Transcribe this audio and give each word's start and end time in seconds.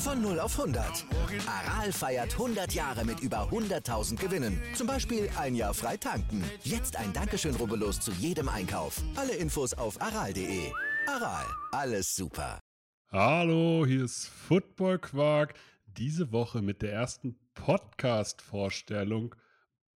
Von 0.00 0.22
0 0.22 0.40
auf 0.40 0.58
100. 0.58 1.04
Aral 1.46 1.92
feiert 1.92 2.32
100 2.32 2.72
Jahre 2.72 3.04
mit 3.04 3.20
über 3.20 3.50
100.000 3.50 4.16
Gewinnen. 4.16 4.58
Zum 4.74 4.86
Beispiel 4.86 5.28
ein 5.36 5.54
Jahr 5.54 5.74
frei 5.74 5.98
tanken. 5.98 6.42
Jetzt 6.64 6.96
ein 6.96 7.12
Dankeschön, 7.12 7.54
rubbellos 7.54 8.00
zu 8.00 8.10
jedem 8.12 8.48
Einkauf. 8.48 9.02
Alle 9.14 9.34
Infos 9.34 9.74
auf 9.74 10.00
aral.de. 10.00 10.72
Aral, 11.06 11.44
alles 11.72 12.16
super. 12.16 12.60
Hallo, 13.08 13.84
hier 13.86 14.04
ist 14.06 14.24
Football 14.26 15.00
Quark. 15.00 15.52
Diese 15.86 16.32
Woche 16.32 16.62
mit 16.62 16.80
der 16.80 16.92
ersten 16.94 17.38
Podcast-Vorstellung. 17.52 19.34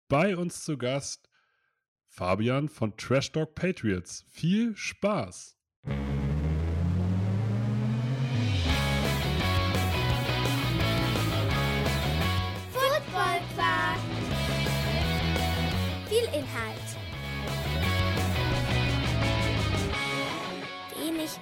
Bei 0.08 0.36
uns 0.36 0.64
zu 0.64 0.76
Gast 0.76 1.30
Fabian 2.08 2.68
von 2.68 2.94
Trash 2.98 3.32
Dog 3.32 3.54
Patriots. 3.54 4.26
Viel 4.28 4.76
Spaß! 4.76 5.56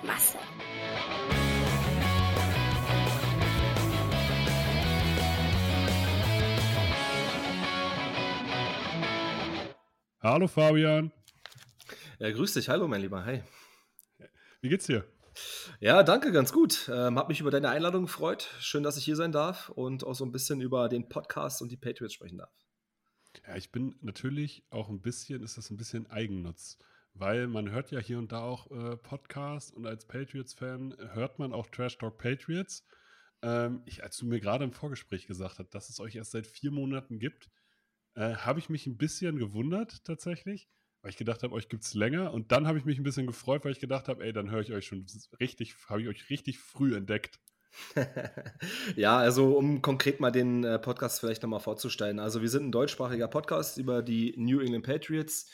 Masse. 0.02 0.38
Hallo 10.20 10.46
Fabian, 10.46 11.10
Ja, 12.18 12.30
grüß 12.30 12.52
dich, 12.54 12.68
hallo 12.68 12.86
mein 12.86 13.00
Lieber, 13.00 13.24
hi. 13.24 13.42
wie 14.60 14.68
geht's 14.68 14.86
dir? 14.86 15.04
Ja, 15.80 16.02
danke, 16.02 16.30
ganz 16.30 16.52
gut. 16.52 16.88
Ähm, 16.92 17.18
hab 17.18 17.28
mich 17.28 17.40
über 17.40 17.50
deine 17.50 17.70
Einladung 17.70 18.02
gefreut. 18.02 18.48
Schön, 18.60 18.82
dass 18.82 18.96
ich 18.98 19.04
hier 19.04 19.16
sein 19.16 19.32
darf 19.32 19.70
und 19.70 20.04
auch 20.04 20.14
so 20.14 20.24
ein 20.24 20.30
bisschen 20.30 20.60
über 20.60 20.88
den 20.88 21.08
Podcast 21.08 21.62
und 21.62 21.72
die 21.72 21.76
Patriots 21.76 22.14
sprechen 22.14 22.38
darf. 22.38 22.52
Ja, 23.46 23.56
ich 23.56 23.72
bin 23.72 23.96
natürlich 24.02 24.62
auch 24.70 24.88
ein 24.90 25.00
bisschen, 25.00 25.42
ist 25.42 25.56
das 25.56 25.70
ein 25.70 25.76
bisschen 25.78 26.08
Eigennutz, 26.10 26.78
weil 27.14 27.46
man 27.46 27.70
hört 27.70 27.90
ja 27.90 27.98
hier 27.98 28.18
und 28.18 28.32
da 28.32 28.40
auch 28.40 28.70
äh, 28.70 28.96
Podcasts 28.96 29.70
und 29.70 29.86
als 29.86 30.06
Patriots-Fan 30.06 30.96
hört 31.12 31.38
man 31.38 31.52
auch 31.52 31.66
Trash 31.68 31.98
Talk 31.98 32.18
Patriots. 32.18 32.86
Ähm, 33.42 33.82
ich, 33.86 34.02
als 34.02 34.16
du 34.16 34.26
mir 34.26 34.40
gerade 34.40 34.64
im 34.64 34.72
Vorgespräch 34.72 35.26
gesagt 35.26 35.58
hast, 35.58 35.70
dass 35.70 35.88
es 35.88 36.00
euch 36.00 36.14
erst 36.14 36.32
seit 36.32 36.46
vier 36.46 36.70
Monaten 36.70 37.18
gibt, 37.18 37.50
äh, 38.14 38.34
habe 38.34 38.58
ich 38.58 38.68
mich 38.68 38.86
ein 38.86 38.96
bisschen 38.96 39.38
gewundert 39.38 40.04
tatsächlich, 40.04 40.68
weil 41.02 41.10
ich 41.10 41.16
gedacht 41.16 41.42
habe, 41.42 41.54
euch 41.54 41.68
gibt 41.68 41.84
es 41.84 41.94
länger 41.94 42.32
und 42.32 42.52
dann 42.52 42.66
habe 42.66 42.78
ich 42.78 42.84
mich 42.84 42.98
ein 42.98 43.04
bisschen 43.04 43.26
gefreut, 43.26 43.64
weil 43.64 43.72
ich 43.72 43.80
gedacht 43.80 44.08
habe, 44.08 44.24
ey, 44.24 44.32
dann 44.32 44.50
höre 44.50 44.60
ich 44.60 44.72
euch 44.72 44.86
schon 44.86 45.06
richtig, 45.40 45.74
habe 45.88 46.02
ich 46.02 46.08
euch 46.08 46.30
richtig 46.30 46.58
früh 46.58 46.94
entdeckt. 46.94 47.40
ja, 48.96 49.16
also 49.16 49.56
um 49.56 49.80
konkret 49.80 50.20
mal 50.20 50.30
den 50.30 50.62
äh, 50.62 50.78
Podcast 50.78 51.20
vielleicht 51.20 51.42
nochmal 51.42 51.60
vorzustellen. 51.60 52.18
Also 52.18 52.42
wir 52.42 52.48
sind 52.48 52.66
ein 52.66 52.72
deutschsprachiger 52.72 53.28
Podcast 53.28 53.78
über 53.78 54.02
die 54.02 54.34
New 54.36 54.60
England 54.60 54.84
Patriots. 54.84 55.50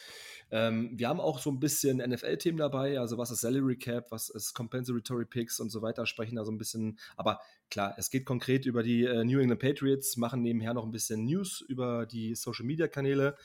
Ähm, 0.50 0.91
wir 0.98 1.08
haben 1.08 1.20
auch 1.20 1.38
so 1.38 1.50
ein 1.50 1.60
bisschen 1.60 1.98
NFL-Themen 1.98 2.59
dabei, 2.59 2.98
also 2.98 3.19
was 3.19 3.31
ist 3.31 3.41
Salary 3.41 3.76
Cap, 3.76 4.10
was 4.10 4.31
ist 4.31 4.54
Compensatory 4.54 5.25
Picks 5.25 5.60
und 5.60 5.70
so 5.70 5.82
weiter, 5.82 6.06
sprechen 6.06 6.36
da 6.36 6.44
so 6.44 6.53
ein 6.53 6.59
bisschen. 6.59 6.98
Aber 7.16 7.41
klar, 7.70 7.94
es 7.98 8.10
geht 8.10 8.25
konkret 8.25 8.66
über 8.66 8.82
die 8.82 9.04
äh, 9.04 9.25
New 9.25 9.41
England 9.41 9.60
Patriots, 9.60 10.16
machen 10.16 10.42
nebenher 10.42 10.75
noch 10.75 10.84
ein 10.84 10.92
bisschen 10.92 11.25
News 11.25 11.60
über 11.60 12.06
die 12.06 12.34
Social-Media-Kanäle. 12.34 13.37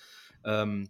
Ähm, 0.46 0.90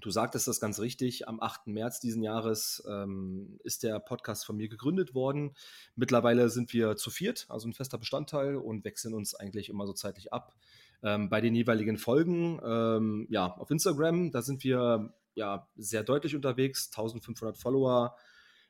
Du 0.00 0.10
sagtest 0.10 0.46
das 0.48 0.60
ganz 0.60 0.80
richtig. 0.80 1.28
Am 1.28 1.40
8. 1.40 1.68
März 1.68 1.98
diesen 1.98 2.22
Jahres 2.22 2.84
ähm, 2.86 3.58
ist 3.64 3.82
der 3.84 3.98
Podcast 4.00 4.44
von 4.44 4.54
mir 4.54 4.68
gegründet 4.68 5.14
worden. 5.14 5.54
Mittlerweile 5.96 6.50
sind 6.50 6.74
wir 6.74 6.96
zu 6.96 7.08
viert, 7.10 7.46
also 7.48 7.66
ein 7.66 7.72
fester 7.72 7.96
Bestandteil 7.96 8.56
und 8.56 8.84
wechseln 8.84 9.14
uns 9.14 9.34
eigentlich 9.34 9.70
immer 9.70 9.86
so 9.86 9.94
zeitlich 9.94 10.30
ab. 10.30 10.54
Ähm, 11.02 11.30
bei 11.30 11.40
den 11.40 11.54
jeweiligen 11.54 11.96
Folgen, 11.96 12.60
ähm, 12.62 13.26
ja, 13.30 13.46
auf 13.56 13.70
Instagram, 13.70 14.30
da 14.30 14.42
sind 14.42 14.62
wir 14.62 15.14
ja 15.34 15.68
sehr 15.76 16.02
deutlich 16.02 16.34
unterwegs, 16.34 16.88
1500 16.88 17.56
Follower, 17.56 18.16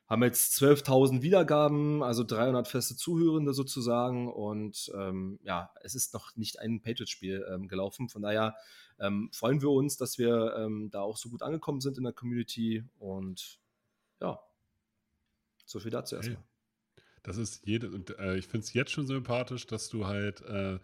haben 0.07 0.23
jetzt 0.23 0.61
12.000 0.61 1.23
Wiedergaben, 1.23 2.03
also 2.03 2.23
300 2.23 2.67
feste 2.67 2.95
Zuhörende 2.95 3.53
sozusagen. 3.53 4.31
Und 4.31 4.91
ähm, 4.95 5.39
ja, 5.43 5.71
es 5.81 5.95
ist 5.95 6.13
noch 6.13 6.35
nicht 6.35 6.59
ein 6.59 6.81
Patriots-Spiel 6.81 7.45
ähm, 7.51 7.67
gelaufen. 7.67 8.09
Von 8.09 8.21
daher 8.21 8.55
ähm, 8.99 9.29
freuen 9.33 9.61
wir 9.61 9.71
uns, 9.71 9.97
dass 9.97 10.17
wir 10.19 10.55
ähm, 10.57 10.89
da 10.91 11.01
auch 11.01 11.17
so 11.17 11.29
gut 11.29 11.41
angekommen 11.41 11.81
sind 11.81 11.97
in 11.97 12.03
der 12.03 12.13
Community. 12.13 12.83
Und 12.99 13.59
ja, 14.21 14.39
so 15.65 15.79
viel 15.79 15.91
dazu 15.91 16.15
erstmal. 16.15 16.43
Das 17.23 17.37
ist 17.37 17.65
jede, 17.65 17.89
und 17.89 18.17
äh, 18.19 18.37
ich 18.37 18.45
finde 18.45 18.65
es 18.65 18.73
jetzt 18.73 18.91
schon 18.91 19.07
sympathisch, 19.07 19.65
dass 19.65 19.89
du 19.89 20.05
halt 20.05 20.41
äh, 20.41 20.77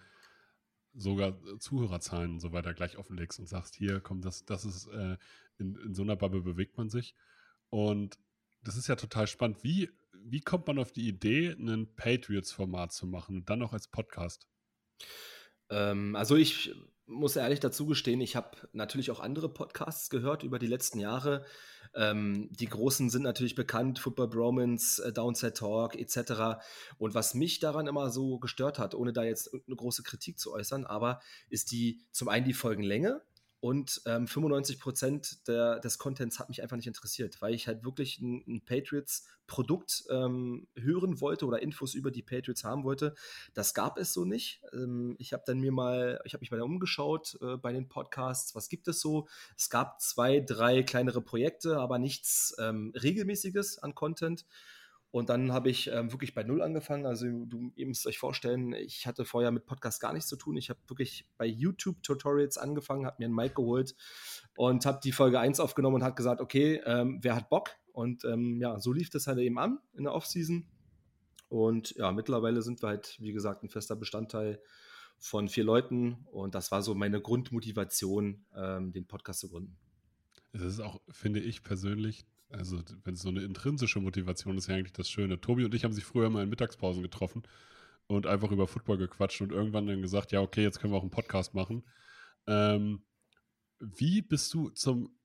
sogar 0.94 1.38
Zuhörerzahlen 1.59 2.31
und 2.31 2.40
so 2.40 2.52
weiter 2.52 2.74
gleich 2.74 2.97
offenlegst 2.97 3.40
und 3.40 3.47
sagst, 3.47 3.75
hier, 3.75 4.00
komm, 4.00 4.22
das, 4.22 4.46
das 4.46 4.66
ist, 4.66 4.88
äh, 4.88 5.18
in, 5.57 5.75
in 5.75 5.94
so 5.94 6.03
einer 6.03 6.16
Bubble 6.16 6.41
bewegt 6.41 6.78
man 6.78 6.90
sich. 6.90 7.16
Und 7.69 8.18
das 8.63 8.75
ist 8.75 8.88
ja 8.88 8.96
total 8.96 9.28
spannend. 9.28 9.63
Wie, 9.63 9.90
wie 10.13 10.41
kommt 10.41 10.68
man 10.68 10.79
auf 10.79 10.91
die 10.91 11.07
Idee, 11.07 11.52
ein 11.52 11.96
Patriots-Format 11.96 12.91
zu 12.91 13.07
machen 13.07 13.38
und 13.38 13.50
dann 13.50 13.59
noch 13.59 13.74
als 13.74 13.88
Podcast? 13.88 14.47
Ähm, 15.69 16.16
also 16.16 16.35
ich 16.35 16.74
muss 17.06 17.35
ehrlich 17.35 17.59
dazu 17.59 17.85
gestehen, 17.85 18.22
ich 18.22 18.35
habe 18.35 18.58
natürlich 18.73 19.12
auch 19.12 19.19
andere 19.19 19.50
Podcasts 19.50 20.09
gehört 20.09 20.44
über 20.44 20.59
die 20.59 20.68
letzten 20.68 21.00
Jahre. 21.00 21.46
Ähm, 21.94 22.50
die 22.52 22.68
großen 22.68 23.09
sind 23.09 23.24
natürlich 23.24 23.56
bekannt, 23.56 24.00
Football 24.00 24.29
Bromance, 24.29 25.03
äh, 25.03 25.12
Downside 25.12 25.53
Talk 25.53 25.96
etc. 25.96 26.63
Und 26.97 27.13
was 27.13 27.34
mich 27.34 27.59
daran 27.59 27.88
immer 27.88 28.09
so 28.09 28.40
gestört 28.40 28.79
hat, 28.79 28.96
ohne 28.96 29.13
da 29.13 29.24
jetzt 29.24 29.53
eine 29.53 29.75
große 29.75 30.03
Kritik 30.03 30.40
zu 30.40 30.53
äußern, 30.53 30.85
aber 30.85 31.22
ist 31.50 31.72
die 31.72 32.00
zum 32.12 32.29
einen 32.29 32.46
die 32.46 32.53
Folgenlänge 32.53 33.22
und 33.61 34.01
ähm, 34.07 34.27
95 34.27 34.79
Prozent 34.79 35.47
des 35.47 35.99
Contents 35.99 36.39
hat 36.39 36.49
mich 36.49 36.63
einfach 36.63 36.77
nicht 36.77 36.88
interessiert, 36.88 37.41
weil 37.44 37.53
ich 37.53 37.67
halt 37.67 37.85
wirklich 37.85 38.19
ein, 38.19 38.44
ein 38.47 38.66
Patriots-Produkt 38.66 40.05
ähm, 40.09 40.67
hören 40.75 41.22
wollte 41.22 41.45
oder 41.45 41.61
Infos 41.61 41.94
über 41.94 42.09
die 42.09 42.23
Patriots 42.23 42.63
haben 42.63 42.83
wollte. 42.83 43.13
Das 43.53 43.75
gab 43.75 43.99
es 43.99 44.13
so 44.13 44.25
nicht. 44.25 44.63
Ähm, 44.73 45.16
ich 45.19 45.31
habe 45.31 45.44
dann 45.45 45.59
mir 45.59 45.72
mal, 45.72 46.19
ich 46.25 46.33
habe 46.33 46.41
mich 46.41 46.49
mal 46.49 46.59
umgeschaut 46.61 47.38
äh, 47.41 47.55
bei 47.57 47.72
den 47.72 47.88
Podcasts, 47.88 48.55
was 48.55 48.67
gibt 48.67 48.88
es 48.88 48.99
so? 48.99 49.27
Es 49.55 49.69
gab 49.69 50.01
zwei, 50.01 50.39
drei 50.39 50.81
kleinere 50.81 51.22
Projekte, 51.22 51.78
aber 51.78 51.99
nichts 51.99 52.55
ähm, 52.57 52.91
regelmäßiges 52.99 53.78
an 53.78 53.93
Content. 53.93 54.43
Und 55.11 55.29
dann 55.29 55.51
habe 55.51 55.69
ich 55.69 55.88
ähm, 55.91 56.11
wirklich 56.13 56.33
bei 56.33 56.44
Null 56.44 56.61
angefangen. 56.61 57.05
Also 57.05 57.25
du, 57.27 57.73
ihr 57.75 57.85
müsst 57.85 58.07
euch 58.07 58.17
vorstellen, 58.17 58.73
ich 58.73 59.05
hatte 59.05 59.25
vorher 59.25 59.51
mit 59.51 59.66
Podcast 59.66 59.99
gar 59.99 60.13
nichts 60.13 60.29
zu 60.29 60.38
tun. 60.38 60.55
Ich 60.55 60.69
habe 60.69 60.79
wirklich 60.88 61.27
bei 61.38 61.45
YouTube 61.45 62.01
Tutorials 62.01 62.57
angefangen, 62.57 63.05
habe 63.05 63.17
mir 63.19 63.25
einen 63.25 63.35
Mic 63.35 63.53
geholt 63.53 63.94
und 64.55 64.85
habe 64.85 65.01
die 65.03 65.11
Folge 65.11 65.39
1 65.39 65.59
aufgenommen 65.59 65.97
und 65.97 66.03
hat 66.03 66.16
gesagt, 66.16 66.39
okay, 66.39 66.81
ähm, 66.85 67.19
wer 67.22 67.35
hat 67.35 67.49
Bock? 67.49 67.72
Und 67.91 68.23
ähm, 68.23 68.61
ja, 68.61 68.79
so 68.79 68.94
lief 68.94 69.09
das 69.09 69.27
halt 69.27 69.39
eben 69.39 69.59
an 69.59 69.79
in 69.94 70.05
der 70.05 70.13
Offseason. 70.13 70.66
Und 71.49 71.93
ja, 71.97 72.13
mittlerweile 72.13 72.61
sind 72.61 72.81
wir 72.81 72.88
halt, 72.88 73.17
wie 73.19 73.33
gesagt, 73.33 73.63
ein 73.63 73.69
fester 73.69 73.97
Bestandteil 73.97 74.61
von 75.17 75.49
vier 75.49 75.66
Leuten. 75.66 76.25
Und 76.31 76.55
das 76.55 76.72
war 76.72 76.81
so 76.81 76.96
meine 76.96 77.22
Grundmotivation, 77.22 78.46
ähm, 78.55 78.93
den 78.93 79.07
Podcast 79.07 79.41
zu 79.41 79.49
gründen. 79.49 79.78
Es 80.53 80.61
ist 80.61 80.79
auch, 80.79 81.02
finde 81.09 81.41
ich 81.41 81.64
persönlich, 81.64 82.25
also, 82.53 82.82
wenn 83.03 83.14
es 83.14 83.22
so 83.22 83.30
eine 83.30 83.44
intrinsische 83.44 84.00
Motivation 84.00 84.58
ist, 84.58 84.68
ja 84.68 84.76
eigentlich 84.76 84.94
das 84.94 85.09
Schöne. 85.09 85.40
Tobi 85.40 85.66
und 85.66 85.74
ich 85.74 85.84
haben 85.84 85.94
sich 85.94 86.03
früher 86.03 86.30
mal 86.30 86.44
in 86.44 86.50
Mittagspausen 86.50 87.02
getroffen 87.03 87.44
und 88.08 88.28
einfach 88.28 88.52
über 88.52 88.68
Football 88.68 88.98
gequatscht 88.98 89.42
und 89.42 89.52
irgendwann 89.52 89.88
dann 89.88 90.02
gesagt, 90.02 90.32
ja, 90.32 90.42
okay, 90.42 90.64
jetzt 90.64 90.80
können 90.80 90.94
wir 90.94 90.98
auch 90.98 91.03
einen 91.03 91.12
Podcast 91.12 91.53
machen. 91.53 91.84
Ähm, 92.48 93.03
wie 93.80 94.22
bist 94.22 94.53
du 94.53 94.70
zum, 94.70 95.16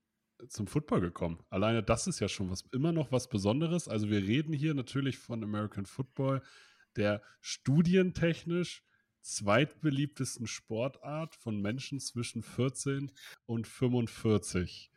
zum 0.47 0.67
Football 0.67 1.01
gekommen? 1.01 1.39
Alleine 1.49 1.83
das 1.83 2.07
ist 2.07 2.19
ja 2.19 2.27
schon 2.27 2.49
was, 2.49 2.63
immer 2.71 2.91
noch 2.91 3.11
was 3.11 3.29
Besonderes. 3.29 3.87
Also, 3.87 4.09
wir 4.09 4.21
reden 4.21 4.53
hier 4.53 4.73
natürlich 4.73 5.17
von 5.17 5.43
American 5.43 5.85
Football, 5.85 6.41
der 6.95 7.21
studientechnisch 7.41 8.83
zweitbeliebtesten 9.21 10.47
Sportart 10.47 11.35
von 11.35 11.61
Menschen 11.61 11.99
zwischen 11.99 12.41
14 12.41 13.11
und 13.45 13.67
45. 13.67 14.89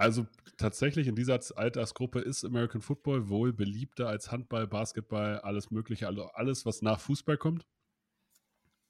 Also 0.00 0.26
tatsächlich 0.56 1.08
in 1.08 1.14
dieser 1.14 1.38
Altersgruppe 1.56 2.20
ist 2.20 2.42
American 2.42 2.80
Football 2.80 3.28
wohl 3.28 3.52
beliebter 3.52 4.08
als 4.08 4.32
Handball, 4.32 4.66
Basketball, 4.66 5.40
alles 5.40 5.70
Mögliche, 5.70 6.06
also 6.06 6.24
alles, 6.28 6.64
was 6.64 6.80
nach 6.80 6.98
Fußball 6.98 7.36
kommt? 7.36 7.66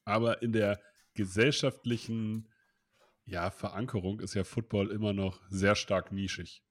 Aber 0.04 0.40
in 0.40 0.52
der 0.52 0.80
gesellschaftlichen 1.14 2.48
ja, 3.24 3.50
Verankerung 3.50 4.20
ist 4.20 4.34
ja 4.34 4.44
Football 4.44 4.92
immer 4.92 5.12
noch 5.12 5.40
sehr 5.48 5.74
stark 5.74 6.12
nischig. 6.12 6.62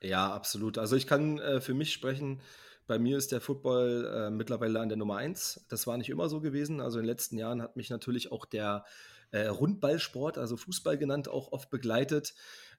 Ja, 0.00 0.32
absolut. 0.32 0.78
Also 0.78 0.94
ich 0.94 1.08
kann 1.08 1.40
äh, 1.40 1.60
für 1.60 1.74
mich 1.74 1.92
sprechen, 1.92 2.40
bei 2.86 3.00
mir 3.00 3.18
ist 3.18 3.32
der 3.32 3.40
Football 3.40 4.08
äh, 4.14 4.30
mittlerweile 4.30 4.78
an 4.78 4.90
der 4.90 4.98
Nummer 4.98 5.16
eins. 5.16 5.66
Das 5.68 5.88
war 5.88 5.96
nicht 5.96 6.08
immer 6.08 6.28
so 6.28 6.40
gewesen. 6.40 6.80
Also 6.80 7.00
in 7.00 7.02
den 7.02 7.10
letzten 7.10 7.36
Jahren 7.36 7.60
hat 7.60 7.74
mich 7.76 7.90
natürlich 7.90 8.30
auch 8.30 8.44
der 8.44 8.84
äh, 9.32 9.46
Rundballsport, 9.46 10.38
also 10.38 10.56
Fußball 10.56 10.98
genannt, 10.98 11.26
auch 11.26 11.50
oft 11.50 11.70
begleitet. 11.70 12.34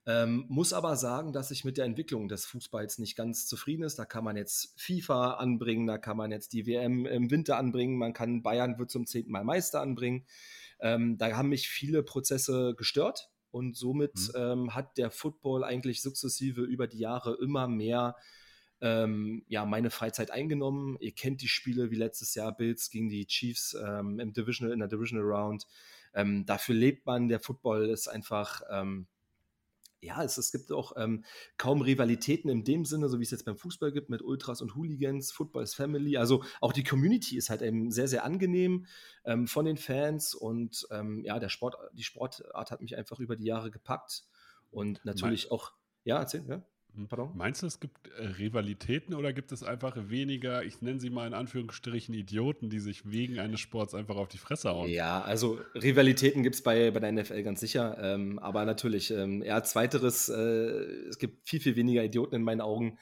Ähm, 0.06 0.46
muss 0.50 0.74
aber 0.74 0.98
sagen, 0.98 1.32
dass 1.32 1.50
ich 1.52 1.64
mit 1.64 1.78
der 1.78 1.86
Entwicklung 1.86 2.28
des 2.28 2.46
Fußballs 2.46 3.00
nicht 3.00 3.16
ganz 3.16 3.46
zufrieden 3.48 3.84
ist. 3.84 3.98
Da 3.98 4.06
kann 4.06 4.24
man 4.24 4.36
jetzt 4.36 4.74
FIFA 4.78 5.36
anbringen, 5.36 5.88
da 5.88 5.98
kann 5.98 6.18
man 6.18 6.32
jetzt 6.32 6.52
die 6.52 6.66
WM 6.68 7.06
im 7.06 7.32
Winter 7.32 7.58
anbringen, 7.58 7.98
man 7.98 8.14
kann 8.14 8.44
Bayern 8.44 8.78
wird 8.78 8.92
zum 8.92 9.06
zehnten 9.06 9.32
Mal 9.32 9.46
Meister 9.46 9.80
anbringen. 9.80 10.26
Ähm, 10.82 11.18
da 11.18 11.38
haben 11.38 11.50
mich 11.50 11.70
viele 11.70 12.04
Prozesse 12.04 12.76
gestört 12.76 13.30
und 13.52 13.78
somit 13.78 14.14
mhm. 14.34 14.42
ähm, 14.42 14.76
hat 14.76 14.98
der 14.98 15.10
Football 15.10 15.64
eigentlich 15.64 16.02
sukzessive 16.02 16.64
über 16.64 16.88
die 16.88 17.00
Jahre 17.00 17.38
immer 17.42 17.70
mehr 17.70 18.18
ähm, 18.82 19.46
ja, 19.48 19.66
meine 19.66 19.90
Freizeit 19.90 20.32
eingenommen. 20.32 20.98
Ihr 21.00 21.14
kennt 21.14 21.42
die 21.42 21.48
Spiele 21.48 21.90
wie 21.90 21.96
letztes 21.96 22.36
Jahr 22.36 22.54
Bills 22.54 22.90
gegen 22.90 23.08
die 23.08 23.26
Chiefs 23.26 23.78
ähm, 23.82 24.20
im 24.20 24.34
Divisional, 24.34 24.74
in 24.74 24.80
der 24.80 24.90
Divisional 24.90 25.26
Round. 25.26 25.66
Ähm, 26.14 26.46
dafür 26.46 26.76
lebt 26.76 27.06
man. 27.06 27.30
Der 27.30 27.40
Football 27.40 27.90
ist 27.90 28.10
einfach 28.10 28.62
ähm, 28.70 29.08
ja, 30.04 30.24
es, 30.24 30.38
es 30.38 30.52
gibt 30.52 30.72
auch 30.72 30.94
ähm, 30.98 31.24
kaum 31.58 31.82
Rivalitäten 31.82 32.50
in 32.50 32.64
dem 32.64 32.86
Sinne, 32.86 33.10
so 33.10 33.20
wie 33.20 33.24
es 33.24 33.32
jetzt 33.32 33.46
beim 33.46 33.58
Fußball 33.58 33.92
gibt, 33.92 34.10
mit 34.10 34.22
Ultras 34.22 34.62
und 34.62 34.76
Hooligans, 34.76 35.32
Football 35.32 35.64
ist 35.64 35.76
Family. 35.76 36.18
Also 36.18 36.44
auch 36.62 36.74
die 36.74 36.84
Community 36.84 37.38
ist 37.38 37.50
halt 37.50 37.62
eben 37.62 37.92
sehr, 37.92 38.08
sehr 38.08 38.24
angenehm 38.24 38.86
ähm, 39.26 39.48
von 39.48 39.66
den 39.66 39.78
Fans 39.78 40.36
und 40.36 40.88
ähm, 40.92 41.24
ja, 41.26 41.40
der 41.40 41.50
Sport, 41.50 41.78
die 41.94 42.04
Sportart 42.04 42.72
hat 42.72 42.82
mich 42.82 42.98
einfach 42.98 43.20
über 43.20 43.36
die 43.36 43.46
Jahre 43.46 43.72
gepackt 43.72 44.24
und 44.72 45.04
natürlich 45.06 45.52
auch, 45.52 45.72
ja, 46.04 46.20
erzähl, 46.20 46.46
ja. 46.48 46.64
Hm. 46.95 47.07
Pardon? 47.07 47.31
Meinst 47.36 47.62
du, 47.62 47.68
es 47.68 47.80
gibt 47.80 48.07
äh, 48.18 48.25
Rivalitäten 48.25 49.16
oder 49.16 49.34
gibt 49.34 49.51
es 49.51 49.63
einfach 49.63 49.95
weniger, 50.10 50.63
ich 50.63 50.81
nenne 50.81 51.00
sie 51.00 51.10
mal 51.10 51.25
in 51.25 51.34
Anführungsstrichen 51.34 52.13
Idioten, 52.13 52.69
die 52.69 52.80
sich 52.80 53.10
wegen 53.10 53.40
eines 53.40 53.60
Sports 53.60 53.95
einfach 53.95 54.16
auf 54.16 54.28
die 54.28 54.38
Fresse 54.38 54.69
hauen? 54.69 54.90
Ja, 54.90 55.22
also 55.22 55.60
Rivalitäten 55.75 56.44
gibt 56.44 56.56
es 56.56 56.62
bei, 56.62 56.92
bei 56.92 57.00
der 57.00 57.12
NFL 57.12 57.42
ganz 57.44 57.60
sicher. 57.60 57.98
Ähm, 58.00 58.38
aber 58.40 58.66
natürlich, 58.66 59.12
ähm, 59.12 59.42
eher 59.42 59.63
zweiteres, 59.63 60.30
äh, 60.30 60.36
es 60.36 61.18
gibt 61.18 61.48
viel, 61.48 61.60
viel 61.60 61.75
weniger 61.75 62.04
Idioten 62.04 62.36
in 62.36 62.44
meinen 62.44 62.62
Augen. 62.62 63.00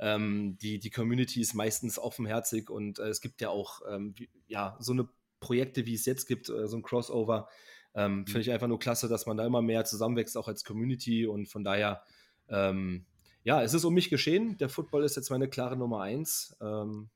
Ähm, 0.00 0.58
die, 0.60 0.78
die 0.78 0.90
Community 0.90 1.40
ist 1.40 1.54
meistens 1.54 1.98
offenherzig 1.98 2.70
und 2.70 2.98
äh, 2.98 3.08
es 3.08 3.20
gibt 3.20 3.40
ja 3.40 3.50
auch 3.50 3.80
ähm, 3.90 4.14
wie, 4.16 4.28
ja, 4.46 4.76
so 4.78 4.92
eine 4.92 5.08
Projekte, 5.40 5.86
wie 5.86 5.94
es 5.94 6.06
jetzt 6.06 6.26
gibt, 6.26 6.48
äh, 6.48 6.66
so 6.66 6.76
ein 6.76 6.82
Crossover. 6.82 7.48
Ähm, 7.94 8.20
mhm. 8.20 8.26
Finde 8.26 8.40
ich 8.42 8.52
einfach 8.52 8.68
nur 8.68 8.78
klasse, 8.78 9.08
dass 9.08 9.26
man 9.26 9.36
da 9.36 9.46
immer 9.46 9.62
mehr 9.62 9.84
zusammenwächst, 9.84 10.36
auch 10.36 10.48
als 10.48 10.64
Community 10.64 11.26
und 11.26 11.48
von 11.48 11.64
daher 11.64 12.02
ähm, 12.48 13.06
ja, 13.44 13.62
es 13.62 13.74
ist 13.74 13.84
um 13.84 13.94
mich 13.94 14.10
geschehen. 14.10 14.56
Der 14.58 14.68
Football 14.68 15.04
ist 15.04 15.16
jetzt 15.16 15.30
meine 15.30 15.48
klare 15.48 15.76
Nummer 15.76 16.02
eins. 16.02 16.56
Ähm, 16.60 17.10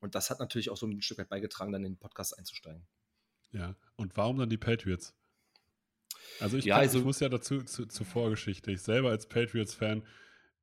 und 0.00 0.14
das 0.14 0.30
hat 0.30 0.40
natürlich 0.40 0.70
auch 0.70 0.76
so 0.76 0.86
ein 0.86 1.00
Stück 1.00 1.18
weit 1.18 1.28
beigetragen, 1.28 1.72
dann 1.72 1.84
in 1.84 1.92
den 1.92 1.98
Podcast 1.98 2.38
einzusteigen. 2.38 2.86
Ja, 3.52 3.74
und 3.96 4.16
warum 4.16 4.38
dann 4.38 4.50
die 4.50 4.58
Patriots? 4.58 5.14
Also 6.40 6.58
ich, 6.58 6.66
ja, 6.66 6.74
kann, 6.74 6.82
also, 6.82 6.98
ich 6.98 7.04
muss 7.04 7.20
ja 7.20 7.28
dazu 7.28 7.62
zu, 7.62 7.86
zur 7.86 8.06
Vorgeschichte. 8.06 8.70
Ich 8.70 8.82
selber 8.82 9.10
als 9.10 9.26
Patriots-Fan 9.26 10.02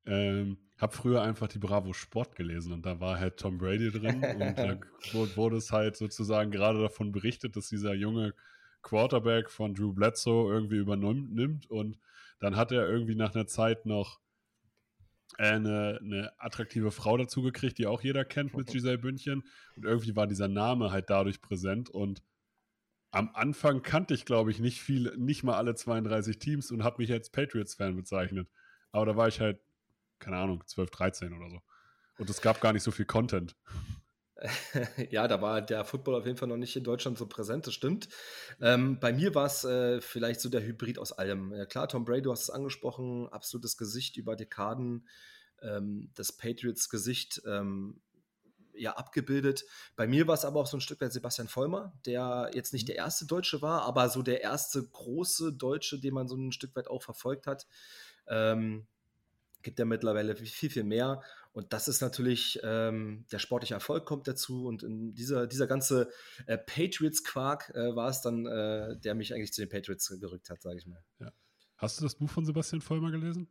ähm, 0.06 0.58
habe 0.78 0.94
früher 0.94 1.22
einfach 1.22 1.48
die 1.48 1.58
Bravo 1.58 1.92
Sport 1.92 2.36
gelesen 2.36 2.72
und 2.72 2.84
da 2.84 3.00
war 3.00 3.18
halt 3.18 3.38
Tom 3.38 3.58
Brady 3.58 3.90
drin 3.90 4.22
und 4.38 4.58
da 4.58 4.78
wurde 5.36 5.56
es 5.56 5.72
halt 5.72 5.96
sozusagen 5.96 6.50
gerade 6.50 6.80
davon 6.80 7.12
berichtet, 7.12 7.56
dass 7.56 7.68
dieser 7.68 7.94
junge 7.94 8.34
Quarterback 8.82 9.50
von 9.50 9.74
Drew 9.74 9.92
Bledsoe 9.92 10.52
irgendwie 10.52 10.76
übernimmt 10.76 11.70
und 11.70 11.98
dann 12.38 12.56
hat 12.56 12.72
er 12.72 12.88
irgendwie 12.88 13.14
nach 13.14 13.34
einer 13.34 13.46
Zeit 13.46 13.86
noch 13.86 14.20
eine, 15.38 15.98
eine 16.02 16.32
attraktive 16.38 16.90
Frau 16.90 17.16
dazu 17.16 17.42
gekriegt, 17.42 17.78
die 17.78 17.86
auch 17.86 18.02
jeder 18.02 18.24
kennt 18.24 18.54
mit 18.54 18.68
Giselle 18.68 18.98
Bündchen. 18.98 19.42
Und 19.76 19.84
irgendwie 19.84 20.16
war 20.16 20.26
dieser 20.26 20.48
Name 20.48 20.90
halt 20.90 21.10
dadurch 21.10 21.40
präsent. 21.40 21.90
Und 21.90 22.22
am 23.10 23.30
Anfang 23.34 23.82
kannte 23.82 24.14
ich, 24.14 24.24
glaube 24.24 24.50
ich, 24.50 24.60
nicht 24.60 24.80
viel, 24.80 25.14
nicht 25.16 25.42
mal 25.42 25.56
alle 25.56 25.74
32 25.74 26.38
Teams 26.38 26.70
und 26.70 26.84
habe 26.84 27.02
mich 27.02 27.12
als 27.12 27.30
Patriots-Fan 27.30 27.96
bezeichnet. 27.96 28.48
Aber 28.92 29.06
da 29.06 29.16
war 29.16 29.28
ich 29.28 29.40
halt, 29.40 29.60
keine 30.18 30.36
Ahnung, 30.36 30.62
12, 30.66 30.90
13 30.90 31.32
oder 31.32 31.50
so. 31.50 31.60
Und 32.18 32.30
es 32.30 32.40
gab 32.40 32.60
gar 32.60 32.72
nicht 32.72 32.82
so 32.82 32.90
viel 32.90 33.06
Content. 33.06 33.56
ja, 35.10 35.28
da 35.28 35.40
war 35.40 35.62
der 35.62 35.84
Football 35.84 36.16
auf 36.16 36.26
jeden 36.26 36.36
Fall 36.36 36.48
noch 36.48 36.56
nicht 36.56 36.76
in 36.76 36.84
Deutschland 36.84 37.18
so 37.18 37.26
präsent, 37.26 37.66
das 37.66 37.74
stimmt. 37.74 38.08
Ähm, 38.60 38.98
bei 38.98 39.12
mir 39.12 39.34
war 39.34 39.46
es 39.46 39.64
äh, 39.64 40.00
vielleicht 40.00 40.40
so 40.40 40.48
der 40.48 40.62
Hybrid 40.62 40.98
aus 40.98 41.12
allem. 41.12 41.52
Ja, 41.54 41.66
klar, 41.66 41.88
Tom 41.88 42.04
Brady, 42.04 42.22
du 42.22 42.32
hast 42.32 42.42
es 42.42 42.50
angesprochen, 42.50 43.28
absolutes 43.28 43.76
Gesicht 43.76 44.16
über 44.16 44.34
Dekaden, 44.36 45.08
ähm, 45.62 46.10
das 46.14 46.32
Patriots-Gesicht 46.36 47.42
ähm, 47.46 48.00
ja 48.76 48.96
abgebildet. 48.96 49.64
Bei 49.94 50.06
mir 50.06 50.26
war 50.26 50.34
es 50.34 50.44
aber 50.44 50.60
auch 50.60 50.66
so 50.66 50.76
ein 50.76 50.80
Stück 50.80 51.00
weit 51.00 51.12
Sebastian 51.12 51.48
Vollmer, 51.48 51.92
der 52.04 52.50
jetzt 52.54 52.72
nicht 52.72 52.84
mhm. 52.84 52.86
der 52.88 52.96
erste 52.96 53.26
Deutsche 53.26 53.62
war, 53.62 53.82
aber 53.82 54.08
so 54.08 54.22
der 54.22 54.42
erste 54.42 54.82
große 54.82 55.52
Deutsche, 55.52 56.00
den 56.00 56.14
man 56.14 56.28
so 56.28 56.36
ein 56.36 56.52
Stück 56.52 56.74
weit 56.74 56.88
auch 56.88 57.02
verfolgt 57.02 57.46
hat. 57.46 57.66
Ähm, 58.26 58.86
gibt 59.64 59.78
ja 59.80 59.84
mittlerweile 59.84 60.36
viel, 60.36 60.70
viel 60.70 60.84
mehr. 60.84 61.22
Und 61.52 61.72
das 61.72 61.88
ist 61.88 62.00
natürlich, 62.00 62.60
ähm, 62.62 63.26
der 63.32 63.38
sportliche 63.38 63.74
Erfolg 63.74 64.04
kommt 64.04 64.28
dazu. 64.28 64.66
Und 64.66 64.82
in 64.82 65.14
dieser, 65.14 65.46
dieser 65.46 65.66
ganze 65.66 66.10
äh, 66.46 66.58
Patriots-Quark 66.58 67.70
äh, 67.74 67.96
war 67.96 68.08
es 68.08 68.20
dann, 68.20 68.46
äh, 68.46 68.96
der 68.98 69.14
mich 69.14 69.34
eigentlich 69.34 69.52
zu 69.52 69.62
den 69.62 69.68
Patriots 69.68 70.08
gerückt 70.20 70.50
hat, 70.50 70.62
sage 70.62 70.78
ich 70.78 70.86
mal. 70.86 71.02
Ja. 71.18 71.32
Hast 71.76 71.98
du 71.98 72.04
das 72.04 72.14
Buch 72.14 72.30
von 72.30 72.44
Sebastian 72.44 72.80
Vollmer 72.80 73.10
gelesen? 73.10 73.48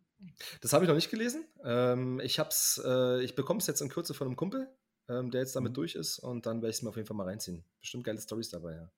Das 0.62 0.71
habe 0.71 0.86
ich 0.86 0.88
noch 0.88 0.95
nicht 0.95 1.12
gelesen. 1.12 1.45
Ähm, 1.63 2.21
ich 2.21 2.39
äh, 2.39 3.24
ich 3.24 3.36
bekomme 3.36 3.59
es 3.59 3.68
jetzt 3.68 3.81
in 3.81 3.89
Kürze 3.89 4.13
von 4.13 4.27
einem 4.27 4.38
Kumpel, 4.38 4.69
ähm, 5.09 5.31
der 5.31 5.42
jetzt 5.42 5.56
damit 5.56 5.71
mhm. 5.71 5.75
durch 5.75 5.95
ist. 5.95 6.19
Und 6.19 6.45
dann 6.45 6.62
werde 6.62 6.69
ich 6.69 6.77
es 6.77 6.81
mir 6.81 6.89
auf 6.89 6.95
jeden 6.95 7.07
Fall 7.07 7.18
mal 7.18 7.27
reinziehen. 7.27 7.66
Bestimmt 7.81 8.06
geile 8.06 8.21
Stories 8.21 8.50
dabei, 8.50 8.75
ja. 8.75 8.92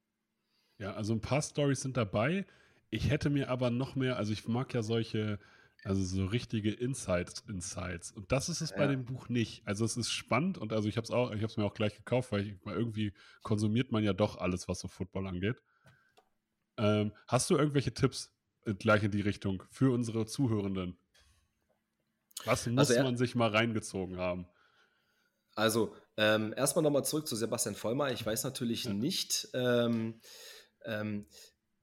Ja, 0.77 0.93
also 0.93 1.13
ein 1.13 1.21
paar 1.21 1.41
Stories 1.41 1.81
sind 1.81 1.97
dabei. 1.97 2.45
Ich 2.89 3.09
hätte 3.09 3.29
mir 3.29 3.49
aber 3.49 3.69
noch 3.69 3.95
mehr, 3.95 4.17
also 4.17 4.33
ich 4.33 4.47
mag 4.47 4.73
ja 4.73 4.83
solche 4.83 5.39
also 5.83 6.03
so 6.03 6.25
richtige 6.25 6.71
Insights, 6.71 7.43
Insights. 7.47 8.11
Und 8.11 8.31
das 8.31 8.49
ist 8.49 8.61
es 8.61 8.71
ja. 8.71 8.77
bei 8.77 8.87
dem 8.87 9.05
Buch 9.05 9.29
nicht. 9.29 9.65
Also 9.67 9.85
es 9.85 9.97
ist 9.97 10.09
spannend 10.09 10.57
und 10.57 10.73
also 10.73 10.89
ich 10.89 10.97
habe 10.97 11.05
es 11.05 11.11
auch, 11.11 11.31
ich 11.31 11.37
habe 11.37 11.47
es 11.47 11.57
mir 11.57 11.65
auch 11.65 11.73
gleich 11.73 11.95
gekauft, 11.95 12.31
weil, 12.31 12.47
ich, 12.47 12.55
irgendwie 12.65 13.13
konsumiert 13.43 13.91
man 13.91 14.03
ja 14.03 14.13
doch 14.13 14.37
alles, 14.37 14.67
was 14.67 14.79
so 14.79 14.87
Football 14.87 15.27
angeht. 15.27 15.61
Ähm, 16.77 17.13
hast 17.27 17.49
du 17.49 17.57
irgendwelche 17.57 17.93
Tipps 17.93 18.31
äh, 18.65 18.73
gleich 18.73 19.03
in 19.03 19.11
die 19.11 19.21
Richtung 19.21 19.63
für 19.69 19.93
unsere 19.93 20.25
Zuhörenden? 20.25 20.97
Was 22.45 22.67
muss 22.67 22.89
also 22.89 23.03
man 23.03 23.17
sich 23.17 23.35
mal 23.35 23.49
reingezogen 23.49 24.17
haben? 24.17 24.47
Also 25.55 25.95
ähm, 26.17 26.53
erstmal 26.55 26.83
nochmal 26.83 27.05
zurück 27.05 27.27
zu 27.27 27.35
Sebastian 27.35 27.75
Vollmer. 27.75 28.11
Ich 28.11 28.25
weiß 28.25 28.43
natürlich 28.43 28.85
ja. 28.85 28.93
nicht, 28.93 29.47
ähm, 29.53 30.19
ähm, 30.83 31.27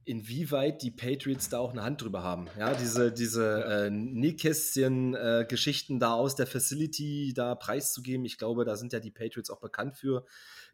inwieweit 0.04 0.82
die 0.82 0.90
Patriots 0.90 1.48
da 1.48 1.58
auch 1.58 1.72
eine 1.72 1.82
Hand 1.82 2.02
drüber 2.02 2.22
haben. 2.22 2.48
Ja, 2.58 2.74
diese, 2.74 3.12
diese 3.12 3.64
äh, 3.64 3.90
Nähkästchen-Geschichten 3.90 5.96
äh, 5.96 6.00
da 6.00 6.14
aus 6.14 6.34
der 6.34 6.46
Facility 6.46 7.32
da 7.34 7.54
preiszugeben. 7.54 8.24
Ich 8.24 8.38
glaube, 8.38 8.64
da 8.64 8.76
sind 8.76 8.92
ja 8.92 9.00
die 9.00 9.10
Patriots 9.10 9.50
auch 9.50 9.60
bekannt 9.60 9.96
für, 9.96 10.24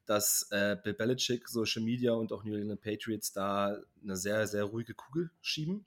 dass 0.06 0.49
äh, 0.50 0.76
Bill 0.82 0.94
Belichick, 0.94 1.49
Social 1.49 1.82
Media 1.82 2.12
und 2.12 2.32
auch 2.32 2.44
New 2.44 2.56
England 2.56 2.80
Patriots 2.80 3.32
da 3.32 3.78
eine 4.02 4.16
sehr, 4.16 4.47
sehr 4.47 4.64
ruhige 4.64 4.94
Kugel 4.94 5.30
schieben. 5.40 5.87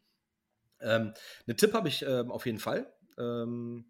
Ähm, 0.79 1.13
einen 1.47 1.57
Tipp 1.57 1.73
habe 1.73 1.87
ich 1.87 2.03
ähm, 2.03 2.31
auf 2.31 2.45
jeden 2.45 2.59
Fall. 2.59 2.91
Ähm, 3.17 3.85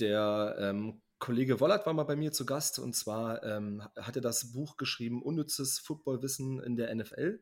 der 0.00 0.56
ähm, 0.58 1.00
Kollege 1.18 1.60
Wollert 1.60 1.86
war 1.86 1.92
mal 1.92 2.04
bei 2.04 2.16
mir 2.16 2.32
zu 2.32 2.46
Gast 2.46 2.78
und 2.78 2.94
zwar 2.94 3.42
ähm, 3.42 3.82
hat 3.96 4.16
er 4.16 4.22
das 4.22 4.52
Buch 4.52 4.76
geschrieben, 4.76 5.22
Unnützes 5.22 5.78
Footballwissen 5.80 6.60
in 6.60 6.76
der 6.76 6.94
NFL. 6.94 7.40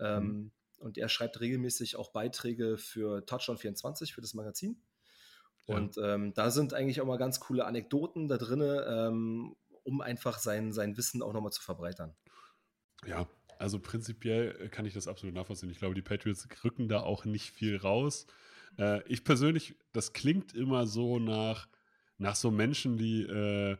Ähm, 0.00 0.24
mhm. 0.24 0.52
Und 0.78 0.98
er 0.98 1.08
schreibt 1.08 1.40
regelmäßig 1.40 1.96
auch 1.96 2.10
Beiträge 2.10 2.78
für 2.78 3.24
Touchdown 3.26 3.58
24, 3.58 4.14
für 4.14 4.22
das 4.22 4.34
Magazin. 4.34 4.82
Ja. 5.66 5.76
Und 5.76 5.98
ähm, 6.02 6.32
da 6.34 6.50
sind 6.50 6.72
eigentlich 6.72 7.00
auch 7.00 7.06
mal 7.06 7.18
ganz 7.18 7.38
coole 7.38 7.66
Anekdoten 7.66 8.28
da 8.28 8.38
drin, 8.38 8.62
ähm, 8.62 9.56
um 9.84 10.00
einfach 10.00 10.38
sein, 10.38 10.72
sein 10.72 10.96
Wissen 10.96 11.22
auch 11.22 11.32
nochmal 11.32 11.52
zu 11.52 11.62
verbreitern. 11.62 12.16
Ja, 13.06 13.28
also 13.58 13.78
prinzipiell 13.78 14.68
kann 14.70 14.86
ich 14.86 14.94
das 14.94 15.06
absolut 15.06 15.34
nachvollziehen. 15.34 15.70
Ich 15.70 15.78
glaube, 15.78 15.94
die 15.94 16.02
Patriots 16.02 16.48
rücken 16.64 16.88
da 16.88 17.00
auch 17.00 17.26
nicht 17.26 17.50
viel 17.50 17.76
raus. 17.76 18.26
Äh, 18.78 19.06
ich 19.06 19.22
persönlich, 19.22 19.76
das 19.92 20.12
klingt 20.12 20.54
immer 20.54 20.86
so 20.86 21.18
nach, 21.18 21.68
nach 22.16 22.36
so 22.36 22.50
Menschen, 22.50 22.96
die 22.96 23.22
äh, 23.22 23.76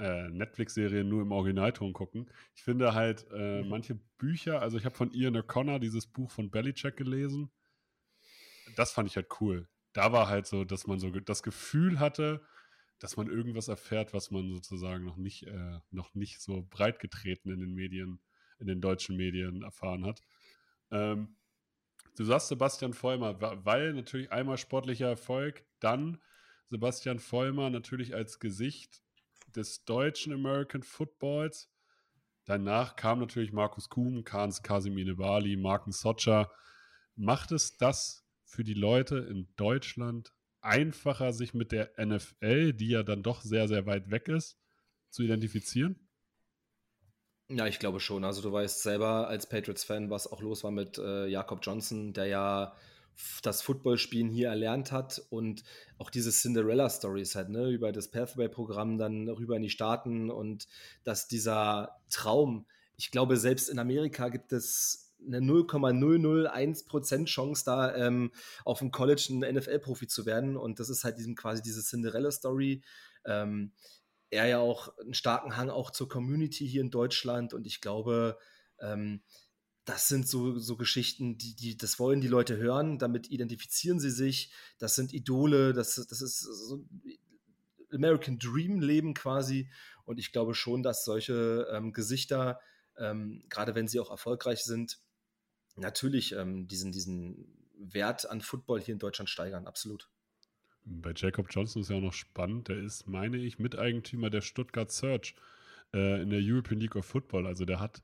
äh, 0.00 0.28
Netflix-Serien 0.30 1.08
nur 1.08 1.22
im 1.22 1.32
Originalton 1.32 1.92
gucken. 1.92 2.30
Ich 2.54 2.62
finde 2.62 2.94
halt 2.94 3.26
äh, 3.32 3.62
mhm. 3.62 3.68
manche 3.68 3.94
Bücher, 4.18 4.60
also 4.60 4.78
ich 4.78 4.84
habe 4.84 4.94
von 4.94 5.12
Ian 5.12 5.36
O'Connor 5.36 5.78
dieses 5.78 6.06
Buch 6.06 6.30
von 6.30 6.50
Bellycheck 6.50 6.96
gelesen. 6.96 7.50
Das 8.76 8.92
fand 8.92 9.08
ich 9.08 9.16
halt 9.16 9.28
cool. 9.40 9.68
Da 9.92 10.12
war 10.12 10.28
halt 10.28 10.46
so, 10.46 10.64
dass 10.64 10.86
man 10.86 10.98
so 10.98 11.10
das 11.10 11.42
Gefühl 11.42 11.98
hatte, 11.98 12.40
dass 12.98 13.16
man 13.16 13.28
irgendwas 13.28 13.68
erfährt, 13.68 14.12
was 14.12 14.30
man 14.30 14.48
sozusagen 14.48 15.04
noch 15.04 15.16
nicht, 15.16 15.46
äh, 15.46 15.78
noch 15.90 16.14
nicht 16.14 16.40
so 16.40 16.66
breit 16.70 16.98
getreten 16.98 17.50
in 17.50 17.60
den 17.60 17.74
Medien 17.74 18.20
in 18.60 18.66
den 18.66 18.80
deutschen 18.80 19.16
Medien 19.16 19.62
erfahren 19.62 20.04
hat. 20.04 20.22
Ähm, 20.90 21.36
du 22.16 22.24
sagst 22.24 22.48
Sebastian 22.48 22.92
Vollmer, 22.92 23.40
weil 23.64 23.94
natürlich 23.94 24.30
einmal 24.30 24.58
sportlicher 24.58 25.08
Erfolg, 25.08 25.64
dann 25.80 26.20
Sebastian 26.68 27.18
Vollmer 27.18 27.70
natürlich 27.70 28.14
als 28.14 28.38
Gesicht 28.38 29.02
des 29.56 29.84
deutschen 29.84 30.32
American 30.32 30.82
Footballs. 30.82 31.70
Danach 32.44 32.96
kam 32.96 33.20
natürlich 33.20 33.52
Markus 33.52 33.88
Kuhn, 33.88 34.24
Kans 34.24 34.62
Kasimine 34.62 35.14
Bali, 35.14 35.56
Marken 35.56 35.92
Socha. 35.92 36.50
Macht 37.14 37.52
es 37.52 37.76
das 37.76 38.24
für 38.44 38.64
die 38.64 38.74
Leute 38.74 39.18
in 39.18 39.52
Deutschland 39.56 40.32
einfacher, 40.60 41.32
sich 41.32 41.54
mit 41.54 41.72
der 41.72 41.92
NFL, 41.98 42.72
die 42.72 42.88
ja 42.88 43.02
dann 43.02 43.22
doch 43.22 43.42
sehr, 43.42 43.68
sehr 43.68 43.86
weit 43.86 44.10
weg 44.10 44.28
ist, 44.28 44.58
zu 45.10 45.22
identifizieren? 45.22 46.08
Ja, 47.48 47.66
ich 47.66 47.78
glaube 47.78 47.98
schon. 47.98 48.24
Also 48.24 48.42
du 48.42 48.52
weißt 48.52 48.82
selber 48.82 49.26
als 49.26 49.48
Patriots-Fan, 49.48 50.08
was 50.08 50.30
auch 50.30 50.40
los 50.40 50.62
war 50.62 50.70
mit 50.70 50.98
äh, 50.98 51.26
Jakob 51.26 51.60
Johnson, 51.62 52.12
der 52.12 52.26
ja 52.26 52.76
das 53.42 53.62
Footballspielen 53.62 54.30
hier 54.30 54.48
erlernt 54.48 54.92
hat 54.92 55.22
und 55.30 55.62
auch 55.98 56.10
diese 56.10 56.30
Cinderella-Stories 56.30 57.34
hat, 57.34 57.48
ne, 57.50 57.68
über 57.68 57.92
das 57.92 58.08
Pathway-Programm 58.10 58.98
dann 58.98 59.28
rüber 59.28 59.56
in 59.56 59.62
die 59.62 59.70
Staaten 59.70 60.30
und 60.30 60.66
dass 61.04 61.28
dieser 61.28 62.00
Traum, 62.10 62.66
ich 62.96 63.10
glaube, 63.10 63.36
selbst 63.36 63.68
in 63.68 63.78
Amerika 63.78 64.28
gibt 64.28 64.52
es 64.52 65.10
eine 65.26 65.40
0,001% 65.40 67.26
Chance, 67.26 67.64
da 67.64 67.94
ähm, 67.94 68.32
auf 68.64 68.78
dem 68.78 68.90
College 68.90 69.28
ein 69.30 69.54
NFL-Profi 69.54 70.06
zu 70.06 70.26
werden. 70.26 70.56
Und 70.56 70.80
das 70.80 70.88
ist 70.88 71.04
halt 71.04 71.18
diesem 71.18 71.34
quasi 71.34 71.62
diese 71.62 71.82
Cinderella-Story. 71.82 72.82
Ähm, 73.26 73.72
er 74.30 74.46
ja 74.46 74.58
auch 74.58 74.96
einen 74.98 75.14
starken 75.14 75.56
Hang 75.56 75.70
auch 75.70 75.90
zur 75.90 76.08
Community 76.08 76.66
hier 76.66 76.80
in 76.80 76.90
Deutschland 76.90 77.52
und 77.52 77.66
ich 77.66 77.80
glaube, 77.80 78.38
ähm, 78.80 79.22
das 79.90 80.08
sind 80.08 80.28
so, 80.28 80.58
so 80.58 80.76
Geschichten, 80.76 81.36
die, 81.36 81.54
die, 81.54 81.76
das 81.76 81.98
wollen 81.98 82.20
die 82.20 82.28
Leute 82.28 82.56
hören, 82.56 82.98
damit 82.98 83.30
identifizieren 83.30 83.98
sie 83.98 84.10
sich, 84.10 84.52
das 84.78 84.94
sind 84.94 85.12
Idole, 85.12 85.72
das, 85.72 85.94
das 85.94 86.22
ist 86.22 86.40
so 86.40 86.84
American 87.92 88.38
Dream 88.38 88.80
Leben 88.80 89.14
quasi 89.14 89.68
und 90.04 90.18
ich 90.18 90.32
glaube 90.32 90.54
schon, 90.54 90.82
dass 90.82 91.04
solche 91.04 91.66
ähm, 91.72 91.92
Gesichter, 91.92 92.60
ähm, 92.96 93.42
gerade 93.48 93.74
wenn 93.74 93.88
sie 93.88 93.98
auch 93.98 94.10
erfolgreich 94.10 94.62
sind, 94.62 94.98
natürlich 95.76 96.32
ähm, 96.32 96.68
diesen, 96.68 96.92
diesen 96.92 97.46
Wert 97.76 98.30
an 98.30 98.40
Football 98.40 98.80
hier 98.80 98.92
in 98.92 99.00
Deutschland 99.00 99.28
steigern, 99.28 99.66
absolut. 99.66 100.08
Bei 100.84 101.12
Jacob 101.14 101.48
Johnson 101.50 101.82
ist 101.82 101.90
ja 101.90 101.96
auch 101.96 102.00
noch 102.00 102.12
spannend. 102.12 102.68
Der 102.68 102.78
ist, 102.78 103.06
meine 103.06 103.36
ich, 103.36 103.58
Miteigentümer 103.58 104.30
der 104.30 104.40
Stuttgart 104.40 104.90
Search 104.90 105.34
äh, 105.92 106.22
in 106.22 106.30
der 106.30 106.40
European 106.42 106.80
League 106.80 106.96
of 106.96 107.06
Football. 107.06 107.46
Also 107.46 107.64
der 107.64 107.80
hat, 107.80 108.02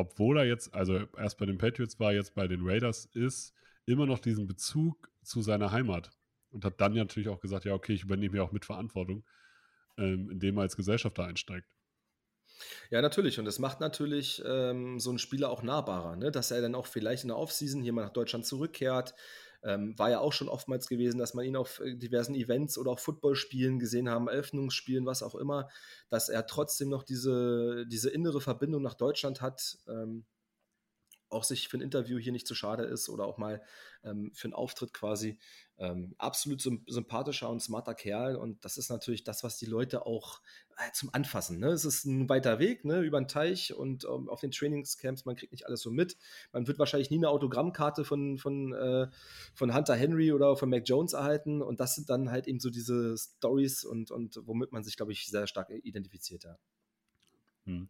obwohl 0.00 0.38
er 0.38 0.44
jetzt, 0.44 0.74
also 0.74 1.06
erst 1.16 1.38
bei 1.38 1.46
den 1.46 1.58
Patriots 1.58 1.98
war, 2.00 2.12
jetzt 2.12 2.34
bei 2.34 2.46
den 2.48 2.60
Raiders 2.62 3.06
ist, 3.12 3.54
immer 3.86 4.06
noch 4.06 4.18
diesen 4.18 4.46
Bezug 4.46 5.10
zu 5.22 5.42
seiner 5.42 5.72
Heimat. 5.72 6.10
Und 6.50 6.64
hat 6.64 6.80
dann 6.80 6.94
natürlich 6.94 7.28
auch 7.28 7.40
gesagt, 7.40 7.64
ja, 7.64 7.74
okay, 7.74 7.92
ich 7.92 8.02
übernehme 8.02 8.36
ja 8.36 8.42
auch 8.42 8.52
mit 8.52 8.64
Verantwortung, 8.64 9.24
ähm, 9.96 10.30
indem 10.30 10.58
er 10.58 10.62
als 10.62 10.76
Gesellschafter 10.76 11.24
einsteigt. 11.24 11.68
Ja, 12.90 13.00
natürlich. 13.00 13.38
Und 13.38 13.44
das 13.44 13.58
macht 13.58 13.80
natürlich 13.80 14.42
ähm, 14.44 14.98
so 14.98 15.10
einen 15.10 15.18
Spieler 15.18 15.50
auch 15.50 15.62
nahbarer, 15.62 16.16
ne? 16.16 16.30
dass 16.30 16.50
er 16.50 16.60
dann 16.60 16.74
auch 16.74 16.86
vielleicht 16.86 17.22
in 17.22 17.28
der 17.28 17.38
Offseason 17.38 17.82
hier 17.82 17.92
mal 17.92 18.02
nach 18.02 18.12
Deutschland 18.12 18.44
zurückkehrt, 18.44 19.14
ähm, 19.62 19.98
war 19.98 20.10
ja 20.10 20.20
auch 20.20 20.32
schon 20.32 20.48
oftmals 20.48 20.88
gewesen, 20.88 21.18
dass 21.18 21.34
man 21.34 21.44
ihn 21.44 21.56
auf 21.56 21.80
äh, 21.80 21.94
diversen 21.94 22.34
Events 22.34 22.78
oder 22.78 22.90
auch 22.90 22.98
Footballspielen 22.98 23.78
gesehen 23.78 24.08
haben, 24.08 24.28
Eröffnungsspielen, 24.28 25.06
was 25.06 25.22
auch 25.22 25.34
immer, 25.34 25.68
dass 26.08 26.28
er 26.28 26.46
trotzdem 26.46 26.88
noch 26.88 27.02
diese, 27.02 27.86
diese 27.86 28.10
innere 28.10 28.40
Verbindung 28.40 28.82
nach 28.82 28.94
Deutschland 28.94 29.40
hat. 29.40 29.78
Ähm, 29.88 30.24
auch 31.30 31.44
sich 31.44 31.68
für 31.68 31.78
ein 31.78 31.82
Interview 31.82 32.18
hier 32.18 32.32
nicht 32.32 32.46
zu 32.46 32.54
schade 32.54 32.84
ist 32.84 33.08
oder 33.08 33.24
auch 33.24 33.38
mal 33.38 33.62
ähm, 34.04 34.32
für 34.34 34.46
einen 34.46 34.54
Auftritt 34.54 34.92
quasi. 34.92 35.38
Ähm, 35.78 36.14
absolut 36.18 36.60
sympathischer 36.60 37.48
und 37.48 37.60
smarter 37.60 37.94
Kerl 37.94 38.36
und 38.36 38.64
das 38.64 38.76
ist 38.76 38.90
natürlich 38.90 39.24
das, 39.24 39.42
was 39.42 39.56
die 39.56 39.64
Leute 39.64 40.04
auch 40.04 40.42
äh, 40.76 40.92
zum 40.92 41.08
Anfassen. 41.14 41.58
Ne? 41.58 41.68
Es 41.68 41.86
ist 41.86 42.04
ein 42.04 42.28
weiter 42.28 42.58
Weg 42.58 42.84
ne? 42.84 43.00
über 43.00 43.18
den 43.18 43.28
Teich 43.28 43.72
und 43.72 44.04
ähm, 44.04 44.28
auf 44.28 44.40
den 44.40 44.50
Trainingscamps, 44.50 45.24
man 45.24 45.36
kriegt 45.36 45.52
nicht 45.52 45.66
alles 45.66 45.80
so 45.80 45.90
mit. 45.90 46.18
Man 46.52 46.66
wird 46.66 46.78
wahrscheinlich 46.78 47.10
nie 47.10 47.16
eine 47.16 47.30
Autogrammkarte 47.30 48.04
von, 48.04 48.36
von, 48.36 48.74
äh, 48.74 49.08
von 49.54 49.74
Hunter 49.74 49.94
Henry 49.94 50.32
oder 50.32 50.56
von 50.56 50.68
Mac 50.68 50.82
Jones 50.86 51.14
erhalten 51.14 51.62
und 51.62 51.80
das 51.80 51.94
sind 51.94 52.10
dann 52.10 52.30
halt 52.30 52.46
eben 52.46 52.60
so 52.60 52.68
diese 52.68 53.16
Stories 53.16 53.84
und, 53.84 54.10
und 54.10 54.38
womit 54.44 54.72
man 54.72 54.84
sich, 54.84 54.96
glaube 54.96 55.12
ich, 55.12 55.28
sehr 55.28 55.46
stark 55.46 55.70
identifiziert. 55.70 56.44
Ja. 56.44 56.58
Hm. 57.64 57.88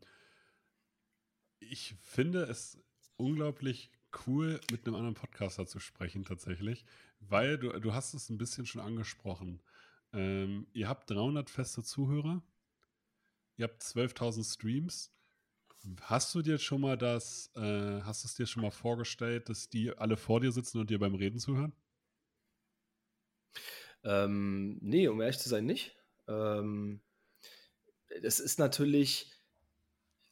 Ich 1.61 1.95
finde 2.03 2.45
es 2.45 2.79
unglaublich 3.21 3.91
cool, 4.27 4.61
mit 4.71 4.87
einem 4.87 4.97
anderen 4.97 5.15
Podcaster 5.15 5.67
zu 5.67 5.79
sprechen, 5.79 6.25
tatsächlich, 6.25 6.85
weil 7.21 7.59
du, 7.59 7.71
du 7.81 7.95
hast 7.95 8.15
es 8.15 8.29
ein 8.31 8.39
bisschen 8.39 8.67
schon 8.67 8.81
angesprochen. 8.81 9.63
Ähm, 10.13 10.67
ihr 10.73 10.89
habt 10.89 11.11
300 11.11 11.49
feste 11.49 11.83
Zuhörer, 11.83 12.43
ihr 13.57 13.65
habt 13.65 13.83
12.000 13.83 14.55
Streams. 14.55 15.13
Hast 16.03 16.35
du 16.35 16.43
dir 16.43 16.59
schon 16.59 16.81
mal 16.83 16.99
das, 16.99 17.51
äh, 17.55 18.03
hast 18.03 18.25
du 18.25 18.29
es 18.29 18.35
dir 18.35 18.47
schon 18.47 18.63
mal 18.63 18.71
vorgestellt, 18.71 19.49
dass 19.49 19.71
die 19.71 19.97
alle 19.97 20.17
vor 20.17 20.41
dir 20.41 20.53
sitzen 20.53 20.79
und 20.79 20.91
dir 20.91 20.99
beim 20.99 21.15
Reden 21.15 21.39
zuhören? 21.39 21.73
Ähm, 24.03 24.79
nee, 24.81 25.09
um 25.09 25.21
ehrlich 25.21 25.39
zu 25.39 25.49
sein, 25.49 25.67
nicht. 25.67 25.97
Ähm, 26.29 27.01
es 28.09 28.41
ist 28.41 28.59
natürlich, 28.59 29.33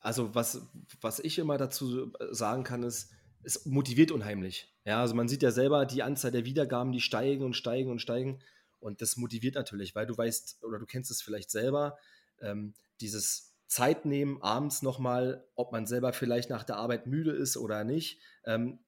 also 0.00 0.34
was, 0.34 0.68
was 1.00 1.18
ich 1.18 1.38
immer 1.38 1.58
dazu 1.58 2.12
sagen 2.30 2.64
kann, 2.64 2.82
ist, 2.82 3.10
es 3.42 3.66
motiviert 3.66 4.10
unheimlich. 4.10 4.74
Ja, 4.84 5.00
also 5.00 5.14
man 5.14 5.28
sieht 5.28 5.42
ja 5.42 5.50
selber 5.50 5.86
die 5.86 6.02
Anzahl 6.02 6.30
der 6.30 6.44
Wiedergaben, 6.44 6.92
die 6.92 7.00
steigen 7.00 7.44
und 7.44 7.54
steigen 7.54 7.90
und 7.90 8.00
steigen. 8.00 8.40
Und 8.80 9.00
das 9.02 9.16
motiviert 9.16 9.54
natürlich, 9.54 9.94
weil 9.94 10.06
du 10.06 10.16
weißt, 10.16 10.64
oder 10.64 10.78
du 10.78 10.86
kennst 10.86 11.10
es 11.10 11.22
vielleicht 11.22 11.50
selber, 11.50 11.98
ähm, 12.40 12.74
dieses 13.00 13.54
Zeit 13.66 14.06
nehmen, 14.06 14.40
abends 14.42 14.82
nochmal, 14.82 15.46
ob 15.54 15.72
man 15.72 15.86
selber 15.86 16.12
vielleicht 16.12 16.50
nach 16.50 16.64
der 16.64 16.76
Arbeit 16.76 17.06
müde 17.06 17.32
ist 17.32 17.56
oder 17.56 17.84
nicht, 17.84 18.20
ähm, 18.44 18.78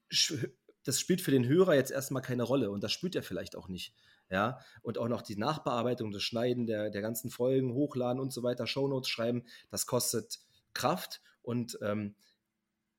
das 0.84 0.98
spielt 0.98 1.20
für 1.20 1.30
den 1.30 1.46
Hörer 1.46 1.74
jetzt 1.74 1.90
erstmal 1.90 2.22
keine 2.22 2.42
Rolle 2.42 2.70
und 2.70 2.82
das 2.82 2.92
spürt 2.92 3.14
er 3.14 3.22
vielleicht 3.22 3.56
auch 3.56 3.68
nicht. 3.68 3.94
Ja, 4.30 4.60
und 4.82 4.96
auch 4.96 5.08
noch 5.08 5.22
die 5.22 5.36
Nachbearbeitung, 5.36 6.12
das 6.12 6.22
Schneiden 6.22 6.66
der, 6.66 6.90
der 6.90 7.02
ganzen 7.02 7.30
Folgen, 7.30 7.74
hochladen 7.74 8.20
und 8.20 8.32
so 8.32 8.44
weiter, 8.44 8.66
Shownotes 8.66 9.08
schreiben, 9.08 9.44
das 9.70 9.86
kostet 9.86 10.38
Kraft 10.74 11.20
und 11.42 11.78
ähm, 11.82 12.14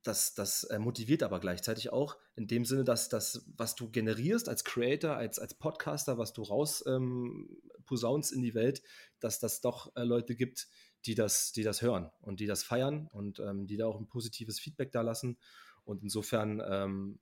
das, 0.03 0.33
das 0.33 0.63
äh, 0.65 0.79
motiviert 0.79 1.21
aber 1.21 1.39
gleichzeitig 1.39 1.91
auch 1.91 2.17
in 2.35 2.47
dem 2.47 2.65
Sinne, 2.65 2.83
dass 2.83 3.09
das, 3.09 3.45
was 3.55 3.75
du 3.75 3.89
generierst 3.91 4.49
als 4.49 4.63
Creator, 4.63 5.15
als, 5.15 5.37
als 5.37 5.53
Podcaster, 5.53 6.17
was 6.17 6.33
du 6.33 6.41
raus 6.41 6.83
ähm, 6.87 7.61
posaunst 7.85 8.31
in 8.31 8.41
die 8.41 8.55
Welt, 8.55 8.81
dass 9.19 9.39
das 9.39 9.61
doch 9.61 9.95
äh, 9.95 10.03
Leute 10.03 10.35
gibt, 10.35 10.67
die 11.05 11.15
das, 11.15 11.51
die 11.51 11.63
das 11.63 11.81
hören 11.81 12.09
und 12.21 12.39
die 12.39 12.47
das 12.47 12.63
feiern 12.63 13.07
und 13.11 13.39
ähm, 13.39 13.67
die 13.67 13.77
da 13.77 13.85
auch 13.85 13.99
ein 13.99 14.07
positives 14.07 14.59
Feedback 14.59 14.91
da 14.91 15.01
lassen. 15.01 15.37
Und 15.83 16.03
insofern, 16.03 16.61
ähm, 16.65 17.19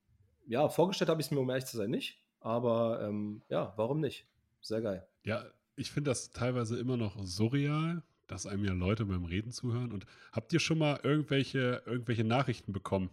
ja, 0.48 0.70
vorgestellt 0.70 1.10
habe 1.10 1.22
ich 1.22 1.28
es 1.28 1.32
mir, 1.32 1.40
um 1.40 1.50
ehrlich 1.50 1.66
zu 1.66 1.78
sein, 1.78 1.90
nicht. 1.90 2.24
Aber 2.40 3.02
ähm, 3.02 3.42
ja, 3.50 3.74
warum 3.76 4.00
nicht? 4.00 4.28
Sehr 4.62 4.82
geil. 4.82 5.08
Ja, 5.24 5.46
ich 5.76 5.92
finde 5.92 6.12
das 6.12 6.32
teilweise 6.32 6.78
immer 6.78 6.98
noch 6.98 7.18
surreal, 7.24 8.04
dass 8.30 8.46
einem 8.46 8.64
ja 8.64 8.74
Leute 8.74 9.06
beim 9.06 9.26
Reden 9.26 9.52
zuhören. 9.52 9.92
Und 9.92 10.06
habt 10.32 10.54
ihr 10.54 10.60
schon 10.60 10.78
mal 10.78 11.00
irgendwelche, 11.04 11.84
irgendwelche 11.86 12.24
Nachrichten 12.24 12.72
bekommen, 12.72 13.10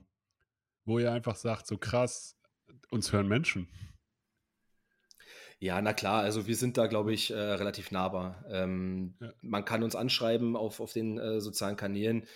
wo 0.84 0.98
ihr 0.98 1.12
einfach 1.12 1.36
sagt, 1.36 1.66
so 1.66 1.78
krass, 1.78 2.38
uns 2.90 3.12
hören 3.12 3.26
Menschen? 3.26 3.68
Ja, 5.58 5.80
na 5.80 5.94
klar, 5.94 6.22
also 6.22 6.46
wir 6.46 6.54
sind 6.54 6.76
da, 6.76 6.86
glaube 6.86 7.14
ich, 7.14 7.30
äh, 7.30 7.34
relativ 7.34 7.90
nahbar. 7.90 8.44
Ähm, 8.50 9.14
ja. 9.20 9.32
Man 9.40 9.64
kann 9.64 9.82
uns 9.82 9.96
anschreiben 9.96 10.54
auf, 10.54 10.80
auf 10.80 10.92
den 10.92 11.18
äh, 11.18 11.40
sozialen 11.40 11.76
Kanälen. 11.76 12.26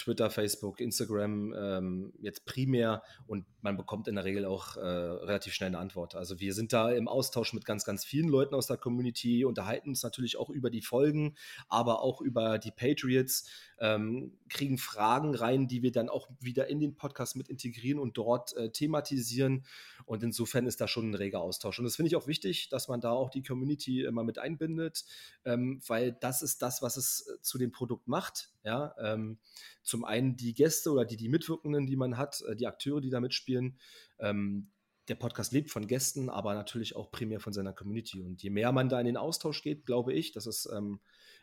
Twitter, 0.00 0.30
Facebook, 0.30 0.80
Instagram 0.80 1.54
ähm, 1.54 2.12
jetzt 2.20 2.46
primär 2.46 3.02
und 3.26 3.44
man 3.60 3.76
bekommt 3.76 4.08
in 4.08 4.14
der 4.14 4.24
Regel 4.24 4.46
auch 4.46 4.76
äh, 4.76 4.80
relativ 4.80 5.52
schnell 5.52 5.68
eine 5.68 5.78
Antwort. 5.78 6.14
Also 6.14 6.40
wir 6.40 6.54
sind 6.54 6.72
da 6.72 6.90
im 6.90 7.06
Austausch 7.06 7.52
mit 7.52 7.66
ganz, 7.66 7.84
ganz 7.84 8.04
vielen 8.04 8.28
Leuten 8.28 8.54
aus 8.54 8.66
der 8.66 8.78
Community, 8.78 9.44
unterhalten 9.44 9.90
uns 9.90 10.02
natürlich 10.02 10.38
auch 10.38 10.48
über 10.48 10.70
die 10.70 10.80
Folgen, 10.80 11.36
aber 11.68 12.00
auch 12.00 12.22
über 12.22 12.58
die 12.58 12.70
Patriots, 12.70 13.50
ähm, 13.80 14.38
kriegen 14.50 14.76
Fragen 14.76 15.34
rein, 15.34 15.66
die 15.66 15.82
wir 15.82 15.90
dann 15.90 16.10
auch 16.10 16.28
wieder 16.38 16.68
in 16.68 16.80
den 16.80 16.96
Podcast 16.96 17.34
mit 17.34 17.48
integrieren 17.48 17.98
und 17.98 18.16
dort 18.18 18.54
äh, 18.56 18.70
thematisieren. 18.70 19.64
Und 20.04 20.22
insofern 20.22 20.66
ist 20.66 20.80
da 20.80 20.86
schon 20.86 21.10
ein 21.10 21.14
reger 21.14 21.40
Austausch. 21.40 21.78
Und 21.78 21.86
das 21.86 21.96
finde 21.96 22.08
ich 22.08 22.16
auch 22.16 22.26
wichtig, 22.26 22.68
dass 22.68 22.88
man 22.88 23.00
da 23.00 23.10
auch 23.10 23.30
die 23.30 23.42
Community 23.42 24.04
immer 24.04 24.22
mit 24.22 24.38
einbindet, 24.38 25.04
ähm, 25.46 25.80
weil 25.86 26.12
das 26.12 26.42
ist 26.42 26.60
das, 26.60 26.82
was 26.82 26.98
es 26.98 27.26
äh, 27.26 27.40
zu 27.40 27.56
dem 27.56 27.72
Produkt 27.72 28.06
macht. 28.06 28.50
Ja, 28.64 28.94
ähm, 29.00 29.38
zum 29.82 30.04
einen 30.04 30.36
die 30.36 30.52
Gäste 30.52 30.90
oder 30.90 31.06
die, 31.06 31.16
die 31.16 31.30
Mitwirkenden, 31.30 31.86
die 31.86 31.96
man 31.96 32.18
hat, 32.18 32.42
äh, 32.42 32.54
die 32.54 32.66
Akteure, 32.66 33.00
die 33.00 33.10
da 33.10 33.20
mitspielen. 33.20 33.78
Ähm, 34.18 34.70
der 35.08 35.14
Podcast 35.14 35.52
lebt 35.52 35.70
von 35.70 35.86
Gästen, 35.86 36.28
aber 36.28 36.54
natürlich 36.54 36.94
auch 36.94 37.10
primär 37.10 37.40
von 37.40 37.54
seiner 37.54 37.72
Community. 37.72 38.20
Und 38.20 38.42
je 38.42 38.50
mehr 38.50 38.70
man 38.72 38.90
da 38.90 39.00
in 39.00 39.06
den 39.06 39.16
Austausch 39.16 39.62
geht, 39.62 39.86
glaube 39.86 40.12
ich, 40.12 40.32
das 40.32 40.46
ist 40.46 40.66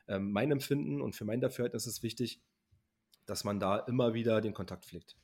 ähm, 0.08 0.32
mein 0.32 0.52
Empfinden 0.52 1.02
und 1.02 1.16
für 1.16 1.26
mein 1.26 1.42
Dafürhalten 1.42 1.78
ist 1.78 1.88
es 1.88 2.04
wichtig, 2.04 2.42
dass 3.26 3.44
man 3.44 3.60
da 3.60 3.78
immer 3.78 4.14
wieder 4.14 4.42
den 4.42 4.54
Kontakt 4.54 4.86
pflegt. 4.86 5.18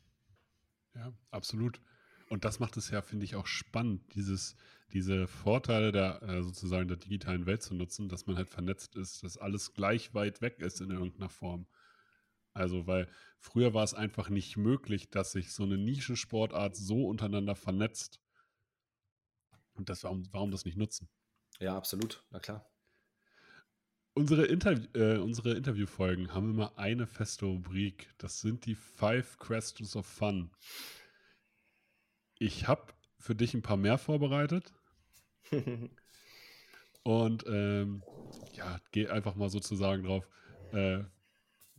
Ja, 0.93 1.13
absolut. 1.31 1.81
Und 2.29 2.45
das 2.45 2.59
macht 2.59 2.77
es 2.77 2.89
ja, 2.89 3.01
finde 3.01 3.25
ich, 3.25 3.35
auch 3.35 3.47
spannend, 3.47 4.15
dieses, 4.15 4.55
diese 4.91 5.27
Vorteile 5.27 5.91
der 5.91 6.21
äh, 6.23 6.43
sozusagen 6.43 6.87
der 6.87 6.97
digitalen 6.97 7.45
Welt 7.45 7.61
zu 7.61 7.75
nutzen, 7.75 8.09
dass 8.09 8.25
man 8.25 8.37
halt 8.37 8.49
vernetzt 8.49 8.95
ist, 8.95 9.23
dass 9.23 9.37
alles 9.37 9.73
gleich 9.73 10.13
weit 10.13 10.41
weg 10.41 10.59
ist 10.59 10.81
in 10.81 10.91
irgendeiner 10.91 11.29
Form. 11.29 11.67
Also, 12.53 12.85
weil 12.85 13.09
früher 13.39 13.73
war 13.73 13.83
es 13.83 13.93
einfach 13.93 14.29
nicht 14.29 14.57
möglich, 14.57 15.09
dass 15.09 15.31
sich 15.31 15.53
so 15.53 15.63
eine 15.63 15.77
Nischensportart 15.77 16.75
so 16.75 17.07
untereinander 17.07 17.55
vernetzt. 17.55 18.19
Und 19.73 19.89
das, 19.89 20.03
warum, 20.03 20.27
warum 20.31 20.51
das 20.51 20.65
nicht 20.65 20.77
nutzen? 20.77 21.09
Ja, 21.59 21.75
absolut, 21.75 22.23
na 22.29 22.39
klar. 22.39 22.72
Unsere, 24.15 24.45
Interv 24.45 24.87
äh, 24.93 25.17
unsere 25.17 25.53
Interviewfolgen 25.53 26.33
haben 26.33 26.51
immer 26.51 26.77
eine 26.77 27.07
feste 27.07 27.45
Rubrik. 27.45 28.09
Das 28.19 28.41
sind 28.41 28.65
die 28.65 28.75
Five 28.75 29.39
Questions 29.39 29.95
of 29.95 30.05
Fun. 30.05 30.51
Ich 32.37 32.67
habe 32.67 32.93
für 33.17 33.33
dich 33.33 33.53
ein 33.53 33.63
paar 33.63 33.77
mehr 33.77 33.97
vorbereitet. 33.97 34.71
Und 37.03 37.43
ähm, 37.47 38.03
ja, 38.53 38.79
geh 38.91 39.07
einfach 39.07 39.35
mal 39.35 39.49
sozusagen 39.49 40.03
drauf, 40.03 40.27
äh, 40.71 41.03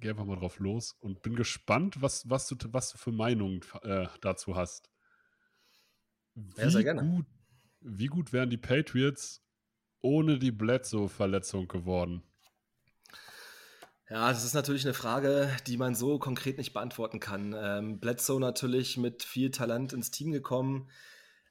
geh 0.01 0.11
einfach 0.11 0.27
mal 0.27 0.37
drauf 0.37 0.59
los 0.59 0.97
und 1.01 1.23
bin 1.23 1.35
gespannt, 1.35 2.03
was, 2.03 2.29
was, 2.29 2.47
du, 2.47 2.57
was 2.73 2.91
du 2.93 2.99
für 2.99 3.13
Meinungen 3.13 3.63
äh, 3.83 4.07
dazu 4.21 4.55
hast. 4.55 4.91
Wie, 6.35 6.61
ja, 6.61 6.69
sehr 6.69 6.85
gerne. 6.85 7.03
Gut, 7.03 7.27
wie 7.81 8.07
gut 8.07 8.33
wären 8.35 8.51
die 8.51 8.59
Patriots 8.59 9.44
ohne 10.05 10.39
die 10.39 10.53
Bledsoe-Verletzung 10.53 11.67
geworden? 11.67 12.23
Ja, 14.11 14.29
das 14.29 14.45
ist 14.45 14.53
natürlich 14.53 14.85
eine 14.85 14.93
Frage, 14.93 15.51
die 15.67 15.79
man 15.79 15.95
so 15.95 16.19
konkret 16.19 16.59
nicht 16.59 16.75
beantworten 16.75 17.21
kann. 17.21 17.55
Ähm, 17.59 18.01
Bledsoe 18.01 18.39
natürlich 18.39 18.99
mit 18.99 19.23
viel 19.23 19.51
Talent 19.51 19.95
ins 19.95 20.11
Team 20.11 20.31
gekommen, 20.31 20.91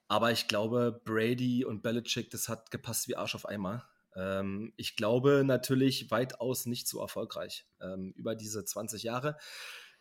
aber 0.07 0.31
ich 0.31 0.47
glaube, 0.47 1.01
Brady 1.03 1.65
und 1.65 1.81
Belichick, 1.81 2.29
das 2.29 2.47
hat 2.47 2.69
gepasst 2.69 3.07
wie 3.07 3.15
Arsch 3.15 3.33
auf 3.33 3.47
Eimer. 3.47 3.89
Ähm, 4.15 4.71
ich 4.77 4.95
glaube 4.95 5.43
natürlich 5.43 6.11
weitaus 6.11 6.67
nicht 6.67 6.87
so 6.87 7.01
erfolgreich 7.01 7.65
ähm, 7.81 8.13
über 8.15 8.35
diese 8.35 8.63
20 8.63 9.01
Jahre. 9.01 9.37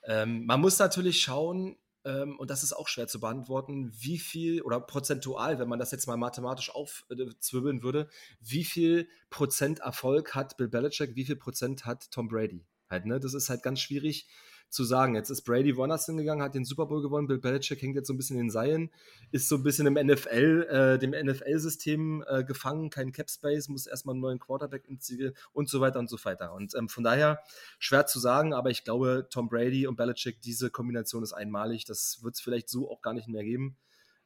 Ähm, 0.04 0.44
man 0.44 0.61
muss 0.61 0.78
natürlich 0.78 1.23
schauen, 1.23 1.78
und 2.04 2.50
das 2.50 2.62
ist 2.64 2.73
auch 2.73 2.88
schwer 2.88 3.06
zu 3.06 3.21
beantworten, 3.21 3.92
wie 3.97 4.18
viel 4.18 4.62
oder 4.62 4.80
prozentual, 4.80 5.59
wenn 5.59 5.68
man 5.68 5.78
das 5.78 5.92
jetzt 5.92 6.06
mal 6.06 6.16
mathematisch 6.16 6.71
aufzwirbeln 6.71 7.82
würde, 7.82 8.09
wie 8.40 8.64
viel 8.64 9.09
Prozent 9.30 9.78
Erfolg 9.80 10.35
hat 10.35 10.56
Bill 10.56 10.68
Belichick, 10.68 11.14
wie 11.14 11.25
viel 11.25 11.37
Prozent 11.37 11.87
hat 11.87 12.11
Tom 12.11 12.28
Brady? 12.28 12.66
Halt, 12.90 13.06
ne? 13.06 13.21
Das 13.21 13.35
ist 13.35 13.49
halt 13.49 13.62
ganz 13.62 13.80
schwierig 13.80 14.26
zu 14.72 14.84
sagen. 14.84 15.14
Jetzt 15.14 15.30
ist 15.30 15.42
Brady 15.42 15.76
woanders 15.76 16.06
hingegangen, 16.06 16.42
hat 16.42 16.54
den 16.54 16.64
Super 16.64 16.86
Bowl 16.86 17.02
gewonnen, 17.02 17.26
Bill 17.26 17.38
Belichick 17.38 17.82
hängt 17.82 17.94
jetzt 17.94 18.08
so 18.08 18.14
ein 18.14 18.16
bisschen 18.16 18.38
in 18.38 18.46
den 18.46 18.50
Seilen, 18.50 18.90
ist 19.30 19.48
so 19.48 19.56
ein 19.56 19.62
bisschen 19.62 19.86
im 19.86 19.94
NFL, 19.94 20.66
äh, 20.68 20.98
dem 20.98 21.10
NFL-System 21.10 22.24
äh, 22.26 22.42
gefangen, 22.42 22.90
kein 22.90 23.12
Cap 23.12 23.30
Space, 23.30 23.68
muss 23.68 23.86
erstmal 23.86 24.14
einen 24.14 24.22
neuen 24.22 24.38
Quarterback 24.38 24.88
Ziel 24.98 25.34
und 25.52 25.68
so 25.68 25.80
weiter 25.80 25.98
und 25.98 26.08
so 26.08 26.22
weiter. 26.24 26.54
Und 26.54 26.74
ähm, 26.74 26.88
von 26.88 27.04
daher 27.04 27.40
schwer 27.78 28.06
zu 28.06 28.18
sagen, 28.18 28.54
aber 28.54 28.70
ich 28.70 28.84
glaube, 28.84 29.26
Tom 29.30 29.48
Brady 29.48 29.86
und 29.86 29.96
Belichick, 29.96 30.40
diese 30.40 30.70
Kombination 30.70 31.22
ist 31.22 31.32
einmalig. 31.32 31.84
Das 31.84 32.22
wird 32.22 32.34
es 32.34 32.40
vielleicht 32.40 32.68
so 32.68 32.90
auch 32.90 33.02
gar 33.02 33.12
nicht 33.12 33.28
mehr 33.28 33.44
geben. 33.44 33.76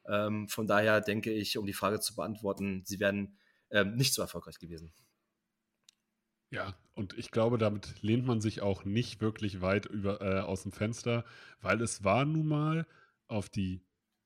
Ähm, 0.07 0.47
von 0.47 0.67
daher 0.67 1.01
denke 1.01 1.31
ich, 1.31 1.57
um 1.57 1.65
die 1.65 1.73
Frage 1.73 1.99
zu 1.99 2.15
beantworten, 2.15 2.83
sie 2.85 2.99
werden 2.99 3.37
ähm, 3.69 3.95
nicht 3.95 4.13
so 4.13 4.21
erfolgreich 4.21 4.59
gewesen. 4.59 4.93
Ja, 6.49 6.75
und 6.93 7.17
ich 7.17 7.31
glaube, 7.31 7.57
damit 7.57 8.01
lehnt 8.01 8.25
man 8.25 8.41
sich 8.41 8.61
auch 8.61 8.85
nicht 8.85 9.21
wirklich 9.21 9.61
weit 9.61 9.85
über, 9.85 10.21
äh, 10.21 10.39
aus 10.39 10.63
dem 10.63 10.71
Fenster, 10.71 11.25
weil 11.61 11.81
es 11.81 12.03
war 12.03 12.25
nun 12.25 12.47
mal 12.47 12.87
auf 13.27 13.49
die 13.49 13.81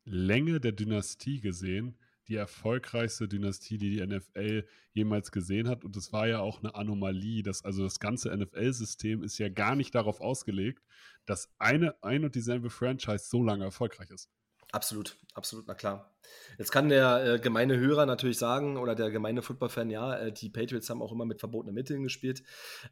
Länge 0.06 0.60
der 0.60 0.72
Dynastie 0.72 1.42
gesehen 1.42 1.98
die 2.32 2.38
erfolgreichste 2.38 3.28
Dynastie, 3.28 3.78
die 3.78 3.98
die 3.98 4.08
NFL 4.08 4.66
jemals 4.94 5.32
gesehen 5.32 5.68
hat. 5.68 5.84
Und 5.84 5.98
es 5.98 6.14
war 6.14 6.28
ja 6.28 6.40
auch 6.40 6.60
eine 6.60 6.76
Anomalie, 6.76 7.44
dass 7.44 7.66
also 7.66 7.84
das 7.84 8.00
ganze 8.00 8.36
NFL-System 8.36 9.22
ist 9.22 9.38
ja 9.38 9.50
gar 9.50 9.76
nicht 9.76 9.94
darauf 9.94 10.22
ausgelegt, 10.22 10.82
dass 11.26 11.50
eine 11.60 12.02
ein 12.02 12.24
und 12.24 12.36
dieselbe 12.36 12.70
Franchise 12.70 13.26
so 13.28 13.44
lange 13.44 13.66
erfolgreich 13.66 14.10
ist. 14.12 14.30
Absolut, 14.72 15.18
absolut, 15.34 15.68
na 15.68 15.74
klar. 15.74 16.14
Jetzt 16.58 16.72
kann 16.72 16.88
der 16.88 17.26
äh, 17.26 17.40
gemeine 17.40 17.78
Hörer 17.78 18.06
natürlich 18.06 18.38
sagen 18.38 18.78
oder 18.78 18.96
der 18.96 19.12
gemeine 19.12 19.42
Football-Fan, 19.42 19.90
ja, 19.90 20.16
äh, 20.18 20.32
die 20.32 20.50
Patriots 20.50 20.90
haben 20.90 21.02
auch 21.02 21.12
immer 21.12 21.26
mit 21.26 21.40
verbotenen 21.40 21.76
Mitteln 21.76 22.04
gespielt. 22.04 22.44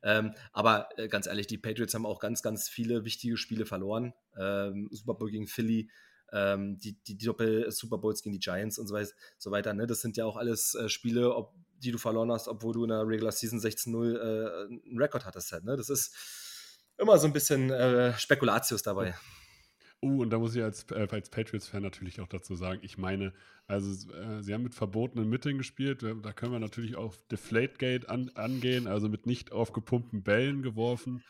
Ähm, 0.04 0.34
aber 0.52 0.90
äh, 0.98 1.08
ganz 1.08 1.26
ehrlich, 1.28 1.48
die 1.48 1.58
Patriots 1.58 1.94
haben 1.94 2.06
auch 2.06 2.20
ganz, 2.20 2.42
ganz 2.42 2.68
viele 2.68 3.06
wichtige 3.06 3.38
Spiele 3.38 3.66
verloren. 3.66 4.14
Ähm, 4.38 4.90
Super 4.92 5.14
Bowl 5.14 5.32
gegen 5.32 5.48
Philly, 5.48 5.90
ähm, 6.34 6.78
die, 6.80 7.02
die, 7.04 7.16
die 7.16 7.26
Doppel-Super 7.26 7.98
Bowls 7.98 8.24
gegen 8.24 8.34
die 8.34 8.40
Giants 8.40 8.78
und 8.78 8.88
so, 8.88 8.96
weiter. 8.96 9.12
So 9.38 9.52
weiter 9.52 9.74
ne? 9.74 9.88
Das 9.88 10.02
sind 10.02 10.18
ja 10.18 10.26
auch 10.26 10.36
alles 10.36 10.76
äh, 10.76 10.90
Spiele, 10.90 11.34
ob, 11.34 11.54
die 11.78 11.92
du 11.92 11.98
verloren 11.98 12.32
hast, 12.32 12.50
obwohl 12.50 12.74
du 12.74 12.84
in 12.84 12.90
der 12.90 13.08
Regular 13.08 13.32
Season 13.32 13.60
16-0 13.60 14.18
äh, 14.18 14.66
einen 14.66 15.02
Rekord 15.02 15.26
hattest. 15.26 15.54
Halt, 15.54 15.64
ne? 15.64 15.78
Das 15.78 15.90
ist 15.90 16.14
immer 16.98 17.18
so 17.18 17.28
ein 17.28 17.34
bisschen 17.34 17.70
äh, 17.72 18.18
Spekulatius 18.18 18.84
dabei. 18.84 19.16
Uh, 20.02 20.22
und 20.22 20.30
da 20.30 20.40
muss 20.40 20.56
ich 20.56 20.64
als, 20.64 20.86
äh, 20.92 21.08
als 21.12 21.30
Patriots-Fan 21.30 21.84
natürlich 21.84 22.22
auch 22.22 22.28
dazu 22.28 22.56
sagen, 22.56 22.80
ich 22.84 22.98
meine, 22.98 23.34
also 23.68 24.12
äh, 24.14 24.42
sie 24.42 24.54
haben 24.54 24.64
mit 24.64 24.74
verbotenen 24.74 25.30
Mitteln 25.30 25.58
gespielt, 25.58 26.04
da 26.04 26.32
können 26.32 26.54
wir 26.54 26.60
natürlich 26.60 26.96
auch 26.96 27.16
Deflategate 27.30 28.08
an, 28.10 28.30
angehen, 28.36 28.88
also 28.88 29.10
mit 29.10 29.26
nicht 29.26 29.52
aufgepumpten 29.52 30.24
Bällen 30.24 30.64
geworfen. 30.64 31.22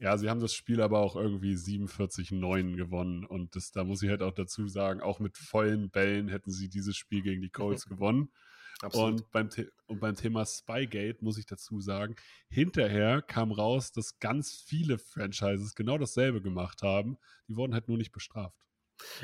Ja, 0.00 0.18
sie 0.18 0.28
haben 0.28 0.40
das 0.40 0.54
Spiel 0.54 0.82
aber 0.82 0.98
auch 0.98 1.14
irgendwie 1.14 1.54
47-9 1.54 2.74
gewonnen 2.74 3.24
und 3.24 3.54
das, 3.54 3.70
da 3.70 3.84
muss 3.84 4.02
ich 4.02 4.10
halt 4.10 4.22
auch 4.22 4.34
dazu 4.34 4.66
sagen, 4.66 5.00
auch 5.00 5.20
mit 5.20 5.38
vollen 5.38 5.88
Bällen 5.90 6.26
hätten 6.26 6.50
sie 6.50 6.68
dieses 6.68 6.96
Spiel 6.96 7.22
gegen 7.22 7.42
die 7.42 7.50
Colts 7.50 7.86
gewonnen. 7.88 8.28
Und 8.92 9.30
beim, 9.30 9.48
und 9.86 10.00
beim 10.00 10.16
Thema 10.16 10.44
Spygate 10.44 11.18
muss 11.20 11.38
ich 11.38 11.46
dazu 11.46 11.80
sagen, 11.80 12.16
hinterher 12.48 13.22
kam 13.22 13.52
raus, 13.52 13.92
dass 13.92 14.18
ganz 14.18 14.52
viele 14.52 14.98
Franchises 14.98 15.74
genau 15.74 15.98
dasselbe 15.98 16.42
gemacht 16.42 16.82
haben. 16.82 17.16
Die 17.48 17.56
wurden 17.56 17.74
halt 17.74 17.88
nur 17.88 17.96
nicht 17.96 18.12
bestraft. 18.12 18.56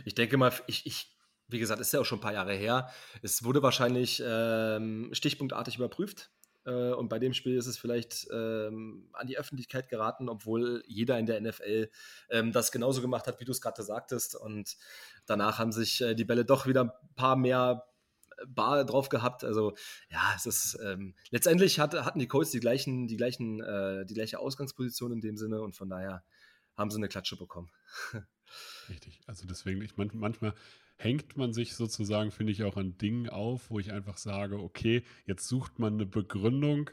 Ich 0.05 0.15
denke 0.15 0.37
mal, 0.37 0.53
ich, 0.67 0.87
ich 0.87 1.17
wie 1.49 1.59
gesagt, 1.59 1.81
ist 1.81 1.93
ja 1.93 2.01
auch 2.01 2.05
schon 2.05 2.19
ein 2.19 2.23
paar 2.23 2.33
Jahre 2.33 2.55
her. 2.55 2.91
Es 3.23 3.45
wurde 3.45 3.63
wahrscheinlich 3.63 4.23
ähm, 4.25 5.11
stichpunktartig 5.13 5.77
überprüft. 5.77 6.31
Äh, 6.65 6.93
und 6.93 7.09
bei 7.09 7.19
dem 7.19 7.33
Spiel 7.33 7.57
ist 7.57 7.67
es 7.67 7.79
vielleicht 7.79 8.29
ähm, 8.33 9.09
an 9.13 9.27
die 9.27 9.39
Öffentlichkeit 9.39 9.89
geraten, 9.89 10.29
obwohl 10.29 10.83
jeder 10.87 11.19
in 11.19 11.27
der 11.27 11.41
NFL 11.41 11.91
ähm, 12.31 12.53
das 12.53 12.73
genauso 12.73 13.01
gemacht 13.01 13.27
hat, 13.27 13.41
wie 13.41 13.45
du 13.45 13.53
es 13.53 13.61
gerade 13.61 13.83
sagtest. 13.83 14.37
Und 14.37 14.77
danach 15.27 15.59
haben 15.59 15.73
sich 15.73 16.01
äh, 16.01 16.15
die 16.15 16.25
Bälle 16.25 16.45
doch 16.45 16.67
wieder 16.67 16.85
ein 16.85 16.93
paar 17.17 17.37
mehr 17.37 17.87
Bar 18.47 18.85
drauf 18.85 19.09
gehabt. 19.09 19.45
Also 19.45 19.75
ja, 20.09 20.33
es 20.37 20.47
ist 20.47 20.79
ähm, 20.85 21.15
letztendlich 21.31 21.79
hat, 21.79 21.95
hatten 21.95 22.19
die 22.19 22.29
Colts 22.29 22.51
die 22.51 22.61
gleichen, 22.61 23.07
die 23.07 23.17
gleichen, 23.17 23.61
äh, 23.61 24.05
die 24.07 24.15
gleiche 24.15 24.39
Ausgangsposition 24.39 25.13
in 25.13 25.21
dem 25.21 25.37
Sinne 25.37 25.63
und 25.63 25.75
von 25.77 25.89
daher 25.89 26.25
haben 26.77 26.91
sie 26.91 26.97
eine 26.97 27.09
Klatsche 27.09 27.37
bekommen. 27.37 27.71
Richtig. 28.89 29.21
Also 29.27 29.47
deswegen, 29.47 29.83
ich 29.83 29.97
man, 29.97 30.11
manchmal 30.15 30.55
hängt 30.97 31.37
man 31.37 31.53
sich 31.53 31.77
sozusagen, 31.77 32.31
finde 32.31 32.53
ich, 32.53 32.63
auch 32.65 32.77
an 32.77 32.99
Dingen 32.99 33.29
auf, 33.29 33.71
wo 33.71 33.79
ich 33.79 33.93
einfach 33.93 34.19
sage, 34.19 34.59
okay, 34.59 35.05
jetzt 35.25 35.49
sucht 35.49 35.79
man 35.79 35.95
eine 35.95 36.07
Begründung, 36.07 36.91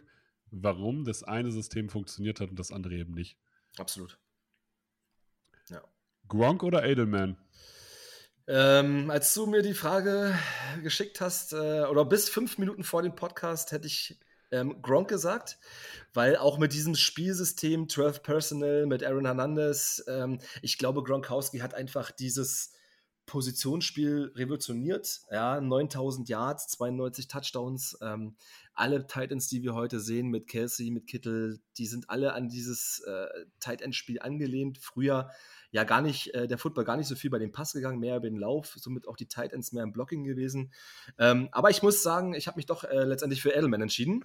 warum 0.50 1.04
das 1.04 1.24
eine 1.24 1.52
System 1.52 1.90
funktioniert 1.90 2.40
hat 2.40 2.50
und 2.50 2.60
das 2.60 2.72
andere 2.72 2.96
eben 2.96 3.14
nicht. 3.14 3.38
Absolut. 3.78 4.18
Ja. 5.70 5.84
Gronk 6.28 6.64
oder 6.64 6.86
Edelman? 6.86 7.38
Ähm, 8.48 9.12
als 9.12 9.34
du 9.34 9.46
mir 9.46 9.62
die 9.62 9.74
Frage 9.74 10.38
geschickt 10.82 11.20
hast, 11.20 11.52
äh, 11.52 11.84
oder 11.84 12.06
bis 12.06 12.30
fünf 12.30 12.58
Minuten 12.58 12.84
vor 12.84 13.02
dem 13.02 13.14
Podcast, 13.14 13.74
hätte 13.74 13.88
ich 13.88 14.18
ähm, 14.52 14.82
Gronk 14.82 15.10
gesagt, 15.10 15.58
weil 16.14 16.38
auch 16.38 16.58
mit 16.58 16.72
diesem 16.72 16.96
Spielsystem 16.96 17.90
12 17.90 18.24
Personal 18.24 18.86
mit 18.86 19.04
Aaron 19.04 19.26
Hernandez, 19.26 20.04
ähm, 20.08 20.40
ich 20.62 20.78
glaube, 20.78 21.04
Gronkowski 21.04 21.60
hat 21.60 21.74
einfach 21.74 22.12
dieses 22.12 22.72
Positionsspiel 23.28 24.32
revolutioniert. 24.36 25.22
Ja, 25.30 25.62
9000 25.62 26.28
Yards, 26.28 26.70
92 26.70 27.28
Touchdowns. 27.28 27.98
Ähm, 28.02 28.36
alle 28.74 29.06
Titans, 29.06 29.48
die 29.50 29.62
wir 29.62 29.76
heute 29.76 30.00
sehen, 30.00 30.30
mit 30.30 30.48
Kelsey, 30.48 30.90
mit 30.90 31.06
Kittel, 31.06 31.60
die 31.78 31.86
sind 31.86 32.10
alle 32.10 32.34
an 32.34 32.50
dieses 32.50 33.02
äh, 33.02 33.28
Tight 33.60 33.82
End 33.82 33.96
Spiel 33.96 34.20
angelehnt. 34.20 34.80
Früher 34.80 35.30
ja 35.72 35.84
gar 35.84 36.02
nicht, 36.02 36.34
äh, 36.34 36.48
der 36.48 36.58
Football 36.58 36.86
gar 36.86 36.96
nicht 36.96 37.08
so 37.08 37.16
viel 37.16 37.30
bei 37.30 37.40
dem 37.40 37.52
Pass 37.52 37.74
gegangen, 37.74 38.00
mehr 38.00 38.16
über 38.16 38.30
den 38.30 38.40
Lauf, 38.40 38.74
somit 38.78 39.08
auch 39.08 39.18
die 39.18 39.28
Tight 39.28 39.52
Ends 39.54 39.74
mehr 39.74 39.84
im 39.84 39.92
Blocking 39.92 40.24
gewesen. 40.24 40.72
Ähm, 41.20 41.50
aber 41.52 41.70
ich 41.70 41.84
muss 41.84 42.02
sagen, 42.02 42.34
ich 42.34 42.48
habe 42.48 42.58
mich 42.58 42.66
doch 42.66 42.86
äh, 42.86 43.04
letztendlich 43.04 43.42
für 43.42 43.52
Edelman 43.52 43.82
entschieden. 43.82 44.24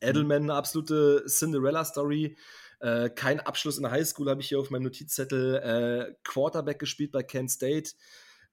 Edelman, 0.00 0.44
eine 0.44 0.54
absolute 0.54 1.24
Cinderella-Story. 1.26 2.36
Äh, 2.80 3.10
kein 3.10 3.40
Abschluss 3.40 3.76
in 3.76 3.82
der 3.82 3.92
Highschool 3.92 4.28
habe 4.28 4.40
ich 4.40 4.48
hier 4.48 4.58
auf 4.58 4.70
meinem 4.70 4.84
Notizzettel. 4.84 5.56
Äh, 5.56 6.14
Quarterback 6.24 6.78
gespielt 6.78 7.12
bei 7.12 7.22
Kent 7.22 7.50
State. 7.50 7.92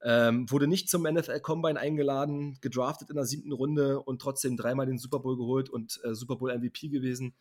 Ähm, 0.03 0.49
wurde 0.51 0.67
nicht 0.67 0.89
zum 0.89 1.03
NFL 1.03 1.39
Combine 1.39 1.79
eingeladen, 1.79 2.59
gedraftet 2.61 3.09
in 3.09 3.15
der 3.15 3.25
siebten 3.25 3.51
Runde 3.51 3.99
und 3.99 4.21
trotzdem 4.21 4.55
dreimal 4.55 4.85
den 4.85 4.99
Super 4.99 5.19
Bowl 5.19 5.37
geholt 5.37 5.69
und 5.69 5.99
äh, 6.03 6.13
Super 6.13 6.35
Bowl 6.35 6.55
MVP 6.55 6.89
gewesen. 6.89 7.35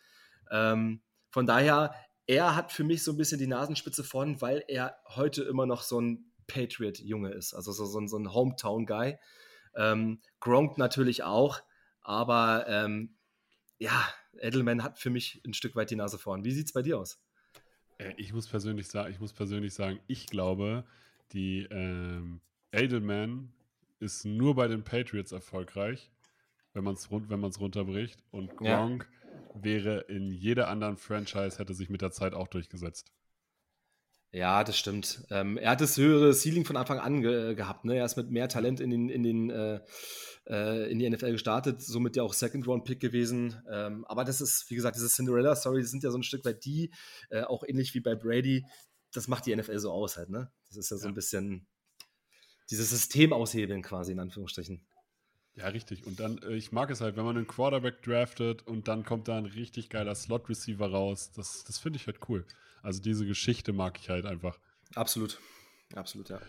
Ähm, 0.51 1.03
von 1.31 1.46
daher 1.46 1.94
er 2.27 2.57
hat 2.57 2.72
für 2.72 2.85
mich 2.85 3.05
so 3.05 3.12
ein 3.12 3.16
bisschen 3.16 3.38
die 3.38 3.46
Nasenspitze 3.46 4.03
vorn, 4.03 4.40
weil 4.40 4.64
er 4.66 4.96
heute 5.09 5.44
immer 5.44 5.66
noch 5.66 5.83
so 5.83 6.01
ein 6.01 6.33
Patriot-Junge 6.49 7.31
ist, 7.31 7.55
also 7.55 7.72
so, 7.72 7.87
so, 7.87 8.05
so 8.07 8.18
ein 8.18 8.33
Hometown-Guy. 8.33 9.18
Ähm, 9.77 10.20
Gronk 10.40 10.79
natürlich 10.79 11.22
auch, 11.22 11.61
aber 12.01 12.66
ähm, 12.68 13.16
ja, 13.79 14.07
Edelman 14.40 14.83
hat 14.83 14.99
für 14.99 15.11
mich 15.11 15.40
ein 15.46 15.55
Stück 15.55 15.77
weit 15.77 15.90
die 15.90 15.96
Nase 15.96 16.18
vorn. 16.18 16.44
Wie 16.44 16.53
sieht 16.53 16.66
es 16.66 16.72
bei 16.72 16.83
dir 16.83 16.99
aus? 16.99 17.20
Äh, 17.99 18.12
ich 18.16 18.33
muss 18.33 18.49
persönlich 18.49 18.88
sagen, 18.88 19.11
ich 19.12 19.20
muss 19.20 19.33
persönlich 19.33 19.75
sagen, 19.75 20.01
ich 20.07 20.27
glaube, 20.27 20.85
die 21.33 21.66
ähm, 21.70 22.40
Edelman 22.72 23.53
ist 24.01 24.25
nur 24.25 24.55
bei 24.55 24.68
den 24.68 24.85
Patriots 24.85 25.33
erfolgreich, 25.33 26.11
wenn 26.72 26.85
man 26.85 26.94
es 26.94 27.11
wenn 27.11 27.42
runterbricht. 27.61 28.22
Und 28.31 28.57
Gronk 28.57 29.09
ja. 29.11 29.62
wäre 29.62 30.01
in 30.09 30.33
jeder 30.33 30.68
anderen 30.68 30.96
Franchise, 30.96 31.59
hätte 31.59 31.75
sich 31.75 31.88
mit 31.88 32.03
der 32.03 32.11
Zeit 32.11 32.35
auch 32.35 32.49
durchgesetzt. 32.49 33.12
Ja, 34.37 34.64
das 34.64 34.77
stimmt. 34.77 35.25
Ähm, 35.31 35.57
er 35.57 35.70
hat 35.70 35.81
das 35.81 35.96
höhere 35.96 36.35
Ceiling 36.35 36.66
von 36.66 36.77
Anfang 36.77 36.99
an 36.99 37.22
ge 37.22 37.55
gehabt. 37.55 37.87
Ne? 37.87 37.96
Er 37.96 38.05
ist 38.05 38.18
mit 38.18 38.31
mehr 38.31 38.49
Talent 38.49 38.81
in, 38.81 38.90
den, 38.90 39.09
in, 39.09 39.22
den, 39.22 39.49
äh, 39.49 39.81
äh 40.46 40.90
in 40.90 40.99
die 40.99 41.09
NFL 41.09 41.33
gestartet, 41.33 41.81
somit 41.81 42.16
ja 42.16 42.22
auch 42.22 42.35
Second-Round-Pick 42.35 43.01
gewesen. 43.01 43.62
Ähm, 43.70 44.05
aber 44.05 44.27
das 44.27 44.42
ist, 44.42 44.68
wie 44.68 44.75
gesagt, 44.75 44.94
diese 44.94 45.09
Cinderella-Story, 45.09 45.81
die 45.81 45.87
sind 45.87 46.03
ja 46.03 46.11
so 46.11 46.18
ein 46.18 46.22
Stück 46.22 46.44
weit 46.44 46.66
die, 46.66 46.92
äh, 47.31 47.44
auch 47.44 47.64
ähnlich 47.66 47.94
wie 47.94 48.01
bei 48.01 48.14
Brady, 48.14 48.66
das 49.11 49.27
macht 49.27 49.46
die 49.46 49.57
NFL 49.57 49.79
so 49.79 49.90
aus 49.90 50.18
halt. 50.18 50.29
Ne? 50.29 50.53
Das 50.68 50.77
ist 50.77 50.90
ja 50.90 50.99
so 50.99 51.05
ja. 51.05 51.12
ein 51.12 51.14
bisschen 51.14 51.66
dieses 52.70 52.90
System 52.90 53.33
aushebeln 53.33 53.81
quasi, 53.81 54.12
in 54.12 54.20
Anführungsstrichen. 54.20 54.87
Ja, 55.57 55.69
richtig. 55.69 56.07
Und 56.07 56.21
dann, 56.21 56.38
äh, 56.38 56.55
ich 56.55 56.71
mag 56.71 56.90
es 56.90 57.01
halt, 57.01 57.16
wenn 57.16 57.25
man 57.25 57.37
einen 57.37 57.47
Quarterback 57.47 58.03
draftet 58.03 58.66
und 58.66 58.88
dann 58.88 59.05
kommt 59.05 59.29
da 59.29 59.38
ein 59.38 59.47
richtig 59.47 59.88
geiler 59.88 60.14
Slot-Receiver 60.14 60.90
raus. 60.90 61.33
Das, 61.35 61.64
das 61.64 61.79
finde 61.79 61.99
ich 61.99 62.07
halt 62.07 62.19
cool. 62.29 62.45
Also 62.83 63.01
diese 63.01 63.27
Geschichte 63.27 63.73
mag 63.73 63.99
ich 63.99 64.11
halt 64.11 64.27
einfach. 64.27 64.59
Absolut. 64.95 65.40
Absolut, 65.95 66.29
ja. 66.29 66.40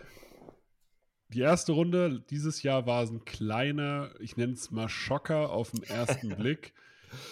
Die 1.29 1.39
erste 1.39 1.71
Runde 1.71 2.23
dieses 2.29 2.63
Jahr 2.63 2.85
war 2.85 3.01
ein 3.01 3.25
kleiner, 3.25 4.11
ich 4.19 4.37
nenne 4.37 4.53
es 4.53 4.71
mal 4.71 4.89
Schocker 4.89 5.51
auf 5.51 5.71
den 5.71 5.83
ersten 5.83 6.29
Blick. 6.37 6.73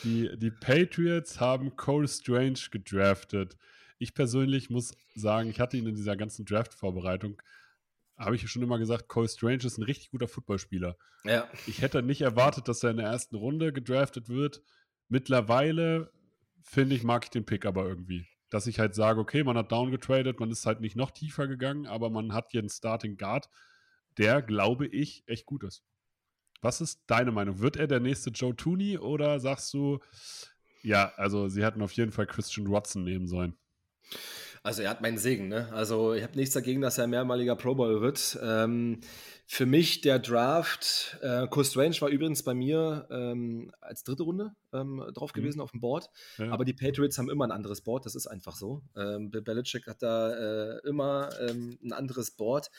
Die, 0.03 0.29
die 0.37 0.51
Patriots 0.51 1.39
haben 1.41 1.75
Cole 1.75 2.07
Strange 2.07 2.59
gedraftet. 2.71 3.57
Ich 3.97 4.13
persönlich 4.13 4.69
muss 4.69 4.93
sagen, 5.13 5.49
ich 5.49 5.59
hatte 5.59 5.77
ihn 5.77 5.87
in 5.87 5.95
dieser 5.95 6.15
ganzen 6.15 6.45
Draft-Vorbereitung 6.45 7.41
habe 8.17 8.35
ich 8.35 8.49
schon 8.49 8.61
immer 8.61 8.79
gesagt, 8.79 9.07
Cole 9.07 9.27
Strange 9.27 9.65
ist 9.65 9.77
ein 9.77 9.83
richtig 9.83 10.11
guter 10.11 10.27
Footballspieler. 10.27 10.97
Ja. 11.23 11.49
Ich 11.67 11.81
hätte 11.81 12.01
nicht 12.01 12.21
erwartet, 12.21 12.67
dass 12.67 12.83
er 12.83 12.91
in 12.91 12.97
der 12.97 13.07
ersten 13.07 13.35
Runde 13.35 13.73
gedraftet 13.73 14.29
wird. 14.29 14.61
Mittlerweile, 15.09 16.11
finde 16.61 16.95
ich, 16.95 17.03
mag 17.03 17.25
ich 17.25 17.29
den 17.29 17.45
Pick 17.45 17.65
aber 17.65 17.85
irgendwie. 17.85 18.27
Dass 18.49 18.67
ich 18.67 18.79
halt 18.79 18.95
sage, 18.95 19.19
okay, 19.19 19.43
man 19.43 19.57
hat 19.57 19.71
downgetradet, 19.71 20.39
man 20.39 20.51
ist 20.51 20.65
halt 20.65 20.79
nicht 20.79 20.95
noch 20.95 21.11
tiefer 21.11 21.47
gegangen, 21.47 21.87
aber 21.87 22.09
man 22.09 22.33
hat 22.33 22.51
hier 22.51 22.61
einen 22.61 22.69
Starting 22.69 23.17
Guard, 23.17 23.49
der, 24.17 24.41
glaube 24.41 24.87
ich, 24.87 25.23
echt 25.27 25.45
gut 25.45 25.63
ist. 25.63 25.83
Was 26.61 26.79
ist 26.81 27.03
deine 27.07 27.31
Meinung? 27.31 27.59
Wird 27.59 27.75
er 27.75 27.87
der 27.87 27.99
nächste 27.99 28.29
Joe 28.29 28.55
Tooney 28.55 28.97
oder 28.97 29.39
sagst 29.39 29.73
du, 29.73 29.99
ja, 30.83 31.11
also 31.17 31.49
sie 31.49 31.63
hätten 31.63 31.81
auf 31.81 31.91
jeden 31.93 32.11
Fall 32.11 32.27
Christian 32.27 32.71
Watson 32.71 33.03
nehmen 33.03 33.27
sollen? 33.27 33.57
Also 34.65 34.81
er 34.81 34.89
hat 34.89 34.99
meinen 34.99 35.19
Segen, 35.19 35.47
ne? 35.47 35.71
Also 35.73 36.15
ich 36.15 36.23
habe 36.23 36.35
nichts 36.35 36.55
dagegen, 36.55 36.81
dass 36.81 36.97
er 36.97 37.05
mehrmaliger 37.05 37.55
Pro 37.55 37.75
Bowl 37.75 38.01
wird. 38.01 38.39
Ähm, 38.41 38.99
für 39.45 39.67
mich 39.67 40.01
der 40.01 40.17
Draft, 40.17 41.19
äh, 41.21 41.45
Cole 41.49 41.67
Strange 41.67 42.01
war 42.01 42.09
übrigens 42.09 42.41
bei 42.41 42.55
mir 42.55 43.07
ähm, 43.11 43.71
als 43.79 44.03
dritte 44.03 44.23
Runde 44.23 44.55
ähm, 44.73 45.05
drauf 45.13 45.35
mhm. 45.35 45.39
gewesen 45.39 45.61
auf 45.61 45.69
dem 45.69 45.81
Board. 45.81 46.09
Ja. 46.39 46.49
Aber 46.49 46.65
die 46.65 46.73
Patriots 46.73 47.19
haben 47.19 47.29
immer 47.29 47.45
ein 47.45 47.51
anderes 47.51 47.81
Board, 47.81 48.07
das 48.07 48.15
ist 48.15 48.25
einfach 48.25 48.55
so. 48.55 48.81
Ähm, 48.95 49.29
Bill 49.29 49.43
Belichick 49.43 49.85
hat 49.85 50.01
da 50.01 50.33
äh, 50.33 50.79
immer 50.87 51.29
ähm, 51.47 51.77
ein 51.83 51.93
anderes 51.93 52.31
Board. 52.31 52.71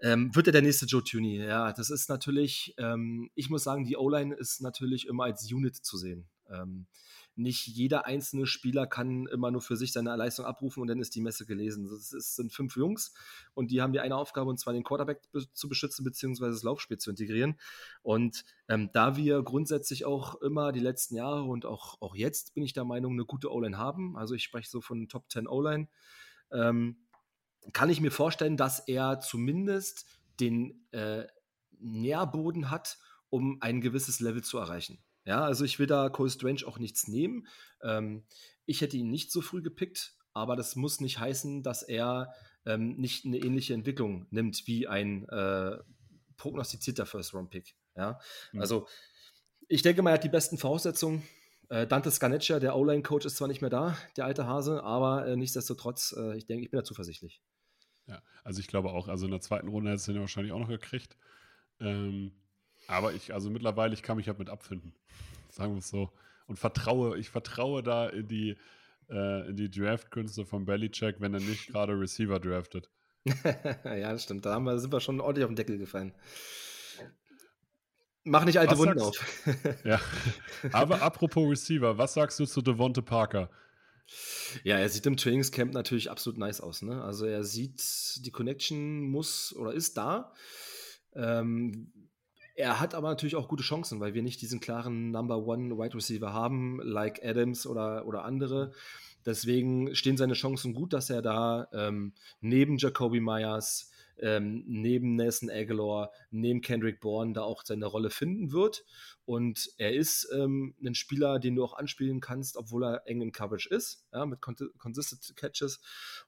Ähm, 0.00 0.34
wird 0.34 0.48
er 0.48 0.52
der 0.52 0.62
nächste 0.62 0.86
Joe 0.86 1.04
Tooney? 1.04 1.36
Ja, 1.36 1.72
das 1.72 1.90
ist 1.90 2.08
natürlich, 2.08 2.74
ähm, 2.78 3.30
ich 3.36 3.48
muss 3.48 3.62
sagen, 3.62 3.84
die 3.84 3.96
O-Line 3.96 4.34
ist 4.34 4.60
natürlich 4.60 5.06
immer 5.06 5.22
als 5.22 5.48
Unit 5.52 5.76
zu 5.76 5.96
sehen. 5.96 6.28
Ähm, 6.50 6.88
nicht 7.34 7.66
jeder 7.66 8.06
einzelne 8.06 8.46
Spieler 8.46 8.86
kann 8.86 9.26
immer 9.26 9.50
nur 9.50 9.62
für 9.62 9.76
sich 9.76 9.92
seine 9.92 10.14
Leistung 10.16 10.44
abrufen 10.44 10.80
und 10.82 10.88
dann 10.88 11.00
ist 11.00 11.14
die 11.14 11.20
Messe 11.20 11.46
gelesen. 11.46 11.86
Es 11.86 12.36
sind 12.36 12.52
fünf 12.52 12.76
Jungs 12.76 13.14
und 13.54 13.70
die 13.70 13.80
haben 13.80 13.92
die 13.92 14.00
eine 14.00 14.16
Aufgabe 14.16 14.50
und 14.50 14.58
zwar 14.58 14.72
den 14.72 14.84
Quarterback 14.84 15.22
zu 15.52 15.68
beschützen 15.68 16.04
bzw. 16.04 16.46
das 16.46 16.62
Laufspiel 16.62 16.98
zu 16.98 17.10
integrieren. 17.10 17.58
Und 18.02 18.44
ähm, 18.68 18.90
da 18.92 19.16
wir 19.16 19.42
grundsätzlich 19.42 20.04
auch 20.04 20.40
immer 20.42 20.72
die 20.72 20.80
letzten 20.80 21.16
Jahre 21.16 21.44
und 21.44 21.64
auch, 21.64 22.00
auch 22.00 22.14
jetzt 22.14 22.54
bin 22.54 22.64
ich 22.64 22.74
der 22.74 22.84
Meinung, 22.84 23.12
eine 23.12 23.24
gute 23.24 23.50
O-Line 23.50 23.78
haben, 23.78 24.16
also 24.16 24.34
ich 24.34 24.42
spreche 24.42 24.68
so 24.68 24.80
von 24.80 25.08
Top 25.08 25.30
10 25.30 25.46
O-Line, 25.46 25.88
ähm, 26.50 26.96
kann 27.72 27.90
ich 27.90 28.00
mir 28.00 28.10
vorstellen, 28.10 28.56
dass 28.56 28.80
er 28.80 29.20
zumindest 29.20 30.06
den 30.40 30.86
äh, 30.90 31.24
Nährboden 31.78 32.70
hat, 32.70 32.98
um 33.30 33.58
ein 33.60 33.80
gewisses 33.80 34.20
Level 34.20 34.42
zu 34.42 34.58
erreichen. 34.58 35.02
Ja, 35.24 35.44
also 35.44 35.64
ich 35.64 35.78
will 35.78 35.86
da 35.86 36.08
Cole 36.08 36.30
Strange 36.30 36.66
auch 36.66 36.78
nichts 36.78 37.08
nehmen. 37.08 37.46
Ähm, 37.82 38.24
ich 38.66 38.80
hätte 38.80 38.96
ihn 38.96 39.10
nicht 39.10 39.30
so 39.30 39.40
früh 39.40 39.62
gepickt, 39.62 40.14
aber 40.32 40.56
das 40.56 40.76
muss 40.76 41.00
nicht 41.00 41.18
heißen, 41.18 41.62
dass 41.62 41.82
er 41.82 42.32
ähm, 42.66 42.96
nicht 42.96 43.24
eine 43.24 43.38
ähnliche 43.38 43.74
Entwicklung 43.74 44.26
nimmt 44.30 44.66
wie 44.66 44.86
ein 44.86 45.28
äh, 45.28 45.78
prognostizierter 46.36 47.06
First-Round-Pick. 47.06 47.76
Ja, 47.96 48.18
mhm. 48.52 48.60
also 48.60 48.86
ich 49.68 49.82
denke 49.82 50.02
mal, 50.02 50.10
er 50.10 50.14
hat 50.14 50.24
die 50.24 50.28
besten 50.28 50.58
Voraussetzungen. 50.58 51.22
Äh, 51.68 51.86
Dante 51.86 52.10
Scaneccia, 52.10 52.58
der 52.58 52.76
O-Line-Coach, 52.76 53.24
ist 53.24 53.36
zwar 53.36 53.48
nicht 53.48 53.60
mehr 53.60 53.70
da, 53.70 53.96
der 54.16 54.26
alte 54.26 54.46
Hase, 54.46 54.82
aber 54.82 55.26
äh, 55.26 55.36
nichtsdestotrotz, 55.36 56.14
äh, 56.16 56.36
ich 56.36 56.46
denke, 56.46 56.64
ich 56.64 56.70
bin 56.70 56.78
da 56.78 56.84
zuversichtlich. 56.84 57.40
Ja, 58.06 58.22
also 58.44 58.60
ich 58.60 58.66
glaube 58.66 58.90
auch, 58.90 59.08
also 59.08 59.26
in 59.26 59.30
der 59.30 59.40
zweiten 59.40 59.68
Runde 59.68 59.90
hättest 59.90 60.08
du 60.08 60.12
ihn 60.12 60.20
wahrscheinlich 60.20 60.52
auch 60.52 60.58
noch 60.58 60.68
gekriegt. 60.68 61.16
Ähm, 61.80 62.32
aber 62.86 63.12
ich, 63.14 63.32
also 63.32 63.50
mittlerweile, 63.50 63.94
ich 63.94 64.02
kann 64.02 64.16
mich 64.16 64.28
halt 64.28 64.38
mit 64.38 64.50
abfinden. 64.50 64.94
Sagen 65.50 65.72
wir 65.72 65.78
es 65.78 65.88
so. 65.88 66.10
Und 66.46 66.58
vertraue, 66.58 67.18
ich 67.18 67.30
vertraue 67.30 67.82
da 67.82 68.08
in 68.08 68.28
die, 68.28 68.56
äh, 69.08 69.48
in 69.48 69.56
die 69.56 69.70
Draft-Künste 69.70 70.44
von 70.44 70.64
Belichick, 70.64 71.16
wenn 71.20 71.34
er 71.34 71.40
nicht 71.40 71.68
gerade 71.68 71.98
Receiver 71.98 72.40
draftet. 72.40 72.90
ja, 73.84 74.12
das 74.12 74.24
stimmt. 74.24 74.44
Da 74.44 74.58
wir, 74.58 74.78
sind 74.78 74.92
wir 74.92 75.00
schon 75.00 75.20
ordentlich 75.20 75.44
auf 75.44 75.50
den 75.50 75.56
Deckel 75.56 75.78
gefallen. 75.78 76.12
Mach 78.24 78.44
nicht 78.44 78.58
alte 78.58 78.72
was 78.72 78.78
Wunden 78.78 79.00
auf. 79.00 79.44
ja. 79.84 80.00
Aber 80.72 81.02
apropos 81.02 81.50
Receiver, 81.50 81.98
was 81.98 82.14
sagst 82.14 82.38
du 82.38 82.46
zu 82.46 82.62
Devonte 82.62 83.02
Parker? 83.02 83.50
Ja, 84.64 84.78
er 84.78 84.88
sieht 84.88 85.06
im 85.06 85.16
Trainingscamp 85.16 85.72
natürlich 85.72 86.10
absolut 86.10 86.38
nice 86.38 86.60
aus. 86.60 86.82
Ne? 86.82 87.02
Also 87.02 87.26
er 87.26 87.44
sieht, 87.44 88.24
die 88.24 88.30
Connection 88.30 89.00
muss 89.00 89.54
oder 89.56 89.72
ist 89.72 89.96
da. 89.96 90.32
Ähm, 91.14 91.92
er 92.54 92.80
hat 92.80 92.94
aber 92.94 93.08
natürlich 93.08 93.36
auch 93.36 93.48
gute 93.48 93.62
Chancen, 93.62 94.00
weil 94.00 94.14
wir 94.14 94.22
nicht 94.22 94.42
diesen 94.42 94.60
klaren 94.60 95.10
Number 95.10 95.46
One 95.46 95.78
Wide 95.78 95.94
Receiver 95.94 96.32
haben, 96.32 96.80
like 96.82 97.24
Adams 97.24 97.66
oder, 97.66 98.06
oder 98.06 98.24
andere. 98.24 98.72
Deswegen 99.24 99.94
stehen 99.94 100.16
seine 100.16 100.34
Chancen 100.34 100.74
gut, 100.74 100.92
dass 100.92 101.08
er 101.08 101.22
da 101.22 101.68
ähm, 101.72 102.12
neben 102.40 102.76
Jacoby 102.76 103.20
Myers, 103.20 103.90
ähm, 104.18 104.64
neben 104.66 105.14
Nelson 105.14 105.48
Aguilar, 105.48 106.10
neben 106.30 106.60
Kendrick 106.60 107.00
Bourne 107.00 107.32
da 107.32 107.42
auch 107.42 107.62
seine 107.64 107.86
Rolle 107.86 108.10
finden 108.10 108.52
wird. 108.52 108.84
Und 109.24 109.70
er 109.78 109.94
ist 109.94 110.28
ähm, 110.34 110.74
ein 110.84 110.94
Spieler, 110.94 111.38
den 111.38 111.54
du 111.54 111.64
auch 111.64 111.74
anspielen 111.74 112.20
kannst, 112.20 112.56
obwohl 112.56 112.84
er 112.84 113.06
eng 113.06 113.22
in 113.22 113.32
Coverage 113.32 113.68
ist, 113.68 114.04
ja, 114.12 114.26
mit 114.26 114.40
Consistent 114.40 115.36
Catches. 115.36 115.80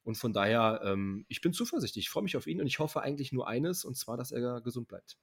Und 0.05 0.17
von 0.17 0.33
daher, 0.33 0.81
ähm, 0.85 1.27
ich 1.29 1.41
bin 1.41 1.53
zuversichtlich, 1.53 2.07
ich 2.07 2.11
freue 2.11 2.23
mich 2.23 2.37
auf 2.37 2.47
ihn 2.47 2.61
und 2.61 2.67
ich 2.67 2.79
hoffe 2.79 3.03
eigentlich 3.03 3.33
nur 3.33 3.49
eines, 3.49 3.85
und 3.85 3.97
zwar, 3.97 4.17
dass 4.17 4.31
er 4.31 4.61
gesund 4.61 4.89
bleibt. 4.89 5.19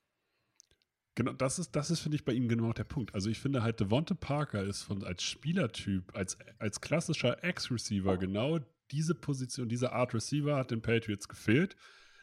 Genau, 1.22 1.34
das 1.34 1.60
ist, 1.60 1.76
das 1.76 1.92
ist, 1.92 2.00
finde 2.00 2.16
ich, 2.16 2.26
bei 2.26 2.34
ihm 2.34 2.48
genau 2.48 2.74
der 2.74 2.84
Punkt. 2.84 3.14
Also 3.14 3.30
ich 3.30 3.40
finde 3.40 3.62
halt, 3.62 3.80
Devonte 3.80 4.16
Parker 4.16 4.64
ist 4.64 4.82
von 4.82 5.04
als 5.04 5.22
Spielertyp, 5.22 6.16
als, 6.16 6.36
als 6.58 6.82
klassischer 6.82 7.44
Ex-Receiver 7.44 8.18
genau 8.18 8.60
diese 8.90 9.14
Position, 9.14 9.70
diese 9.70 9.92
Art 9.92 10.16
Receiver 10.16 10.56
hat 10.56 10.72
den 10.72 10.82
Patriots 10.82 11.28
gefehlt. 11.28 11.76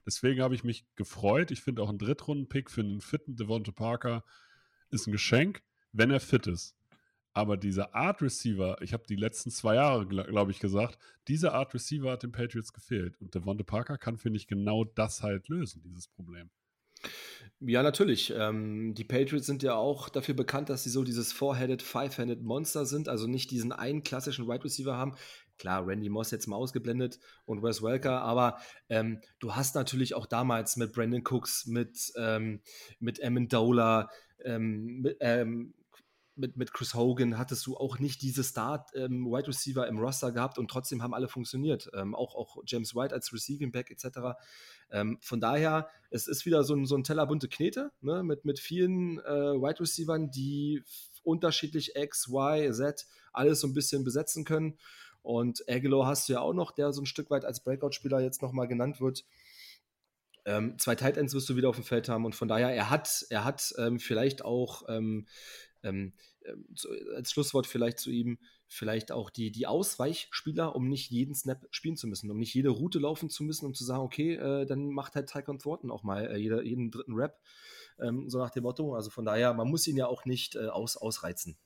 Deswegen 0.05 0.43
habe 0.43 0.57
ich 0.57 0.65
mich 0.65 0.85
gefreut. 0.97 1.53
Ich 1.53 1.61
finde 1.61 1.83
auch 1.83 1.91
ein 1.91 1.99
Drittrunden-Pick 1.99 2.73
für 2.73 2.81
einen 2.81 3.01
fitten 3.01 3.37
Devonte 3.37 3.71
Parker 3.71 4.25
ist 4.91 5.07
ein 5.07 5.13
Geschenk, 5.13 5.63
wenn 5.93 6.11
er 6.11 6.19
fit 6.19 6.49
ist. 6.49 6.75
Aber 7.35 7.57
diese 7.57 7.95
Art 7.95 8.21
Receiver, 8.21 8.83
ich 8.83 8.95
habe 8.95 9.05
die 9.09 9.15
letzten 9.15 9.53
zwei 9.53 9.77
Jahre, 9.77 10.09
glaube 10.09 10.51
ich, 10.51 10.59
gesagt, 10.59 10.99
diese 11.29 11.53
Art 11.53 11.73
Receiver 11.73 12.11
hat 12.11 12.25
den 12.25 12.33
Patriots 12.33 12.73
gefehlt. 12.73 13.17
Und 13.21 13.33
Devonte 13.33 13.63
Parker 13.63 13.97
kann, 13.97 14.19
finde 14.19 14.39
ich, 14.39 14.49
genau 14.49 14.83
das 14.83 15.23
halt 15.23 15.47
lösen, 15.47 15.83
dieses 15.85 16.09
Problem. 16.09 16.51
Ja, 17.61 17.83
natürlich. 17.83 18.33
Ähm, 18.37 18.95
die 18.95 19.05
Patriots 19.05 19.47
sind 19.47 19.65
ja 19.65 19.75
auch 19.75 20.09
dafür 20.09 20.35
bekannt, 20.35 20.71
dass 20.71 20.85
sie 20.85 20.91
so 20.91 21.03
dieses 21.03 21.33
Four-Headed, 21.33 21.83
Five-Handed 21.83 22.41
Monster 22.43 22.87
sind, 22.87 23.09
also 23.09 23.27
nicht 23.27 23.51
diesen 23.51 23.73
einen 23.73 24.05
klassischen 24.05 24.47
Wide 24.47 24.63
Receiver 24.63 24.97
haben. 24.97 25.17
Klar, 25.59 25.85
Randy 25.85 26.09
Moss 26.09 26.31
jetzt 26.31 26.47
mal 26.47 26.55
ausgeblendet 26.55 27.19
und 27.47 27.65
Wes 27.65 27.83
Welker, 27.83 28.21
aber 28.21 28.59
ähm, 28.89 29.21
du 29.41 29.57
hast 29.57 29.75
natürlich 29.75 30.15
auch 30.15 30.27
damals 30.27 30.77
mit 30.77 30.93
Brandon 30.93 31.25
Cooks, 31.29 31.67
mit, 31.67 32.13
ähm, 32.17 32.61
mit 33.01 33.23
Amendola, 33.25 34.09
ähm, 34.45 35.01
mit, 35.01 35.17
ähm, 35.19 35.75
mit, 36.39 36.57
mit 36.57 36.73
Chris 36.73 36.95
Hogan 36.95 37.37
hattest 37.37 37.67
du 37.67 37.77
auch 37.77 37.99
nicht 37.99 38.23
diese 38.23 38.45
Start-Wide 38.45 39.05
ähm, 39.05 39.27
Receiver 39.27 39.87
im 39.87 39.99
Roster 39.99 40.33
gehabt 40.33 40.59
und 40.59 40.71
trotzdem 40.71 41.03
haben 41.03 41.15
alle 41.15 41.29
funktioniert. 41.29 41.91
Ähm, 41.95 42.15
auch, 42.15 42.35
auch 42.35 42.63
James 42.65 42.95
White 42.95 43.15
als 43.15 43.33
Receiving 43.33 43.73
Back 43.73 43.91
etc. 43.91 44.39
Ähm, 44.91 45.19
von 45.21 45.41
daher, 45.41 45.89
es 46.11 46.29
ist 46.29 46.47
wieder 46.47 46.65
so 46.65 46.75
ein, 46.75 46.87
so 46.87 46.97
ein 46.97 47.05
Teller 47.05 47.27
bunte 47.27 47.49
Knete 47.49 47.91
ne? 48.01 48.23
mit, 48.23 48.45
mit 48.45 48.61
vielen 48.61 49.19
äh, 49.19 49.55
Wide 49.55 49.81
Receivern, 49.81 50.31
die 50.31 50.83
unterschiedlich 51.23 51.97
X, 51.97 52.29
Y, 52.29 52.73
Z 52.73 53.07
alles 53.33 53.61
so 53.61 53.67
ein 53.67 53.75
bisschen 53.75 54.05
besetzen 54.05 54.45
können. 54.45 54.79
Und 55.23 55.69
Aguilar 55.69 56.07
hast 56.07 56.29
du 56.29 56.35
ja 56.35 56.41
auch 56.41 56.55
noch, 56.55 56.71
der 56.71 56.93
so 56.93 57.03
ein 57.03 57.07
Stück 57.07 57.31
weit 57.31 57.45
als 57.45 57.63
Breakout-Spieler 57.63 58.21
jetzt 58.21 58.41
nochmal 58.41 58.69
genannt 58.69 59.01
wird. 59.01 59.25
Ähm, 60.47 60.79
zwei 60.79 60.95
Tight 60.95 61.19
Ends 61.19 61.35
wirst 61.35 61.49
du 61.51 61.57
wieder 61.57 61.69
auf 61.69 61.77
dem 61.77 61.85
Feld 61.85 62.09
haben 62.09 62.25
und 62.25 62.35
von 62.35 62.49
daher, 62.49 62.71
er 62.71 62.89
hat, 62.89 63.27
er 63.29 63.45
hat 63.45 63.75
ähm, 63.77 63.99
vielleicht 63.99 64.43
auch 64.43 64.85
ähm, 64.89 65.27
ähm 65.83 66.13
zu, 66.75 66.89
als 67.15 67.31
Schlusswort 67.31 67.67
vielleicht 67.67 67.99
zu 67.99 68.11
ihm, 68.11 68.39
vielleicht 68.67 69.13
auch 69.13 69.31
die, 69.31 69.51
die 69.51 69.67
Ausweichspieler, 69.67 70.75
um 70.75 70.89
nicht 70.89 71.11
jeden 71.11 71.35
Snap 71.35 71.67
spielen 71.71 71.97
zu 71.97 72.07
müssen, 72.07 72.31
um 72.31 72.39
nicht 72.39 72.55
jede 72.55 72.71
Route 72.71 72.99
laufen 72.99 73.31
zu 73.31 73.45
müssen, 73.45 73.67
um 73.67 73.75
zu 73.75 73.85
sagen, 73.85 74.03
okay, 74.03 74.35
äh, 74.35 74.67
dann 74.67 74.91
macht 74.91 75.15
halt 75.15 75.29
Tycon 75.29 75.59
Thornton 75.59 75.91
auch 75.91 76.03
mal 76.03 76.27
äh, 76.27 76.37
jeder, 76.37 76.63
jeden 76.63 76.91
dritten 76.91 77.15
Rap, 77.15 77.41
ähm, 77.99 78.29
so 78.29 78.39
nach 78.39 78.51
dem 78.51 78.63
Motto. 78.63 78.95
Also 78.95 79.11
von 79.11 79.25
daher, 79.25 79.55
man 79.55 79.69
muss 79.69 79.87
ihn 79.87 79.97
ja 79.97 80.07
auch 80.07 80.25
nicht 80.25 80.57
äh, 80.57 80.67
aus, 80.67 80.97
ausreizen. 80.97 81.57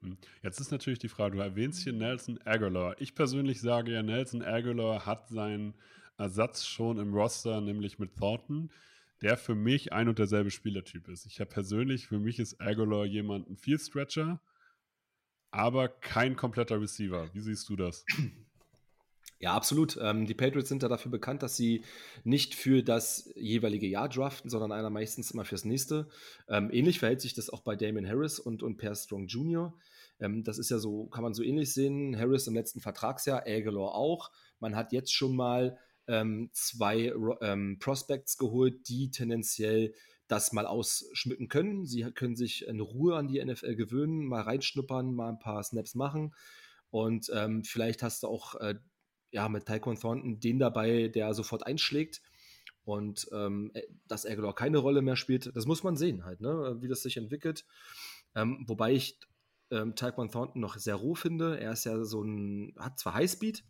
Hm. 0.00 0.16
Jetzt 0.42 0.60
ist 0.60 0.70
natürlich 0.70 0.98
die 0.98 1.08
Frage, 1.08 1.36
du 1.36 1.42
erwähnst 1.42 1.82
hier 1.82 1.92
Nelson 1.92 2.38
Aguilar. 2.44 3.00
Ich 3.00 3.14
persönlich 3.14 3.60
sage 3.60 3.92
ja, 3.92 4.02
Nelson 4.02 4.42
Aguilar 4.42 5.06
hat 5.06 5.28
seinen 5.28 5.74
Ersatz 6.16 6.66
schon 6.66 6.98
im 6.98 7.14
Roster, 7.14 7.60
nämlich 7.60 7.98
mit 7.98 8.16
Thornton, 8.16 8.70
der 9.22 9.36
für 9.36 9.54
mich 9.54 9.92
ein 9.92 10.08
und 10.08 10.18
derselbe 10.18 10.50
Spielertyp 10.50 11.08
ist. 11.08 11.26
Ich 11.26 11.40
habe 11.40 11.50
persönlich, 11.50 12.06
für 12.06 12.18
mich 12.18 12.38
ist 12.38 12.60
Aguilar 12.60 13.04
jemand 13.04 13.48
ein 13.50 13.56
Field 13.56 13.80
Stretcher, 13.80 14.40
aber 15.50 15.88
kein 15.88 16.36
kompletter 16.36 16.80
Receiver. 16.80 17.32
Wie 17.34 17.40
siehst 17.40 17.68
du 17.68 17.76
das? 17.76 18.04
Ja, 19.40 19.54
absolut. 19.54 19.96
Ähm, 20.02 20.26
die 20.26 20.34
Patriots 20.34 20.68
sind 20.68 20.82
ja 20.82 20.88
dafür 20.88 21.12
bekannt, 21.12 21.44
dass 21.44 21.56
sie 21.56 21.84
nicht 22.24 22.56
für 22.56 22.82
das 22.82 23.30
jeweilige 23.36 23.86
Jahr 23.86 24.08
draften, 24.08 24.50
sondern 24.50 24.72
einer 24.72 24.90
meistens 24.90 25.30
immer 25.30 25.44
fürs 25.44 25.64
nächste. 25.64 26.08
Ähm, 26.48 26.70
ähnlich 26.72 26.98
verhält 26.98 27.20
sich 27.20 27.34
das 27.34 27.48
auch 27.48 27.60
bei 27.60 27.76
Damon 27.76 28.06
Harris 28.06 28.40
und, 28.40 28.64
und 28.64 28.78
Per 28.78 28.96
Strong 28.96 29.28
Jr. 29.28 29.72
Ähm, 30.18 30.42
das 30.42 30.58
ist 30.58 30.70
ja 30.70 30.78
so, 30.78 31.06
kann 31.06 31.22
man 31.22 31.34
so 31.34 31.44
ähnlich 31.44 31.72
sehen. 31.72 32.18
Harris 32.18 32.48
im 32.48 32.54
letzten 32.54 32.80
Vertragsjahr, 32.80 33.44
Aguilar 33.46 33.94
auch. 33.94 34.32
Man 34.58 34.74
hat 34.74 34.92
jetzt 34.92 35.14
schon 35.14 35.36
mal 35.36 35.78
ähm, 36.08 36.50
zwei 36.52 37.12
ähm, 37.40 37.78
Prospects 37.78 38.38
geholt, 38.38 38.88
die 38.88 39.10
tendenziell 39.10 39.94
das 40.26 40.52
mal 40.52 40.66
ausschmücken 40.66 41.48
können. 41.48 41.86
Sie 41.86 42.02
können 42.12 42.36
sich 42.36 42.66
in 42.66 42.80
Ruhe 42.80 43.16
an 43.16 43.28
die 43.28 43.42
NFL 43.42 43.76
gewöhnen, 43.76 44.26
mal 44.26 44.42
reinschnuppern, 44.42 45.14
mal 45.14 45.30
ein 45.30 45.38
paar 45.38 45.62
Snaps 45.62 45.94
machen. 45.94 46.34
Und 46.90 47.30
ähm, 47.34 47.64
vielleicht 47.64 48.02
hast 48.02 48.22
du 48.22 48.28
auch 48.28 48.54
äh, 48.56 48.74
ja, 49.30 49.48
mit 49.48 49.66
Taekwon 49.66 49.98
Thornton 49.98 50.40
den 50.40 50.58
dabei, 50.58 51.08
der 51.08 51.34
sofort 51.34 51.66
einschlägt. 51.66 52.22
Und 52.84 53.28
ähm, 53.32 53.70
äh, 53.74 53.82
dass 54.06 54.26
Aguilar 54.26 54.54
keine 54.54 54.78
Rolle 54.78 55.02
mehr 55.02 55.16
spielt, 55.16 55.54
das 55.54 55.66
muss 55.66 55.82
man 55.82 55.96
sehen 55.96 56.24
halt, 56.24 56.40
ne? 56.40 56.76
wie 56.80 56.88
das 56.88 57.02
sich 57.02 57.16
entwickelt. 57.16 57.66
Ähm, 58.34 58.64
wobei 58.66 58.92
ich 58.92 59.18
ähm, 59.70 59.94
Taekwon 59.94 60.30
Thornton 60.30 60.60
noch 60.60 60.76
sehr 60.78 60.94
roh 60.94 61.14
finde. 61.14 61.58
Er 61.58 61.72
ist 61.72 61.84
ja 61.84 62.04
so 62.04 62.22
ein, 62.22 62.74
hat 62.78 62.98
zwar 62.98 63.14
Highspeed, 63.14 63.64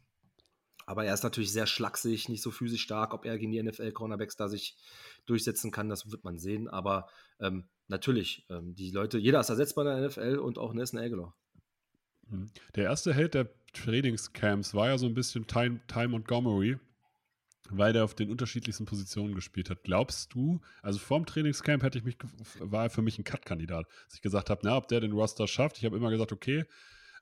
aber 0.88 1.05
er 1.05 1.12
ist 1.12 1.22
natürlich 1.22 1.53
sehr 1.53 1.66
schlaksig, 1.66 2.31
nicht 2.31 2.42
so 2.42 2.51
physisch 2.51 2.81
stark. 2.81 3.12
Ob 3.12 3.27
er 3.27 3.37
gegen 3.37 3.53
die 3.53 3.62
NFL-Cornerbacks 3.62 4.37
da 4.37 4.48
sich 4.48 4.74
durchsetzen 5.27 5.70
kann, 5.70 5.90
das 5.90 6.11
wird 6.11 6.24
man 6.24 6.38
sehen. 6.38 6.66
Aber 6.66 7.09
ähm, 7.40 7.64
natürlich, 7.88 8.46
ähm, 8.48 8.74
die 8.74 8.90
Leute, 8.90 9.18
jeder 9.18 9.38
ist 9.38 9.51
ersetzbar 9.51 9.85
in 9.85 10.01
der 10.01 10.09
NFL 10.09 10.38
und 10.38 10.57
auch 10.57 10.72
Nelson 10.72 10.98
Aguilar. 10.98 11.37
Mhm. 12.31 12.51
Der 12.74 12.85
erste 12.85 13.12
Held 13.12 13.35
der 13.35 13.51
Trainingscamps 13.74 14.72
war 14.72 14.88
ja 14.88 14.96
so 14.96 15.05
ein 15.05 15.12
bisschen 15.12 15.46
Ty, 15.46 15.79
Ty 15.88 16.09
Montgomery, 16.09 16.79
weil 17.68 17.92
der 17.92 18.05
auf 18.05 18.14
den 18.14 18.31
unterschiedlichsten 18.31 18.87
Positionen 18.87 19.35
gespielt 19.35 19.68
hat. 19.68 19.83
Glaubst 19.83 20.33
du, 20.33 20.62
also 20.81 20.98
vorm 20.98 21.27
Trainingscamp 21.27 21.83
hätte 21.83 21.98
ich 21.98 22.05
mich, 22.05 22.16
war 22.61 22.85
er 22.85 22.90
für 22.90 23.03
mich 23.03 23.18
ein 23.18 23.24
Cut-Kandidat, 23.24 23.87
dass 24.07 24.14
ich 24.14 24.22
gesagt 24.22 24.48
habe, 24.48 24.62
na, 24.64 24.79
ob 24.79 24.88
der 24.88 25.01
den 25.01 25.12
Roster 25.12 25.48
schafft. 25.48 25.77
Ich 25.77 25.85
habe 25.85 25.98
immer 25.98 26.09
gesagt, 26.09 26.33
okay, 26.33 26.64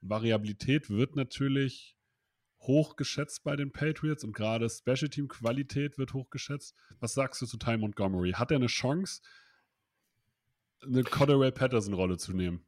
Variabilität 0.02 0.88
wird 0.88 1.16
natürlich 1.16 1.95
hochgeschätzt 2.66 3.44
bei 3.44 3.57
den 3.57 3.72
Patriots 3.72 4.24
und 4.24 4.35
gerade 4.35 4.68
Special 4.68 5.09
Team 5.09 5.29
Qualität 5.29 5.98
wird 5.98 6.14
hochgeschätzt. 6.14 6.74
Was 7.00 7.14
sagst 7.14 7.42
du 7.42 7.46
zu 7.46 7.57
Ty 7.59 7.76
Montgomery? 7.76 8.33
Hat 8.33 8.50
er 8.50 8.57
eine 8.57 8.66
Chance, 8.66 9.22
eine 10.83 11.05
Cordell 11.05 11.52
Patterson 11.52 11.94
Rolle 11.94 12.18
zu 12.18 12.33
nehmen? 12.33 12.64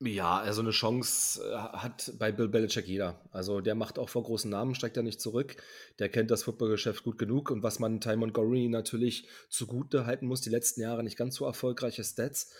Ja, 0.00 0.38
also 0.38 0.60
eine 0.60 0.70
Chance 0.70 1.42
äh, 1.42 1.56
hat 1.56 2.12
bei 2.20 2.30
Bill 2.30 2.46
Belichick 2.46 2.86
jeder. 2.86 3.20
Also 3.32 3.60
der 3.60 3.74
macht 3.74 3.98
auch 3.98 4.08
vor 4.08 4.22
großen 4.22 4.48
Namen, 4.48 4.76
steigt 4.76 4.96
da 4.96 5.02
nicht 5.02 5.20
zurück. 5.20 5.56
Der 5.98 6.08
kennt 6.08 6.30
das 6.30 6.44
Footballgeschäft 6.44 7.02
gut 7.02 7.18
genug 7.18 7.50
und 7.50 7.64
was 7.64 7.80
man 7.80 8.00
Ty 8.00 8.14
Montgomery 8.14 8.68
natürlich 8.68 9.26
zugute 9.48 10.06
halten 10.06 10.26
muss, 10.26 10.40
die 10.40 10.50
letzten 10.50 10.82
Jahre 10.82 11.02
nicht 11.02 11.18
ganz 11.18 11.34
so 11.34 11.46
erfolgreiche 11.46 12.04
Stats. 12.04 12.52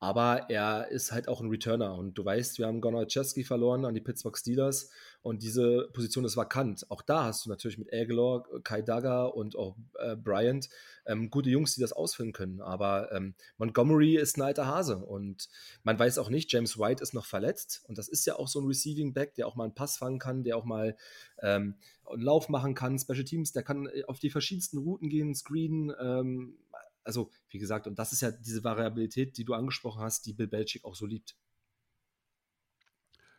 Aber 0.00 0.48
er 0.48 0.88
ist 0.88 1.10
halt 1.10 1.26
auch 1.26 1.40
ein 1.40 1.48
Returner. 1.48 1.94
Und 1.94 2.14
du 2.14 2.24
weißt, 2.24 2.58
wir 2.58 2.66
haben 2.66 2.80
Gonor 2.80 3.06
Chesky 3.06 3.42
verloren 3.42 3.84
an 3.84 3.94
die 3.94 4.00
Pittsburgh 4.00 4.38
Steelers. 4.38 4.90
Und 5.22 5.42
diese 5.42 5.88
Position 5.92 6.24
ist 6.24 6.36
vakant. 6.36 6.88
Auch 6.90 7.02
da 7.02 7.24
hast 7.24 7.44
du 7.44 7.50
natürlich 7.50 7.78
mit 7.78 7.92
Aguilar, 7.92 8.44
Kai 8.62 8.82
Dagger 8.82 9.34
und 9.34 9.56
auch 9.56 9.76
äh, 9.98 10.14
Bryant 10.14 10.68
ähm, 11.06 11.30
gute 11.30 11.50
Jungs, 11.50 11.74
die 11.74 11.80
das 11.80 11.92
ausfüllen 11.92 12.32
können. 12.32 12.60
Aber 12.60 13.10
ähm, 13.12 13.34
Montgomery 13.56 14.16
ist 14.16 14.36
ein 14.36 14.42
alter 14.42 14.66
Hase. 14.66 14.98
Und 14.98 15.48
man 15.82 15.98
weiß 15.98 16.18
auch 16.18 16.30
nicht, 16.30 16.52
James 16.52 16.78
White 16.78 17.02
ist 17.02 17.14
noch 17.14 17.26
verletzt. 17.26 17.82
Und 17.88 17.98
das 17.98 18.08
ist 18.08 18.24
ja 18.26 18.36
auch 18.36 18.46
so 18.46 18.60
ein 18.60 18.66
Receiving 18.66 19.12
Back, 19.12 19.34
der 19.34 19.48
auch 19.48 19.56
mal 19.56 19.64
einen 19.64 19.74
Pass 19.74 19.96
fangen 19.96 20.20
kann, 20.20 20.44
der 20.44 20.56
auch 20.56 20.64
mal 20.64 20.96
ähm, 21.42 21.74
einen 22.08 22.22
Lauf 22.22 22.48
machen 22.48 22.74
kann. 22.74 22.98
Special 22.98 23.24
Teams, 23.24 23.52
der 23.52 23.64
kann 23.64 23.86
äh, 23.86 24.04
auf 24.06 24.20
die 24.20 24.30
verschiedensten 24.30 24.78
Routen 24.78 25.08
gehen, 25.08 25.34
screenen 25.34 25.92
ähm, 26.00 26.56
also 27.04 27.30
wie 27.50 27.58
gesagt, 27.58 27.86
und 27.86 27.98
das 27.98 28.12
ist 28.12 28.20
ja 28.20 28.30
diese 28.30 28.64
Variabilität, 28.64 29.36
die 29.36 29.44
du 29.44 29.54
angesprochen 29.54 30.02
hast, 30.02 30.26
die 30.26 30.32
Bill 30.32 30.48
Belichick 30.48 30.84
auch 30.84 30.94
so 30.94 31.06
liebt. 31.06 31.36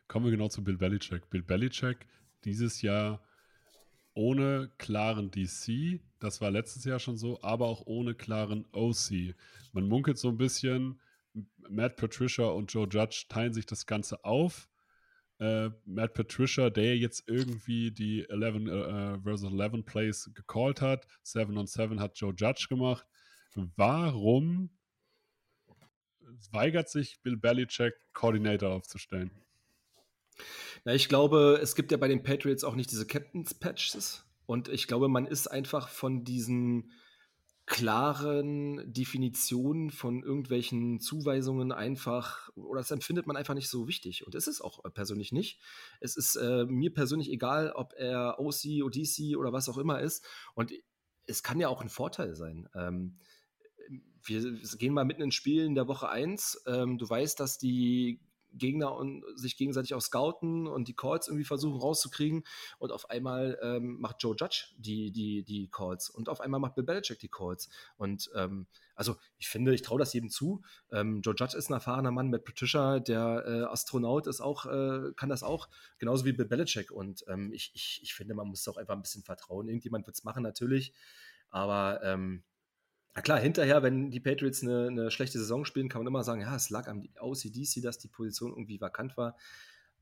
Kommen 0.08 0.26
wir 0.26 0.32
genau 0.32 0.48
zu 0.48 0.64
Bill 0.64 0.76
Belichick. 0.76 1.30
Bill 1.30 1.42
Belichick 1.42 2.06
dieses 2.44 2.82
Jahr 2.82 3.22
ohne 4.14 4.70
klaren 4.78 5.30
DC, 5.30 6.00
das 6.18 6.40
war 6.40 6.50
letztes 6.50 6.84
Jahr 6.84 6.98
schon 6.98 7.16
so, 7.16 7.40
aber 7.42 7.66
auch 7.66 7.86
ohne 7.86 8.14
klaren 8.14 8.66
OC. 8.72 9.34
Man 9.72 9.88
munkelt 9.88 10.18
so 10.18 10.28
ein 10.28 10.36
bisschen, 10.36 11.00
Matt 11.68 11.96
Patricia 11.96 12.46
und 12.46 12.72
Joe 12.72 12.88
Judge 12.90 13.26
teilen 13.28 13.54
sich 13.54 13.66
das 13.66 13.86
Ganze 13.86 14.24
auf. 14.24 14.68
Uh, 15.42 15.70
Matt 15.86 16.12
Patricia, 16.12 16.68
der 16.68 16.98
jetzt 16.98 17.24
irgendwie 17.26 17.90
die 17.90 18.28
11 18.28 18.56
uh, 18.56 19.22
versus 19.22 19.50
11 19.50 19.86
Plays 19.86 20.30
gecallt 20.34 20.82
hat. 20.82 21.06
7 21.22 21.56
on 21.56 21.66
7 21.66 21.98
hat 21.98 22.18
Joe 22.18 22.34
Judge 22.36 22.66
gemacht. 22.68 23.06
Warum 23.54 24.70
weigert 26.52 26.88
sich 26.88 27.20
Bill 27.22 27.36
Belichick, 27.36 27.94
Coordinator 28.12 28.70
aufzustellen? 28.70 29.30
Na, 30.84 30.94
ich 30.94 31.08
glaube, 31.08 31.58
es 31.62 31.74
gibt 31.74 31.92
ja 31.92 31.98
bei 31.98 32.08
den 32.08 32.22
Patriots 32.22 32.64
auch 32.64 32.74
nicht 32.74 32.90
diese 32.90 33.06
Captains 33.06 33.54
Patches. 33.54 34.24
Und 34.46 34.68
ich 34.68 34.86
glaube, 34.86 35.08
man 35.08 35.26
ist 35.26 35.48
einfach 35.48 35.88
von 35.88 36.24
diesen 36.24 36.92
klaren 37.66 38.92
Definitionen 38.92 39.90
von 39.90 40.24
irgendwelchen 40.24 40.98
Zuweisungen 40.98 41.70
einfach, 41.70 42.50
oder 42.56 42.80
das 42.80 42.90
empfindet 42.90 43.28
man 43.28 43.36
einfach 43.36 43.54
nicht 43.54 43.68
so 43.68 43.86
wichtig. 43.86 44.26
Und 44.26 44.34
es 44.34 44.48
ist 44.48 44.60
auch 44.60 44.82
persönlich 44.92 45.30
nicht. 45.30 45.60
Es 46.00 46.16
ist 46.16 46.34
äh, 46.34 46.64
mir 46.64 46.92
persönlich 46.92 47.30
egal, 47.30 47.70
ob 47.70 47.92
er 47.96 48.40
OC, 48.40 48.82
ODC 48.82 49.36
oder 49.36 49.52
was 49.52 49.68
auch 49.68 49.78
immer 49.78 50.00
ist. 50.00 50.26
Und 50.54 50.72
es 51.26 51.44
kann 51.44 51.60
ja 51.60 51.68
auch 51.68 51.80
ein 51.80 51.88
Vorteil 51.88 52.34
sein. 52.34 52.68
Ähm, 52.74 53.18
wir 54.30 54.78
gehen 54.78 54.94
mal 54.94 55.04
mitten 55.04 55.22
ins 55.22 55.34
Spiel 55.34 55.64
in 55.64 55.74
der 55.74 55.88
Woche 55.88 56.08
1. 56.08 56.62
Ähm, 56.66 56.98
du 56.98 57.08
weißt, 57.08 57.38
dass 57.40 57.58
die 57.58 58.20
Gegner 58.52 58.94
und 58.94 59.24
sich 59.36 59.56
gegenseitig 59.56 59.94
auch 59.94 60.00
scouten 60.00 60.66
und 60.66 60.88
die 60.88 60.94
Calls 60.94 61.28
irgendwie 61.28 61.44
versuchen 61.44 61.80
rauszukriegen. 61.80 62.44
Und 62.78 62.92
auf 62.92 63.10
einmal 63.10 63.58
ähm, 63.62 64.00
macht 64.00 64.22
Joe 64.22 64.34
Judge 64.38 64.66
die, 64.76 65.10
die, 65.10 65.42
die 65.44 65.68
Calls 65.68 66.10
und 66.10 66.28
auf 66.28 66.40
einmal 66.40 66.60
macht 66.60 66.74
Bill 66.74 66.84
Belichick 66.84 67.18
die 67.18 67.28
Calls. 67.28 67.68
Und 67.96 68.30
ähm, 68.34 68.66
also 68.94 69.16
ich 69.38 69.48
finde, 69.48 69.74
ich 69.74 69.82
traue 69.82 69.98
das 69.98 70.12
jedem 70.12 70.30
zu. 70.30 70.62
Ähm, 70.90 71.20
Joe 71.22 71.34
Judge 71.36 71.56
ist 71.56 71.70
ein 71.70 71.74
erfahrener 71.74 72.10
Mann, 72.10 72.30
Matt 72.30 72.44
Patricia, 72.44 72.98
der 72.98 73.44
äh, 73.46 73.62
Astronaut 73.64 74.26
ist 74.26 74.40
auch, 74.40 74.66
äh, 74.66 75.12
kann 75.16 75.28
das 75.28 75.42
auch, 75.42 75.68
genauso 75.98 76.24
wie 76.24 76.32
Bill 76.32 76.46
Belichick. 76.46 76.90
Und 76.90 77.24
ähm, 77.28 77.52
ich, 77.52 77.70
ich, 77.74 78.00
ich 78.02 78.14
finde, 78.14 78.34
man 78.34 78.48
muss 78.48 78.66
auch 78.68 78.76
einfach 78.76 78.94
ein 78.94 79.02
bisschen 79.02 79.22
vertrauen. 79.22 79.68
Irgendjemand 79.68 80.06
wird 80.06 80.16
es 80.16 80.24
machen, 80.24 80.42
natürlich. 80.42 80.92
Aber 81.50 82.00
ähm, 82.04 82.44
na 83.14 83.22
klar, 83.22 83.40
hinterher, 83.40 83.82
wenn 83.82 84.10
die 84.10 84.20
Patriots 84.20 84.62
eine, 84.62 84.86
eine, 84.86 85.10
schlechte 85.10 85.38
Saison 85.38 85.64
spielen, 85.64 85.88
kann 85.88 86.00
man 86.00 86.06
immer 86.06 86.22
sagen, 86.22 86.42
ja, 86.42 86.54
es 86.54 86.70
lag 86.70 86.86
am 86.86 87.08
OCDC, 87.18 87.82
dass 87.82 87.98
die 87.98 88.08
Position 88.08 88.50
irgendwie 88.50 88.80
vakant 88.80 89.16
war. 89.16 89.36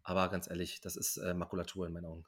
Aber 0.02 0.28
ganz 0.28 0.48
ehrlich, 0.48 0.80
das 0.80 0.96
ist 0.96 1.16
äh, 1.16 1.34
Makulatur 1.34 1.86
in 1.86 1.92
meinen 1.92 2.06
Augen. 2.06 2.24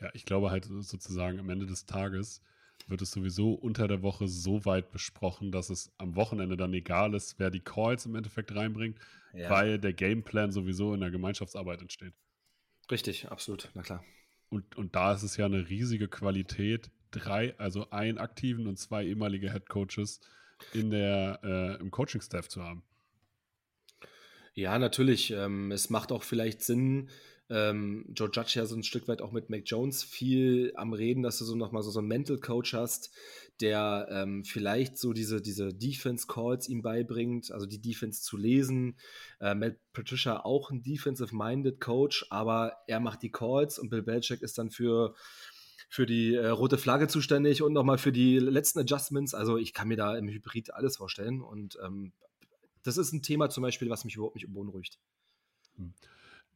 Ja, 0.00 0.10
ich 0.14 0.24
glaube 0.24 0.50
halt 0.50 0.64
sozusagen 0.64 1.38
am 1.38 1.50
Ende 1.50 1.66
des 1.66 1.86
Tages 1.86 2.42
wird 2.86 3.02
es 3.02 3.10
sowieso 3.10 3.52
unter 3.52 3.86
der 3.86 4.02
Woche 4.02 4.26
so 4.26 4.64
weit 4.64 4.90
besprochen, 4.90 5.52
dass 5.52 5.68
es 5.68 5.92
am 5.98 6.16
Wochenende 6.16 6.56
dann 6.56 6.72
egal 6.72 7.14
ist, 7.14 7.38
wer 7.38 7.50
die 7.50 7.60
Calls 7.60 8.06
im 8.06 8.14
Endeffekt 8.14 8.54
reinbringt, 8.54 8.98
ja. 9.34 9.50
weil 9.50 9.78
der 9.78 9.92
Gameplan 9.92 10.50
sowieso 10.50 10.94
in 10.94 11.00
der 11.00 11.10
Gemeinschaftsarbeit 11.10 11.82
entsteht. 11.82 12.14
Richtig, 12.90 13.28
absolut, 13.28 13.70
na 13.74 13.82
klar. 13.82 14.02
Und, 14.48 14.76
und 14.76 14.96
da 14.96 15.12
ist 15.12 15.22
es 15.22 15.36
ja 15.36 15.46
eine 15.46 15.68
riesige 15.68 16.08
Qualität, 16.08 16.90
drei, 17.10 17.58
also 17.58 17.90
einen 17.90 18.18
aktiven 18.18 18.66
und 18.66 18.78
zwei 18.78 19.04
ehemalige 19.04 19.52
Head 19.52 19.68
Coaches 19.68 20.20
in 20.72 20.90
der, 20.90 21.40
äh, 21.42 21.80
im 21.80 21.90
Coaching-Staff 21.90 22.48
zu 22.48 22.62
haben. 22.62 22.82
Ja, 24.54 24.78
natürlich. 24.78 25.30
Ähm, 25.30 25.72
es 25.72 25.90
macht 25.90 26.12
auch 26.12 26.22
vielleicht 26.22 26.62
Sinn, 26.62 27.08
ähm, 27.50 28.04
Joe 28.14 28.30
Judge 28.32 28.52
ja 28.54 28.64
so 28.64 28.76
ein 28.76 28.84
Stück 28.84 29.08
weit 29.08 29.20
auch 29.22 29.32
mit 29.32 29.50
Mac 29.50 29.62
Jones 29.66 30.04
viel 30.04 30.72
am 30.76 30.92
Reden, 30.92 31.22
dass 31.24 31.38
du 31.38 31.44
so 31.44 31.56
nochmal 31.56 31.82
so, 31.82 31.90
so 31.90 31.98
einen 31.98 32.06
Mental 32.06 32.38
Coach 32.38 32.74
hast, 32.74 33.10
der 33.60 34.06
ähm, 34.10 34.44
vielleicht 34.44 34.96
so 34.96 35.12
diese, 35.12 35.42
diese 35.42 35.74
Defense 35.74 36.28
Calls 36.28 36.68
ihm 36.68 36.80
beibringt, 36.80 37.50
also 37.50 37.66
die 37.66 37.80
Defense 37.80 38.22
zu 38.22 38.36
lesen. 38.36 38.96
Äh, 39.40 39.56
Matt 39.56 39.76
Patricia 39.92 40.44
auch 40.44 40.70
ein 40.70 40.82
Defensive-Minded 40.82 41.80
Coach, 41.80 42.24
aber 42.30 42.76
er 42.86 43.00
macht 43.00 43.22
die 43.22 43.32
Calls 43.32 43.80
und 43.80 43.90
Bill 43.90 44.02
Belichick 44.02 44.42
ist 44.42 44.56
dann 44.56 44.70
für 44.70 45.16
für 45.88 46.06
die 46.06 46.34
äh, 46.34 46.48
rote 46.48 46.78
Flagge 46.78 47.08
zuständig 47.08 47.62
und 47.62 47.72
nochmal 47.72 47.98
für 47.98 48.12
die 48.12 48.38
letzten 48.38 48.80
Adjustments. 48.80 49.34
Also 49.34 49.56
ich 49.56 49.72
kann 49.72 49.88
mir 49.88 49.96
da 49.96 50.16
im 50.16 50.28
Hybrid 50.28 50.74
alles 50.74 50.96
vorstellen 50.96 51.40
und 51.40 51.78
ähm, 51.84 52.12
das 52.82 52.96
ist 52.96 53.12
ein 53.12 53.22
Thema 53.22 53.50
zum 53.50 53.62
Beispiel, 53.62 53.90
was 53.90 54.04
mich 54.04 54.16
überhaupt 54.16 54.36
nicht 54.36 54.52
beunruhigt. 54.52 54.98
Hm. 55.76 55.94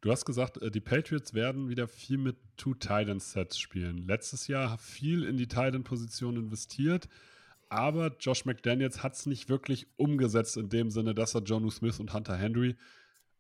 Du 0.00 0.10
hast 0.10 0.26
gesagt, 0.26 0.60
äh, 0.60 0.70
die 0.70 0.80
Patriots 0.80 1.32
werden 1.32 1.68
wieder 1.68 1.88
viel 1.88 2.18
mit 2.18 2.36
Two 2.56 2.74
Titan 2.74 3.20
Sets 3.20 3.58
spielen. 3.58 4.06
Letztes 4.06 4.48
Jahr 4.48 4.76
viel 4.78 5.24
in 5.24 5.36
die 5.36 5.48
Titan 5.48 5.84
Position 5.84 6.36
investiert, 6.36 7.08
aber 7.70 8.14
Josh 8.20 8.44
McDaniels 8.44 9.02
hat 9.02 9.14
es 9.14 9.26
nicht 9.26 9.48
wirklich 9.48 9.86
umgesetzt 9.96 10.56
in 10.56 10.68
dem 10.68 10.90
Sinne, 10.90 11.14
dass 11.14 11.34
er 11.34 11.42
Jonu 11.42 11.70
Smith 11.70 12.00
und 12.00 12.12
Hunter 12.12 12.36
Henry 12.36 12.76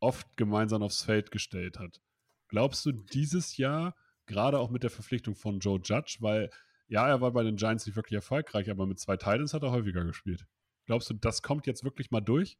oft 0.00 0.26
gemeinsam 0.36 0.82
aufs 0.82 1.02
Feld 1.02 1.30
gestellt 1.30 1.78
hat. 1.78 2.00
Glaubst 2.48 2.84
du 2.86 2.92
dieses 2.92 3.56
Jahr, 3.56 3.94
gerade 4.26 4.58
auch 4.58 4.70
mit 4.70 4.82
der 4.82 4.90
Verpflichtung 4.90 5.34
von 5.34 5.58
Joe 5.58 5.80
Judge, 5.82 6.16
weil 6.20 6.50
ja, 6.88 7.08
er 7.08 7.20
war 7.20 7.32
bei 7.32 7.42
den 7.42 7.56
Giants 7.56 7.86
nicht 7.86 7.96
wirklich 7.96 8.16
erfolgreich, 8.16 8.70
aber 8.70 8.86
mit 8.86 8.98
zwei 8.98 9.16
Titans 9.16 9.54
hat 9.54 9.62
er 9.62 9.72
häufiger 9.72 10.04
gespielt. 10.04 10.46
Glaubst 10.86 11.08
du, 11.10 11.14
das 11.14 11.42
kommt 11.42 11.66
jetzt 11.66 11.84
wirklich 11.84 12.10
mal 12.10 12.20
durch? 12.20 12.58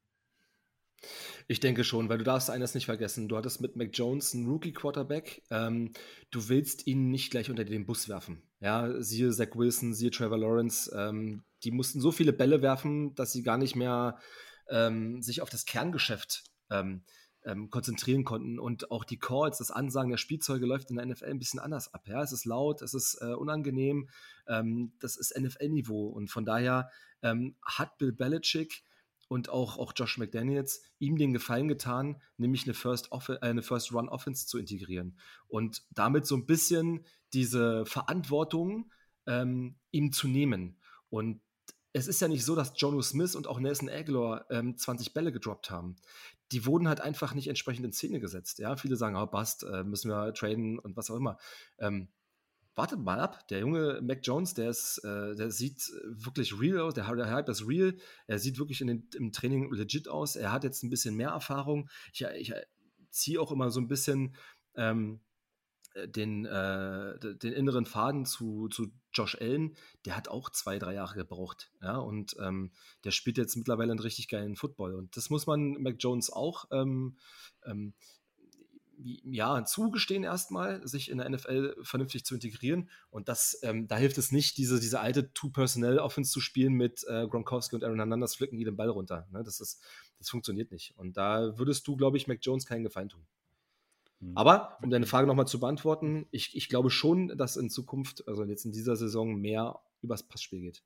Ich 1.48 1.60
denke 1.60 1.84
schon, 1.84 2.08
weil 2.08 2.18
du 2.18 2.24
darfst 2.24 2.48
eines 2.48 2.74
nicht 2.74 2.86
vergessen. 2.86 3.28
Du 3.28 3.36
hattest 3.36 3.60
mit 3.60 3.76
Mac 3.76 3.90
Jones 3.92 4.34
einen 4.34 4.46
Rookie-Quarterback. 4.46 5.42
Ähm, 5.50 5.92
du 6.30 6.48
willst 6.48 6.86
ihn 6.86 7.10
nicht 7.10 7.30
gleich 7.30 7.50
unter 7.50 7.64
den 7.64 7.84
Bus 7.84 8.08
werfen. 8.08 8.42
Ja, 8.60 9.02
siehe 9.02 9.30
Zach 9.30 9.54
Wilson, 9.54 9.92
siehe 9.92 10.10
Trevor 10.10 10.38
Lawrence. 10.38 10.90
Ähm, 10.96 11.44
die 11.62 11.70
mussten 11.70 12.00
so 12.00 12.12
viele 12.12 12.32
Bälle 12.32 12.62
werfen, 12.62 13.14
dass 13.14 13.32
sie 13.32 13.42
gar 13.42 13.58
nicht 13.58 13.76
mehr 13.76 14.18
ähm, 14.70 15.20
sich 15.20 15.42
auf 15.42 15.50
das 15.50 15.66
Kerngeschäft 15.66 16.44
ähm, 16.70 17.04
ähm, 17.44 17.70
konzentrieren 17.70 18.24
konnten. 18.24 18.58
Und 18.58 18.90
auch 18.90 19.04
die 19.04 19.18
Calls, 19.18 19.58
das 19.58 19.70
Ansagen 19.70 20.10
der 20.10 20.18
Spielzeuge 20.18 20.66
läuft 20.66 20.90
in 20.90 20.96
der 20.96 21.06
NFL 21.06 21.26
ein 21.26 21.38
bisschen 21.38 21.60
anders 21.60 21.92
ab. 21.92 22.06
Ja, 22.08 22.22
es 22.22 22.32
ist 22.32 22.44
laut, 22.44 22.82
es 22.82 22.94
ist 22.94 23.18
äh, 23.20 23.34
unangenehm. 23.34 24.08
Ähm, 24.46 24.92
das 25.00 25.16
ist 25.16 25.38
NFL-Niveau. 25.38 26.08
Und 26.08 26.30
von 26.30 26.44
daher 26.44 26.90
hat 27.62 27.96
Bill 27.96 28.12
Belichick 28.12 28.84
und 29.28 29.48
auch, 29.48 29.78
auch 29.78 29.92
Josh 29.96 30.18
McDaniels 30.18 30.82
ihm 30.98 31.16
den 31.16 31.32
Gefallen 31.32 31.68
getan, 31.68 32.20
nämlich 32.36 32.64
eine 32.64 32.74
First, 32.74 33.12
Off 33.12 33.28
äh, 33.28 33.38
eine 33.40 33.62
First 33.62 33.92
Run 33.92 34.08
Offense 34.08 34.46
zu 34.46 34.58
integrieren 34.58 35.18
und 35.48 35.82
damit 35.90 36.26
so 36.26 36.36
ein 36.36 36.46
bisschen 36.46 37.04
diese 37.32 37.84
Verantwortung 37.86 38.92
ähm, 39.26 39.76
ihm 39.90 40.12
zu 40.12 40.28
nehmen. 40.28 40.76
Und 41.10 41.40
es 41.92 42.08
ist 42.08 42.20
ja 42.20 42.28
nicht 42.28 42.44
so, 42.44 42.56
dass 42.56 42.74
Jono 42.76 43.00
Smith 43.02 43.36
und 43.36 43.46
auch 43.46 43.60
Nelson 43.60 43.88
Aguilar 43.88 44.46
ähm, 44.50 44.76
20 44.76 45.14
Bälle 45.14 45.32
gedroppt 45.32 45.70
haben. 45.70 45.96
Die 46.52 46.66
wurden 46.66 46.88
halt 46.88 47.00
einfach 47.00 47.34
nicht 47.34 47.48
entsprechend 47.48 47.84
in 47.84 47.92
Szene 47.92 48.20
gesetzt. 48.20 48.58
Ja, 48.58 48.76
viele 48.76 48.96
sagen, 48.96 49.16
oh, 49.16 49.26
Bast, 49.26 49.64
äh, 49.64 49.84
müssen 49.84 50.10
wir 50.10 50.32
traden 50.34 50.78
und 50.78 50.96
was 50.96 51.10
auch 51.10 51.16
immer. 51.16 51.38
Ähm, 51.78 52.08
wartet 52.74 53.00
mal 53.00 53.20
ab. 53.20 53.46
Der 53.48 53.60
junge 53.60 54.00
Mac 54.02 54.20
Jones, 54.22 54.54
der 54.54 54.70
ist, 54.70 54.98
äh, 54.98 55.34
der 55.34 55.50
sieht 55.50 55.90
wirklich 56.04 56.58
real 56.60 56.80
aus. 56.80 56.94
Der, 56.94 57.06
Hype 57.06 57.48
ist 57.48 57.66
real. 57.66 57.96
Er 58.26 58.38
sieht 58.38 58.58
wirklich 58.58 58.78
den, 58.78 59.08
im 59.14 59.32
Training 59.32 59.72
legit 59.72 60.08
aus. 60.08 60.36
Er 60.36 60.52
hat 60.52 60.64
jetzt 60.64 60.82
ein 60.82 60.90
bisschen 60.90 61.14
mehr 61.14 61.30
Erfahrung. 61.30 61.88
Ich, 62.12 62.22
ich 62.22 62.52
ziehe 63.10 63.40
auch 63.40 63.52
immer 63.52 63.70
so 63.70 63.80
ein 63.80 63.88
bisschen 63.88 64.34
ähm, 64.76 65.20
den, 66.06 66.44
äh, 66.44 67.18
den 67.18 67.52
inneren 67.52 67.86
Faden 67.86 68.26
zu, 68.26 68.68
zu 68.68 68.90
Josh 69.12 69.36
Allen. 69.40 69.76
Der 70.04 70.16
hat 70.16 70.28
auch 70.28 70.50
zwei, 70.50 70.78
drei 70.78 70.94
Jahre 70.94 71.14
gebraucht. 71.14 71.70
Ja, 71.82 71.96
und 71.98 72.36
ähm, 72.40 72.72
der 73.04 73.12
spielt 73.12 73.38
jetzt 73.38 73.56
mittlerweile 73.56 73.92
einen 73.92 74.00
richtig 74.00 74.28
geilen 74.28 74.56
Football. 74.56 74.94
Und 74.94 75.16
das 75.16 75.30
muss 75.30 75.46
man 75.46 75.80
Mac 75.82 75.96
Jones 75.98 76.30
auch 76.30 76.66
ähm, 76.70 77.16
ähm 77.64 77.94
ja, 78.96 79.64
zugestehen 79.64 80.24
erstmal, 80.24 80.86
sich 80.86 81.10
in 81.10 81.18
der 81.18 81.28
NFL 81.28 81.76
vernünftig 81.82 82.24
zu 82.24 82.34
integrieren. 82.34 82.88
Und 83.10 83.28
das, 83.28 83.58
ähm, 83.62 83.88
da 83.88 83.96
hilft 83.96 84.18
es 84.18 84.32
nicht, 84.32 84.56
diese, 84.56 84.80
diese 84.80 85.00
alte 85.00 85.32
Two-Personnel-Offense 85.32 86.30
zu 86.30 86.40
spielen 86.40 86.74
mit 86.74 87.04
äh, 87.08 87.26
Gronkowski 87.26 87.74
und 87.74 87.84
Aaron 87.84 87.98
Hernandez 87.98 88.36
flicken 88.36 88.56
die 88.56 88.64
den 88.64 88.76
Ball 88.76 88.88
runter. 88.88 89.26
Ne? 89.32 89.42
Das, 89.42 89.60
ist, 89.60 89.82
das 90.18 90.28
funktioniert 90.28 90.70
nicht. 90.70 90.96
Und 90.96 91.16
da 91.16 91.58
würdest 91.58 91.86
du, 91.86 91.96
glaube 91.96 92.16
ich, 92.16 92.26
Mac 92.26 92.38
Jones 92.42 92.66
keinen 92.66 92.84
Gefallen 92.84 93.08
tun. 93.08 93.26
Mhm. 94.24 94.36
Aber, 94.36 94.78
um 94.82 94.90
deine 94.90 95.06
Frage 95.06 95.26
nochmal 95.26 95.46
zu 95.46 95.60
beantworten, 95.60 96.26
ich, 96.30 96.56
ich 96.56 96.68
glaube 96.68 96.90
schon, 96.90 97.36
dass 97.36 97.56
in 97.56 97.70
Zukunft, 97.70 98.26
also 98.26 98.44
jetzt 98.44 98.64
in 98.64 98.72
dieser 98.72 98.96
Saison, 98.96 99.36
mehr 99.36 99.80
übers 100.02 100.22
Passspiel 100.22 100.60
geht. 100.60 100.82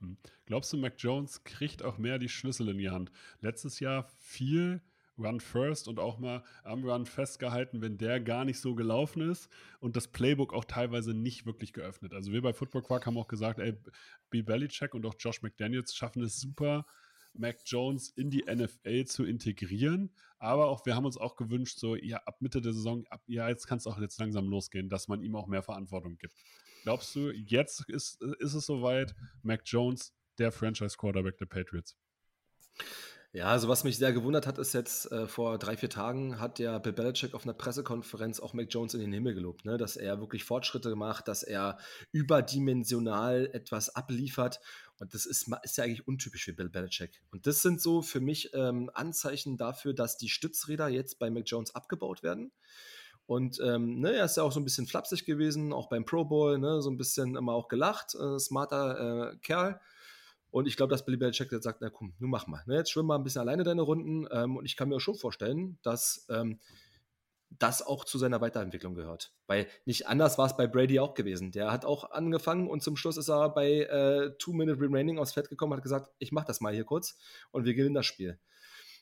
Hm. 0.00 0.16
Glaubst 0.46 0.72
du, 0.72 0.78
Mac 0.78 0.94
Jones 0.98 1.44
kriegt 1.44 1.82
auch 1.82 1.98
mehr 1.98 2.18
die 2.18 2.28
Schlüssel 2.28 2.68
in 2.68 2.78
die 2.78 2.90
Hand? 2.90 3.12
Letztes 3.40 3.80
Jahr 3.80 4.08
viel 4.18 4.80
Run 5.18 5.40
First 5.40 5.86
und 5.88 5.98
auch 5.98 6.18
mal 6.18 6.42
am 6.64 6.82
Run 6.82 7.04
festgehalten, 7.04 7.82
wenn 7.82 7.98
der 7.98 8.20
gar 8.20 8.46
nicht 8.46 8.58
so 8.58 8.74
gelaufen 8.74 9.20
ist 9.30 9.50
und 9.78 9.94
das 9.96 10.08
Playbook 10.08 10.54
auch 10.54 10.64
teilweise 10.64 11.12
nicht 11.12 11.44
wirklich 11.44 11.74
geöffnet. 11.74 12.14
Also 12.14 12.32
wir 12.32 12.40
bei 12.40 12.54
Football 12.54 12.82
Quark 12.82 13.04
haben 13.04 13.18
auch 13.18 13.28
gesagt, 13.28 13.58
ey, 13.58 13.76
Bill 14.30 14.42
Belichick 14.42 14.94
und 14.94 15.04
auch 15.04 15.14
Josh 15.18 15.42
McDaniels 15.42 15.94
schaffen 15.94 16.22
es 16.22 16.40
super, 16.40 16.86
Mac 17.34 17.58
Jones 17.64 18.10
in 18.10 18.30
die 18.30 18.44
NFL 18.44 19.04
zu 19.04 19.24
integrieren. 19.24 20.14
Aber 20.38 20.68
auch 20.68 20.86
wir 20.86 20.96
haben 20.96 21.04
uns 21.04 21.16
auch 21.16 21.36
gewünscht, 21.36 21.78
so 21.78 21.96
ja, 21.96 22.18
ab 22.24 22.40
Mitte 22.40 22.60
der 22.60 22.72
Saison, 22.72 23.06
ab, 23.08 23.22
ja, 23.26 23.48
jetzt 23.48 23.66
kann 23.66 23.78
es 23.78 23.86
auch 23.86 23.98
jetzt 23.98 24.18
langsam 24.18 24.48
losgehen, 24.48 24.88
dass 24.88 25.08
man 25.08 25.22
ihm 25.22 25.36
auch 25.36 25.46
mehr 25.46 25.62
Verantwortung 25.62 26.16
gibt. 26.16 26.34
Glaubst 26.82 27.14
du, 27.14 27.30
jetzt 27.30 27.88
ist, 27.88 28.22
ist 28.22 28.54
es 28.54 28.66
soweit, 28.66 29.14
Mac 29.42 29.62
Jones, 29.66 30.14
der 30.38 30.50
Franchise 30.50 30.96
Quarterback 30.96 31.36
der 31.36 31.46
Patriots? 31.46 31.96
Ja, 33.32 33.46
also 33.46 33.68
was 33.68 33.84
mich 33.84 33.96
sehr 33.96 34.12
gewundert 34.12 34.48
hat, 34.48 34.58
ist 34.58 34.72
jetzt 34.72 35.12
äh, 35.12 35.28
vor 35.28 35.56
drei, 35.58 35.76
vier 35.76 35.88
Tagen 35.88 36.40
hat 36.40 36.58
der 36.58 36.80
Bill 36.80 36.92
Belichick 36.92 37.32
auf 37.32 37.44
einer 37.44 37.52
Pressekonferenz 37.52 38.40
auch 38.40 38.54
Mac 38.54 38.66
Jones 38.70 38.94
in 38.94 39.00
den 39.00 39.12
Himmel 39.12 39.34
gelobt, 39.34 39.64
ne? 39.64 39.76
dass 39.76 39.96
er 39.96 40.18
wirklich 40.18 40.42
Fortschritte 40.42 40.96
macht, 40.96 41.28
dass 41.28 41.44
er 41.44 41.78
überdimensional 42.10 43.48
etwas 43.52 43.94
abliefert. 43.94 44.60
Und 45.00 45.14
das 45.14 45.26
ist, 45.26 45.50
ist 45.62 45.76
ja 45.78 45.84
eigentlich 45.84 46.06
untypisch 46.06 46.44
für 46.44 46.52
Bill 46.52 46.68
Belichick. 46.68 47.22
Und 47.32 47.46
das 47.46 47.62
sind 47.62 47.80
so 47.80 48.02
für 48.02 48.20
mich 48.20 48.50
ähm, 48.52 48.90
Anzeichen 48.94 49.56
dafür, 49.56 49.94
dass 49.94 50.18
die 50.18 50.28
Stützräder 50.28 50.88
jetzt 50.88 51.18
bei 51.18 51.30
Mac 51.30 51.44
Jones 51.46 51.74
abgebaut 51.74 52.22
werden. 52.22 52.52
Und 53.26 53.60
ähm, 53.60 54.00
ne, 54.00 54.12
er 54.12 54.26
ist 54.26 54.36
ja 54.36 54.42
auch 54.42 54.52
so 54.52 54.60
ein 54.60 54.64
bisschen 54.64 54.86
flapsig 54.86 55.24
gewesen, 55.24 55.72
auch 55.72 55.88
beim 55.88 56.04
Pro 56.04 56.24
Bowl, 56.24 56.58
ne, 56.58 56.82
so 56.82 56.90
ein 56.90 56.98
bisschen 56.98 57.36
immer 57.36 57.52
auch 57.52 57.68
gelacht, 57.68 58.14
äh, 58.14 58.38
smarter 58.38 59.32
äh, 59.32 59.36
Kerl. 59.38 59.80
Und 60.50 60.66
ich 60.66 60.76
glaube, 60.76 60.90
dass 60.90 61.04
Billy 61.04 61.16
Belichick 61.16 61.50
jetzt 61.52 61.64
sagt, 61.64 61.80
na 61.80 61.90
komm, 61.90 62.12
nun 62.18 62.30
mach 62.30 62.46
mal. 62.46 62.62
Ne? 62.66 62.74
Jetzt 62.74 62.90
schwimm 62.90 63.06
mal 63.06 63.16
ein 63.16 63.22
bisschen 63.22 63.40
alleine 63.40 63.62
deine 63.62 63.82
Runden. 63.82 64.26
Ähm, 64.30 64.56
und 64.56 64.66
ich 64.66 64.76
kann 64.76 64.88
mir 64.88 65.00
schon 65.00 65.14
vorstellen, 65.14 65.78
dass 65.82 66.26
ähm, 66.28 66.58
das 67.50 67.82
auch 67.82 68.04
zu 68.04 68.16
seiner 68.16 68.40
Weiterentwicklung 68.40 68.94
gehört. 68.94 69.34
Weil 69.46 69.66
nicht 69.84 70.06
anders 70.06 70.38
war 70.38 70.46
es 70.46 70.56
bei 70.56 70.66
Brady 70.66 71.00
auch 71.00 71.14
gewesen. 71.14 71.50
Der 71.50 71.72
hat 71.72 71.84
auch 71.84 72.10
angefangen 72.12 72.68
und 72.68 72.82
zum 72.82 72.96
Schluss 72.96 73.16
ist 73.16 73.28
er 73.28 73.50
bei 73.50 73.82
äh, 73.82 74.36
Two 74.38 74.52
Minute 74.52 74.80
Remaining 74.80 75.18
aufs 75.18 75.32
Fett 75.32 75.48
gekommen 75.48 75.72
und 75.72 75.78
hat 75.78 75.82
gesagt, 75.82 76.10
ich 76.18 76.32
mach 76.32 76.44
das 76.44 76.60
mal 76.60 76.72
hier 76.72 76.84
kurz 76.84 77.18
und 77.50 77.64
wir 77.64 77.74
gewinnen 77.74 77.94
das 77.94 78.06
Spiel. 78.06 78.38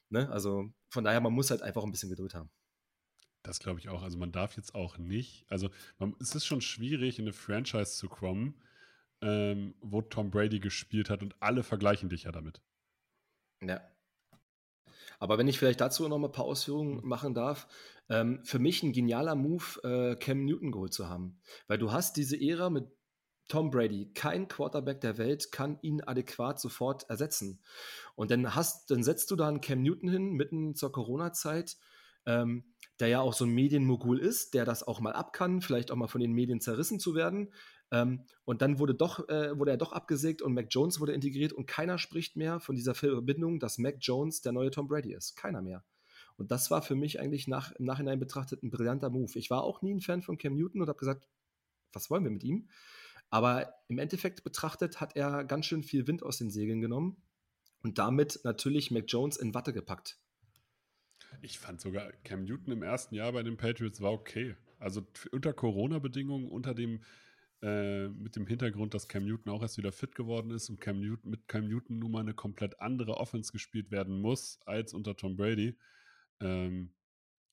Ne? 0.08 0.30
Also 0.30 0.72
von 0.88 1.04
daher, 1.04 1.20
man 1.20 1.32
muss 1.32 1.50
halt 1.50 1.62
einfach 1.62 1.84
ein 1.84 1.90
bisschen 1.90 2.08
Geduld 2.08 2.34
haben. 2.34 2.50
Das 3.42 3.60
glaube 3.60 3.80
ich 3.80 3.88
auch. 3.88 4.02
Also 4.02 4.18
man 4.18 4.32
darf 4.32 4.56
jetzt 4.56 4.74
auch 4.74 4.98
nicht, 4.98 5.44
also 5.48 5.70
man, 5.98 6.16
es 6.20 6.34
ist 6.34 6.46
schon 6.46 6.60
schwierig, 6.60 7.18
in 7.18 7.26
eine 7.26 7.32
Franchise 7.32 7.96
zu 7.96 8.08
kommen, 8.08 8.60
ähm, 9.20 9.74
wo 9.80 10.02
Tom 10.02 10.30
Brady 10.30 10.60
gespielt 10.60 11.10
hat 11.10 11.22
und 11.22 11.36
alle 11.40 11.62
vergleichen 11.62 12.08
dich 12.08 12.24
ja 12.24 12.32
damit. 12.32 12.62
Ja. 13.62 13.80
Aber 15.18 15.38
wenn 15.38 15.48
ich 15.48 15.58
vielleicht 15.58 15.80
dazu 15.80 16.06
noch 16.08 16.18
mal 16.18 16.28
ein 16.28 16.32
paar 16.32 16.44
Ausführungen 16.44 16.96
mhm. 16.96 17.08
machen 17.08 17.34
darf, 17.34 17.66
ähm, 18.08 18.40
für 18.44 18.58
mich 18.58 18.82
ein 18.82 18.92
genialer 18.92 19.34
Move, 19.34 19.82
äh, 19.82 20.16
Cam 20.16 20.44
Newton 20.44 20.72
geholt 20.72 20.94
zu 20.94 21.08
haben. 21.08 21.40
Weil 21.66 21.78
du 21.78 21.92
hast 21.92 22.16
diese 22.16 22.40
Ära 22.40 22.70
mit 22.70 22.86
Tom 23.48 23.70
Brady, 23.70 24.12
kein 24.12 24.46
Quarterback 24.46 25.00
der 25.00 25.16
Welt 25.16 25.50
kann 25.50 25.78
ihn 25.80 26.02
adäquat 26.02 26.60
sofort 26.60 27.08
ersetzen. 27.08 27.60
Und 28.14 28.30
dann 28.30 28.54
hast, 28.54 28.90
dann 28.90 29.02
setzt 29.02 29.30
du 29.30 29.36
da 29.36 29.48
einen 29.48 29.62
Cam 29.62 29.82
Newton 29.82 30.10
hin, 30.10 30.32
mitten 30.32 30.74
zur 30.74 30.92
Corona-Zeit, 30.92 31.78
ähm, 32.26 32.64
der 33.00 33.08
ja 33.08 33.20
auch 33.20 33.32
so 33.32 33.46
ein 33.46 33.54
Medienmogul 33.54 34.18
ist, 34.18 34.52
der 34.52 34.66
das 34.66 34.86
auch 34.86 35.00
mal 35.00 35.14
ab 35.14 35.32
kann, 35.32 35.62
vielleicht 35.62 35.90
auch 35.90 35.96
mal 35.96 36.08
von 36.08 36.20
den 36.20 36.32
Medien 36.32 36.60
zerrissen 36.60 37.00
zu 37.00 37.14
werden, 37.14 37.52
Ähm, 37.90 38.24
und 38.44 38.62
dann 38.62 38.78
wurde, 38.78 38.94
doch, 38.94 39.28
äh, 39.28 39.58
wurde 39.58 39.70
er 39.70 39.76
doch 39.76 39.92
abgesägt 39.92 40.42
und 40.42 40.54
Mac 40.54 40.66
Jones 40.70 41.00
wurde 41.00 41.12
integriert 41.12 41.52
und 41.52 41.66
keiner 41.66 41.98
spricht 41.98 42.36
mehr 42.36 42.60
von 42.60 42.76
dieser 42.76 42.94
Verbindung, 42.94 43.60
dass 43.60 43.78
Mac 43.78 43.96
Jones 44.00 44.42
der 44.42 44.52
neue 44.52 44.70
Tom 44.70 44.88
Brady 44.88 45.14
ist. 45.14 45.36
Keiner 45.36 45.62
mehr. 45.62 45.84
Und 46.36 46.52
das 46.52 46.70
war 46.70 46.82
für 46.82 46.94
mich 46.94 47.18
eigentlich 47.18 47.48
nach, 47.48 47.72
im 47.72 47.84
Nachhinein 47.84 48.20
betrachtet 48.20 48.62
ein 48.62 48.70
brillanter 48.70 49.10
Move. 49.10 49.36
Ich 49.38 49.50
war 49.50 49.64
auch 49.64 49.82
nie 49.82 49.94
ein 49.94 50.00
Fan 50.00 50.22
von 50.22 50.38
Cam 50.38 50.54
Newton 50.54 50.82
und 50.82 50.88
habe 50.88 50.98
gesagt, 50.98 51.26
was 51.92 52.10
wollen 52.10 52.24
wir 52.24 52.30
mit 52.30 52.44
ihm? 52.44 52.68
Aber 53.30 53.74
im 53.88 53.98
Endeffekt 53.98 54.44
betrachtet 54.44 55.00
hat 55.00 55.16
er 55.16 55.44
ganz 55.44 55.66
schön 55.66 55.82
viel 55.82 56.06
Wind 56.06 56.22
aus 56.22 56.38
den 56.38 56.50
Segeln 56.50 56.80
genommen 56.80 57.16
und 57.82 57.98
damit 57.98 58.40
natürlich 58.44 58.90
Mac 58.90 59.04
Jones 59.08 59.36
in 59.36 59.54
Watte 59.54 59.72
gepackt. 59.72 60.18
Ich 61.42 61.58
fand 61.58 61.80
sogar 61.80 62.12
Cam 62.24 62.44
Newton 62.44 62.72
im 62.72 62.82
ersten 62.82 63.14
Jahr 63.14 63.32
bei 63.32 63.42
den 63.42 63.56
Patriots 63.56 64.00
war 64.00 64.12
okay. 64.12 64.56
Also 64.78 65.04
unter 65.32 65.52
Corona-Bedingungen, 65.52 66.48
unter 66.48 66.72
dem 66.72 67.02
äh, 67.62 68.08
mit 68.08 68.36
dem 68.36 68.46
Hintergrund, 68.46 68.94
dass 68.94 69.08
Cam 69.08 69.24
Newton 69.24 69.52
auch 69.52 69.62
erst 69.62 69.78
wieder 69.78 69.92
fit 69.92 70.14
geworden 70.14 70.50
ist 70.50 70.68
und 70.70 70.80
Cam 70.80 71.00
Newton, 71.00 71.30
mit 71.30 71.48
Cam 71.48 71.68
Newton 71.68 71.98
nun 71.98 72.12
mal 72.12 72.20
eine 72.20 72.34
komplett 72.34 72.80
andere 72.80 73.16
Offense 73.16 73.52
gespielt 73.52 73.90
werden 73.90 74.20
muss 74.20 74.60
als 74.64 74.94
unter 74.94 75.16
Tom 75.16 75.36
Brady. 75.36 75.76
Ähm, 76.40 76.94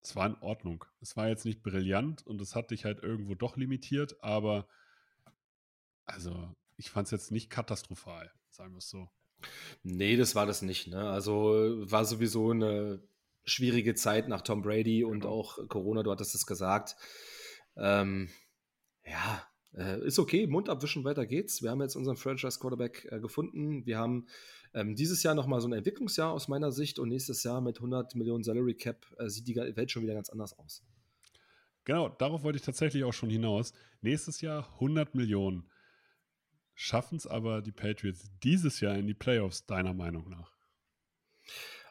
es 0.02 0.16
war 0.16 0.28
in 0.28 0.36
Ordnung. 0.36 0.86
Es 1.02 1.18
war 1.18 1.28
jetzt 1.28 1.46
nicht 1.46 1.64
brillant 1.64 2.26
und 2.28 2.40
es 2.40 2.56
hat 2.56 2.70
dich 2.70 2.86
halt 2.86 3.02
irgendwo 3.02 3.34
doch 3.34 3.58
limitiert, 3.58 4.22
aber 4.24 4.68
also 6.06 6.54
ich 6.78 6.92
fand 6.92 7.08
es 7.08 7.12
jetzt 7.12 7.32
nicht 7.32 7.50
katastrophal, 7.50 8.32
sagen 8.50 8.74
wir 8.74 8.80
es 8.80 8.90
so. 8.90 9.10
Nee, 9.82 10.16
das 10.18 10.36
war 10.36 10.46
das 10.46 10.62
nicht. 10.62 10.88
Ne? 10.88 11.10
Also 11.10 11.76
war 11.90 12.06
sowieso 12.06 12.52
eine 12.52 13.02
schwierige 13.46 13.96
Zeit 13.96 14.28
nach 14.28 14.42
Tom 14.42 14.62
Brady 14.62 15.04
und 15.04 15.22
genau. 15.22 15.34
auch 15.34 15.68
Corona, 15.68 16.04
du 16.04 16.12
hattest 16.12 16.36
es 16.36 16.46
gesagt. 16.46 16.96
Ähm, 17.76 18.30
ja, 19.04 19.48
äh, 19.78 20.06
ist 20.06 20.20
okay, 20.20 20.48
Mund 20.48 20.70
abwischen, 20.70 21.04
weiter 21.04 21.26
geht's. 21.26 21.62
Wir 21.62 21.72
haben 21.72 21.82
jetzt 21.82 21.96
unseren 21.96 22.18
Franchise-Quarterback 22.18 23.08
äh, 23.12 23.20
gefunden. 23.20 23.86
Wir 23.86 23.98
haben 23.98 24.28
ähm, 24.74 24.96
dieses 24.96 25.24
Jahr 25.24 25.36
nochmal 25.36 25.62
so 25.62 25.68
ein 25.68 25.74
Entwicklungsjahr 25.74 26.32
aus 26.32 26.48
meiner 26.48 26.72
Sicht 26.72 27.00
und 27.00 27.10
nächstes 27.10 27.44
Jahr 27.44 27.62
mit 27.62 27.78
100 27.78 28.16
Millionen 28.16 28.44
Salary 28.44 28.76
Cap 28.76 29.06
äh, 29.18 29.30
sieht 29.30 29.48
die 29.48 29.56
Welt 29.56 29.92
schon 29.92 30.04
wieder 30.04 30.14
ganz 30.14 30.30
anders 30.30 30.58
aus. 30.58 30.84
Genau, 31.84 32.10
darauf 32.10 32.44
wollte 32.44 32.58
ich 32.58 32.66
tatsächlich 32.66 33.04
auch 33.04 33.14
schon 33.14 33.30
hinaus. 33.30 33.74
Nächstes 34.02 34.42
Jahr 34.42 34.68
100 34.76 35.14
Millionen. 35.14 35.70
Schaffen 36.74 37.18
es 37.18 37.28
aber 37.28 37.62
die 37.62 37.72
Patriots 37.72 38.30
dieses 38.44 38.82
Jahr 38.82 38.98
in 38.98 39.08
die 39.08 39.14
Playoffs, 39.14 39.66
deiner 39.66 39.94
Meinung 39.94 40.30
nach? 40.30 40.52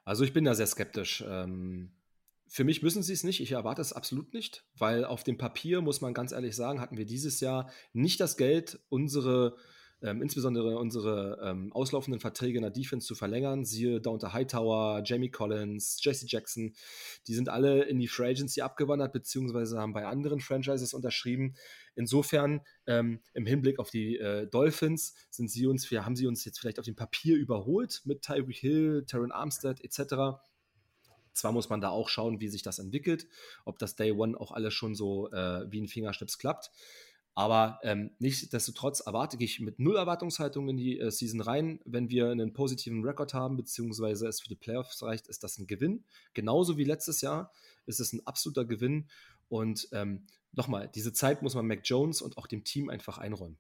Also 0.05 0.24
ich 0.24 0.32
bin 0.32 0.45
da 0.45 0.55
sehr 0.55 0.66
skeptisch. 0.66 1.24
Ähm, 1.26 1.93
für 2.55 2.62
mich 2.62 2.84
müssen 2.84 3.02
sie 3.02 3.12
es 3.12 3.24
nicht. 3.24 3.40
Ich 3.40 3.50
erwarte 3.50 3.82
es 3.82 3.92
absolut 3.92 4.32
nicht, 4.32 4.64
weil 4.78 5.05
auf 5.05 5.24
dem 5.24 5.36
Papier, 5.36 5.80
muss 5.80 6.00
man 6.00 6.14
ganz 6.14 6.30
ehrlich 6.30 6.55
sagen, 6.55 6.80
hatten 6.80 6.96
wir 6.96 7.05
dieses 7.05 7.40
Jahr 7.40 7.68
nicht 7.92 8.20
das 8.20 8.36
Geld, 8.36 8.78
unsere 8.88 9.57
ähm, 10.02 10.22
insbesondere 10.22 10.78
unsere 10.78 11.40
ähm, 11.42 11.72
auslaufenden 11.72 12.20
Verträge 12.20 12.59
in 12.59 12.62
der 12.62 12.70
Defense 12.70 13.09
zu 13.09 13.16
verlängern. 13.16 13.64
Siehe 13.64 14.00
Downter 14.00 14.32
Hightower, 14.32 15.02
Jamie 15.05 15.32
Collins, 15.32 15.98
Jesse 16.00 16.26
Jackson, 16.28 16.74
die 17.26 17.34
sind 17.34 17.48
alle 17.48 17.82
in 17.86 17.98
die 17.98 18.07
Free 18.07 18.30
Agency 18.30 18.61
abgewandert, 18.61 19.12
beziehungsweise 19.12 19.80
haben 19.80 19.92
bei 19.92 20.07
anderen 20.07 20.38
Franchises 20.38 20.94
unterschrieben. 20.94 21.57
Insofern, 21.96 22.61
ähm, 22.86 23.20
im 23.32 23.46
Hinblick 23.46 23.80
auf 23.80 23.90
die 23.90 24.16
äh, 24.18 24.46
Dolphins, 24.46 25.14
sind 25.28 25.50
sie 25.50 25.66
uns, 25.66 25.90
wir 25.90 26.05
haben 26.05 26.14
sie 26.14 26.28
uns 26.28 26.44
jetzt 26.44 26.61
vielleicht 26.61 26.78
auf 26.78 26.84
dem 26.84 26.94
Papier 26.94 27.36
überholt 27.36 28.02
mit 28.05 28.22
Tyreek 28.22 28.59
Hill, 28.59 29.05
Terran 29.09 29.32
Armstead 29.32 29.82
etc. 29.82 30.38
Zwar 31.35 31.53
muss 31.53 31.68
man 31.68 31.80
da 31.80 31.91
auch 31.91 32.09
schauen, 32.09 32.41
wie 32.41 32.49
sich 32.49 32.62
das 32.62 32.78
entwickelt, 32.78 33.26
ob 33.64 33.78
das 33.78 33.97
Day 33.97 34.12
One 34.12 34.41
auch 34.41 34.53
alles 34.53 34.72
schon 34.72 34.95
so 34.95 35.30
äh, 35.32 35.70
wie 35.70 35.80
ein 35.80 35.89
Fingerschnips 35.89 36.39
klappt. 36.39 36.70
Aber 37.37 37.80
ähm, 37.82 38.12
nichtsdestotrotz 38.20 39.01
erwarte 39.01 39.37
ich 39.41 39.59
mit 39.59 39.80
null 39.80 39.97
Erwartungshaltung 39.97 40.68
in 40.68 40.76
die 40.76 41.01
äh, 41.01 41.11
Season 41.11 41.41
rein. 41.41 41.80
Wenn 41.85 42.09
wir 42.09 42.30
einen 42.30 42.53
positiven 42.53 43.05
Rekord 43.05 43.35
haben, 43.35 43.57
beziehungsweise 43.57 44.28
es 44.28 44.41
für 44.41 44.49
die 44.49 44.55
Playoffs 44.55 45.03
reicht, 45.03 45.26
ist 45.26 45.43
das 45.43 45.59
ein 45.59 45.66
Gewinn. 45.66 46.05
Genauso 46.32 46.78
wie 46.78 46.85
letztes 46.85 47.20
Jahr 47.22 47.51
ist 47.87 47.99
es 47.99 48.12
ein 48.12 48.24
absoluter 48.24 48.64
Gewinn. 48.64 49.09
Und 49.49 49.89
ähm, 49.91 50.26
nochmal, 50.53 50.89
diese 50.95 51.12
Zeit 51.12 51.43
muss 51.43 51.57
man 51.57 51.66
Mac 51.66 51.80
Jones 51.82 52.22
und 52.22 52.39
auch 52.39 52.47
dem 52.47 52.62
Team 52.62 52.89
einfach 52.89 53.18
einräumen. 53.18 53.59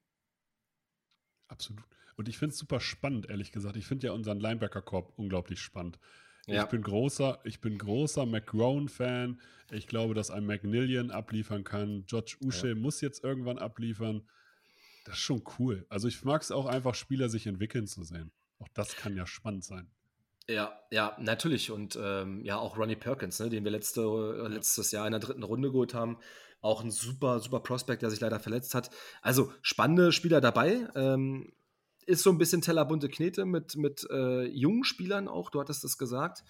Absolut. 1.48 1.84
Und 2.16 2.28
ich 2.28 2.38
finde 2.38 2.52
es 2.52 2.58
super 2.58 2.78
spannend, 2.78 3.28
ehrlich 3.28 3.50
gesagt. 3.50 3.76
Ich 3.76 3.86
finde 3.86 4.06
ja 4.06 4.12
unseren 4.12 4.38
Linebacker-Korb 4.38 5.12
unglaublich 5.16 5.60
spannend. 5.60 5.98
Ja. 6.46 6.64
Ich 6.64 6.68
bin 6.70 6.82
großer, 6.82 7.40
ich 7.44 7.60
bin 7.60 7.78
großer 7.78 8.26
McGrone-Fan. 8.26 9.40
Ich 9.70 9.86
glaube, 9.86 10.14
dass 10.14 10.30
ein 10.30 10.44
McNillian 10.44 11.10
abliefern 11.10 11.64
kann. 11.64 12.04
George 12.06 12.36
Usche 12.40 12.68
ja. 12.68 12.74
muss 12.74 13.00
jetzt 13.00 13.24
irgendwann 13.24 13.58
abliefern. 13.58 14.28
Das 15.04 15.14
ist 15.14 15.20
schon 15.20 15.42
cool. 15.58 15.86
Also 15.88 16.08
ich 16.08 16.22
mag 16.24 16.42
es 16.42 16.50
auch 16.50 16.66
einfach, 16.66 16.94
Spieler 16.94 17.28
sich 17.28 17.46
entwickeln 17.46 17.86
zu 17.86 18.04
sehen. 18.04 18.30
Auch 18.58 18.68
das 18.74 18.96
kann 18.96 19.16
ja 19.16 19.26
spannend 19.26 19.64
sein. 19.64 19.90
Ja, 20.48 20.78
ja, 20.90 21.16
natürlich. 21.18 21.70
Und 21.70 21.98
ähm, 22.00 22.44
ja, 22.44 22.58
auch 22.58 22.76
Ronnie 22.76 22.96
Perkins, 22.96 23.38
ne, 23.40 23.48
den 23.48 23.64
wir 23.64 23.70
letzte, 23.70 24.02
äh, 24.02 24.48
letztes 24.48 24.92
Jahr 24.92 25.06
in 25.06 25.12
der 25.12 25.20
dritten 25.20 25.42
Runde 25.42 25.70
geholt 25.70 25.94
haben. 25.94 26.18
Auch 26.60 26.82
ein 26.82 26.90
super, 26.90 27.40
super 27.40 27.60
Prospect, 27.60 28.02
der 28.02 28.10
sich 28.10 28.20
leider 28.20 28.40
verletzt 28.40 28.74
hat. 28.74 28.90
Also 29.22 29.52
spannende 29.62 30.12
Spieler 30.12 30.40
dabei. 30.40 30.88
Ähm, 30.94 31.52
ist 32.06 32.22
so 32.22 32.30
ein 32.30 32.38
bisschen 32.38 32.62
tellerbunte 32.62 33.08
Knete 33.08 33.44
mit, 33.44 33.76
mit 33.76 34.06
äh, 34.10 34.44
jungen 34.44 34.84
Spielern 34.84 35.28
auch, 35.28 35.50
du 35.50 35.60
hattest 35.60 35.84
es 35.84 35.98
gesagt. 35.98 36.44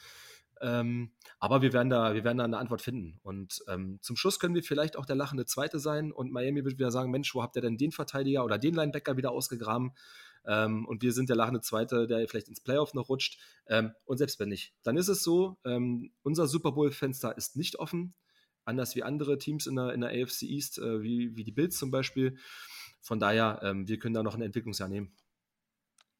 Ähm, 0.60 1.10
aber 1.38 1.62
wir 1.62 1.72
werden, 1.72 1.90
da, 1.90 2.14
wir 2.14 2.24
werden 2.24 2.38
da 2.38 2.44
eine 2.44 2.58
Antwort 2.58 2.80
finden. 2.80 3.18
Und 3.22 3.62
ähm, 3.68 3.98
zum 4.00 4.16
Schluss 4.16 4.38
können 4.38 4.54
wir 4.54 4.62
vielleicht 4.62 4.96
auch 4.96 5.06
der 5.06 5.16
lachende 5.16 5.46
Zweite 5.46 5.78
sein 5.78 6.12
und 6.12 6.32
Miami 6.32 6.64
wird 6.64 6.78
wieder 6.78 6.90
sagen: 6.90 7.10
Mensch, 7.10 7.34
wo 7.34 7.42
habt 7.42 7.56
ihr 7.56 7.62
denn 7.62 7.76
den 7.76 7.92
Verteidiger 7.92 8.44
oder 8.44 8.58
den 8.58 8.74
Linebacker 8.74 9.16
wieder 9.16 9.32
ausgegraben? 9.32 9.92
Ähm, 10.46 10.86
und 10.86 11.02
wir 11.02 11.12
sind 11.12 11.28
der 11.28 11.36
lachende 11.36 11.60
Zweite, 11.60 12.06
der 12.06 12.26
vielleicht 12.28 12.48
ins 12.48 12.60
Playoff 12.60 12.94
noch 12.94 13.08
rutscht. 13.08 13.38
Ähm, 13.66 13.92
und 14.04 14.18
selbst 14.18 14.38
wenn 14.40 14.48
nicht, 14.48 14.74
dann 14.82 14.96
ist 14.96 15.08
es 15.08 15.22
so: 15.22 15.58
ähm, 15.64 16.12
unser 16.22 16.46
Super 16.46 16.72
Bowl-Fenster 16.72 17.36
ist 17.36 17.56
nicht 17.56 17.76
offen, 17.78 18.14
anders 18.64 18.94
wie 18.94 19.02
andere 19.02 19.38
Teams 19.38 19.66
in 19.66 19.76
der, 19.76 19.92
in 19.92 20.00
der 20.00 20.10
AFC 20.10 20.42
East, 20.42 20.78
äh, 20.78 21.02
wie, 21.02 21.36
wie 21.36 21.44
die 21.44 21.52
Bills 21.52 21.76
zum 21.76 21.90
Beispiel. 21.90 22.38
Von 23.00 23.20
daher, 23.20 23.60
ähm, 23.62 23.86
wir 23.86 23.98
können 23.98 24.14
da 24.14 24.22
noch 24.22 24.34
ein 24.34 24.42
Entwicklungsjahr 24.42 24.88
nehmen. 24.88 25.12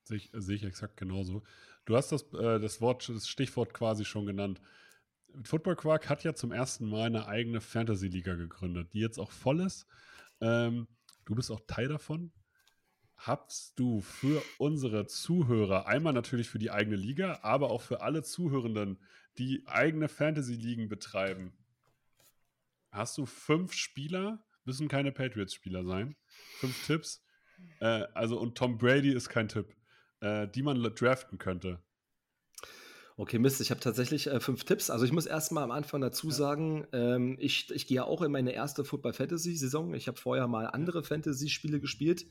Sehe 0.05 0.19
ich, 0.19 0.31
sehe 0.35 0.57
ich 0.57 0.65
exakt 0.65 0.97
genauso. 0.99 1.43
Du 1.87 1.97
hast 1.97 2.13
das, 2.13 2.23
äh, 2.35 2.61
das 2.61 2.81
Wort, 2.81 3.09
das 3.09 3.29
Stichwort 3.29 3.73
quasi 3.73 4.05
schon 4.05 4.27
genannt. 4.27 4.61
Football 5.43 5.77
Quark 5.77 6.09
hat 6.09 6.23
ja 6.25 6.35
zum 6.35 6.53
ersten 6.53 6.89
Mal 6.89 7.07
eine 7.07 7.27
eigene 7.27 7.61
Fantasy-Liga 7.61 8.35
gegründet, 8.35 8.93
die 8.93 9.01
jetzt 9.01 9.19
auch 9.19 9.33
voll 9.33 9.61
ist. 9.61 9.87
Ähm, 10.41 10.87
du 11.25 11.35
bist 11.35 11.51
auch 11.51 11.61
Teil 11.67 11.89
davon. 11.89 12.33
Hast 13.17 13.79
du 13.79 14.01
für 14.01 14.43
unsere 14.59 15.07
Zuhörer, 15.07 15.87
einmal 15.87 16.13
natürlich 16.13 16.49
für 16.49 16.59
die 16.59 16.71
eigene 16.71 16.97
Liga, 16.97 17.41
aber 17.43 17.71
auch 17.71 17.81
für 17.81 18.03
alle 18.03 18.23
Zuhörenden, 18.23 18.99
die 19.39 19.63
eigene 19.67 20.09
Fantasy-Ligen 20.09 20.89
betreiben, 20.89 21.53
hast 22.91 23.17
du 23.17 23.25
fünf 23.25 23.73
Spieler, 23.73 24.45
müssen 24.65 24.89
keine 24.89 25.13
Patriots-Spieler 25.13 25.85
sein, 25.85 26.17
fünf 26.59 26.87
Tipps. 26.87 27.25
Äh, 27.81 28.05
also, 28.15 28.39
und 28.39 28.59
Tom 28.59 28.79
Brady 28.79 29.11
ist 29.11 29.29
kein 29.29 29.49
Tipp 29.49 29.75
äh, 30.25 30.49
die 30.49 30.63
man 30.63 30.83
draften 30.83 31.39
könnte? 31.39 31.79
Okay, 33.17 33.39
Mist, 33.39 33.61
ich 33.61 33.71
habe 33.71 33.79
tatsächlich 33.79 34.27
äh, 34.27 34.41
fünf 34.41 34.65
Tipps. 34.65 34.91
Also 34.91 35.05
ich 35.05 35.13
muss 35.13 35.27
erstmal 35.27 35.63
am 35.63 35.71
Anfang 35.71 36.01
dazu 36.01 36.33
sagen, 36.33 36.85
ähm, 36.93 37.37
ich, 37.39 37.71
ich 37.71 37.87
gehe 37.87 37.97
ja 37.97 38.05
auch 38.05 38.23
in 38.23 38.33
meine 38.33 38.53
erste 38.53 38.85
Football-Fantasy-Saison. 38.85 39.95
Ich 39.95 40.09
habe 40.09 40.19
vorher 40.19 40.49
mal 40.49 40.67
andere 40.67 41.05
Fantasy-Spiele 41.05 41.79
gespielt. 41.79 42.27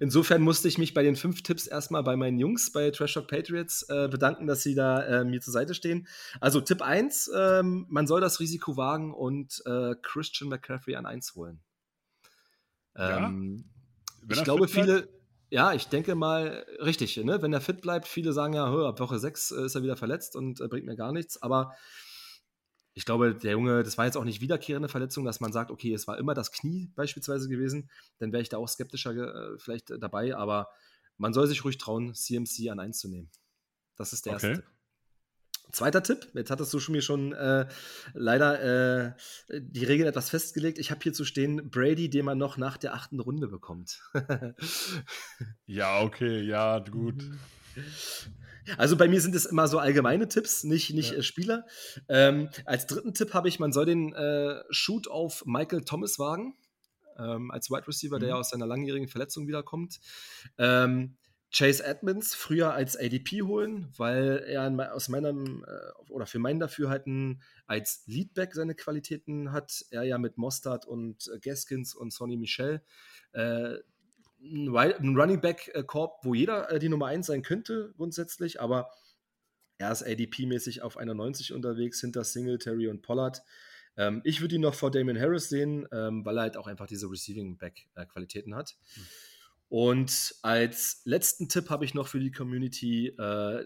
Insofern 0.00 0.40
musste 0.40 0.68
ich 0.68 0.78
mich 0.78 0.94
bei 0.94 1.02
den 1.02 1.16
fünf 1.16 1.42
Tipps 1.42 1.66
erstmal 1.66 2.02
bei 2.02 2.16
meinen 2.16 2.38
Jungs 2.38 2.72
bei 2.72 2.90
Trash 2.90 3.12
Talk 3.12 3.28
Patriots 3.28 3.82
äh, 3.90 4.08
bedanken, 4.08 4.46
dass 4.46 4.62
sie 4.62 4.74
da 4.74 5.02
äh, 5.02 5.24
mir 5.24 5.42
zur 5.42 5.52
Seite 5.52 5.74
stehen. 5.74 6.08
Also 6.40 6.62
Tipp 6.62 6.80
1, 6.80 7.30
ähm, 7.36 7.84
man 7.90 8.06
soll 8.06 8.22
das 8.22 8.40
Risiko 8.40 8.78
wagen 8.78 9.12
und 9.12 9.62
äh, 9.66 9.94
Christian 10.00 10.48
McCaffrey 10.48 10.96
an 10.96 11.04
1 11.04 11.34
holen. 11.34 11.60
Ähm, 12.96 13.64
ja? 14.30 14.36
ich 14.36 14.44
glaube, 14.44 14.66
viele... 14.66 15.08
Ja, 15.52 15.74
ich 15.74 15.88
denke 15.88 16.14
mal, 16.14 16.64
richtig, 16.80 17.14
ne? 17.18 17.42
wenn 17.42 17.52
er 17.52 17.60
fit 17.60 17.82
bleibt, 17.82 18.08
viele 18.08 18.32
sagen 18.32 18.54
ja, 18.54 18.64
ab 18.64 18.98
Woche 18.98 19.18
6 19.18 19.50
äh, 19.50 19.66
ist 19.66 19.74
er 19.74 19.82
wieder 19.82 19.98
verletzt 19.98 20.34
und 20.34 20.62
äh, 20.62 20.66
bringt 20.66 20.86
mir 20.86 20.96
gar 20.96 21.12
nichts, 21.12 21.42
aber 21.42 21.74
ich 22.94 23.04
glaube, 23.04 23.34
der 23.34 23.52
Junge, 23.52 23.82
das 23.82 23.98
war 23.98 24.06
jetzt 24.06 24.16
auch 24.16 24.24
nicht 24.24 24.40
wiederkehrende 24.40 24.88
Verletzung, 24.88 25.26
dass 25.26 25.40
man 25.40 25.52
sagt, 25.52 25.70
okay, 25.70 25.92
es 25.92 26.06
war 26.06 26.16
immer 26.16 26.32
das 26.32 26.52
Knie 26.52 26.90
beispielsweise 26.96 27.50
gewesen, 27.50 27.90
dann 28.16 28.32
wäre 28.32 28.40
ich 28.40 28.48
da 28.48 28.56
auch 28.56 28.66
skeptischer 28.66 29.12
äh, 29.12 29.58
vielleicht 29.58 29.92
dabei, 30.00 30.34
aber 30.34 30.70
man 31.18 31.34
soll 31.34 31.46
sich 31.46 31.62
ruhig 31.64 31.76
trauen, 31.76 32.14
CMC 32.14 32.70
an 32.70 32.80
1 32.80 32.98
zu 32.98 33.08
nehmen. 33.08 33.30
Das 33.96 34.14
ist 34.14 34.24
der 34.24 34.36
okay. 34.36 34.48
erste 34.48 34.62
Tipp. 34.62 34.71
Zweiter 35.72 36.02
Tipp, 36.02 36.28
jetzt 36.34 36.50
hattest 36.50 36.72
du 36.74 36.80
schon 36.80 36.92
mir 36.92 37.00
schon 37.00 37.32
äh, 37.32 37.66
leider 38.12 39.06
äh, 39.08 39.12
die 39.58 39.84
Regeln 39.84 40.06
etwas 40.06 40.28
festgelegt. 40.28 40.78
Ich 40.78 40.90
habe 40.90 41.00
hier 41.02 41.14
zu 41.14 41.24
stehen, 41.24 41.70
Brady, 41.70 42.10
den 42.10 42.26
man 42.26 42.36
noch 42.36 42.58
nach 42.58 42.76
der 42.76 42.92
achten 42.92 43.20
Runde 43.20 43.48
bekommt. 43.48 44.02
ja, 45.66 46.02
okay, 46.02 46.42
ja, 46.42 46.78
gut. 46.78 47.24
Also 48.76 48.98
bei 48.98 49.08
mir 49.08 49.22
sind 49.22 49.34
es 49.34 49.46
immer 49.46 49.66
so 49.66 49.78
allgemeine 49.78 50.28
Tipps, 50.28 50.62
nicht, 50.62 50.92
nicht 50.92 51.12
ja. 51.12 51.18
äh, 51.18 51.22
Spieler. 51.22 51.66
Ähm, 52.06 52.50
als 52.66 52.86
dritten 52.86 53.14
Tipp 53.14 53.32
habe 53.32 53.48
ich, 53.48 53.58
man 53.58 53.72
soll 53.72 53.86
den 53.86 54.12
äh, 54.12 54.62
Shoot 54.68 55.08
auf 55.08 55.44
Michael 55.46 55.84
Thomas 55.84 56.18
wagen. 56.18 56.54
ähm, 57.18 57.50
als 57.50 57.70
Wide 57.70 57.88
Receiver, 57.88 58.16
mhm. 58.16 58.20
der 58.20 58.28
ja 58.28 58.34
aus 58.36 58.50
seiner 58.50 58.66
langjährigen 58.66 59.08
Verletzung 59.08 59.48
wiederkommt. 59.48 60.00
Ähm, 60.58 61.16
Chase 61.52 61.84
Edmonds 61.84 62.34
früher 62.34 62.72
als 62.72 62.96
ADP 62.96 63.42
holen, 63.42 63.92
weil 63.98 64.42
er 64.46 64.94
aus 64.94 65.08
meinem 65.08 65.64
äh, 65.68 66.10
oder 66.10 66.26
für 66.26 66.38
meinen 66.38 66.60
Dafürhalten 66.60 67.42
als 67.66 68.04
Leadback 68.06 68.54
seine 68.54 68.74
Qualitäten 68.74 69.52
hat. 69.52 69.84
Er 69.90 70.02
ja 70.02 70.16
mit 70.16 70.38
Mostard 70.38 70.86
und 70.86 71.30
äh, 71.32 71.38
Gaskins 71.40 71.94
und 71.94 72.10
Sonny 72.12 72.38
Michel 72.38 72.82
äh, 73.32 73.74
ein 74.40 75.16
Running 75.16 75.42
Back 75.42 75.70
äh, 75.74 75.84
Korb, 75.84 76.24
wo 76.24 76.34
jeder 76.34 76.78
die 76.78 76.88
Nummer 76.88 77.06
1 77.06 77.26
sein 77.26 77.42
könnte 77.42 77.92
grundsätzlich, 77.96 78.60
aber 78.60 78.90
er 79.76 79.92
ist 79.92 80.02
ADP-mäßig 80.02 80.80
auf 80.80 80.96
91 80.96 81.52
unterwegs 81.52 82.00
hinter 82.00 82.24
Singletary 82.24 82.88
und 82.88 83.02
Pollard. 83.02 83.42
Ähm, 83.98 84.22
ich 84.24 84.40
würde 84.40 84.54
ihn 84.54 84.62
noch 84.62 84.74
vor 84.74 84.90
Damon 84.90 85.20
Harris 85.20 85.50
sehen, 85.50 85.86
ähm, 85.92 86.24
weil 86.24 86.38
er 86.38 86.42
halt 86.42 86.56
auch 86.56 86.66
einfach 86.66 86.86
diese 86.86 87.10
Receiving 87.10 87.58
Back 87.58 87.88
Qualitäten 88.08 88.54
hat. 88.54 88.74
Mhm. 88.96 89.02
Und 89.72 90.34
als 90.42 91.00
letzten 91.06 91.48
Tipp 91.48 91.70
habe 91.70 91.86
ich 91.86 91.94
noch 91.94 92.06
für 92.06 92.20
die 92.20 92.30
Community 92.30 93.06
äh, 93.06 93.64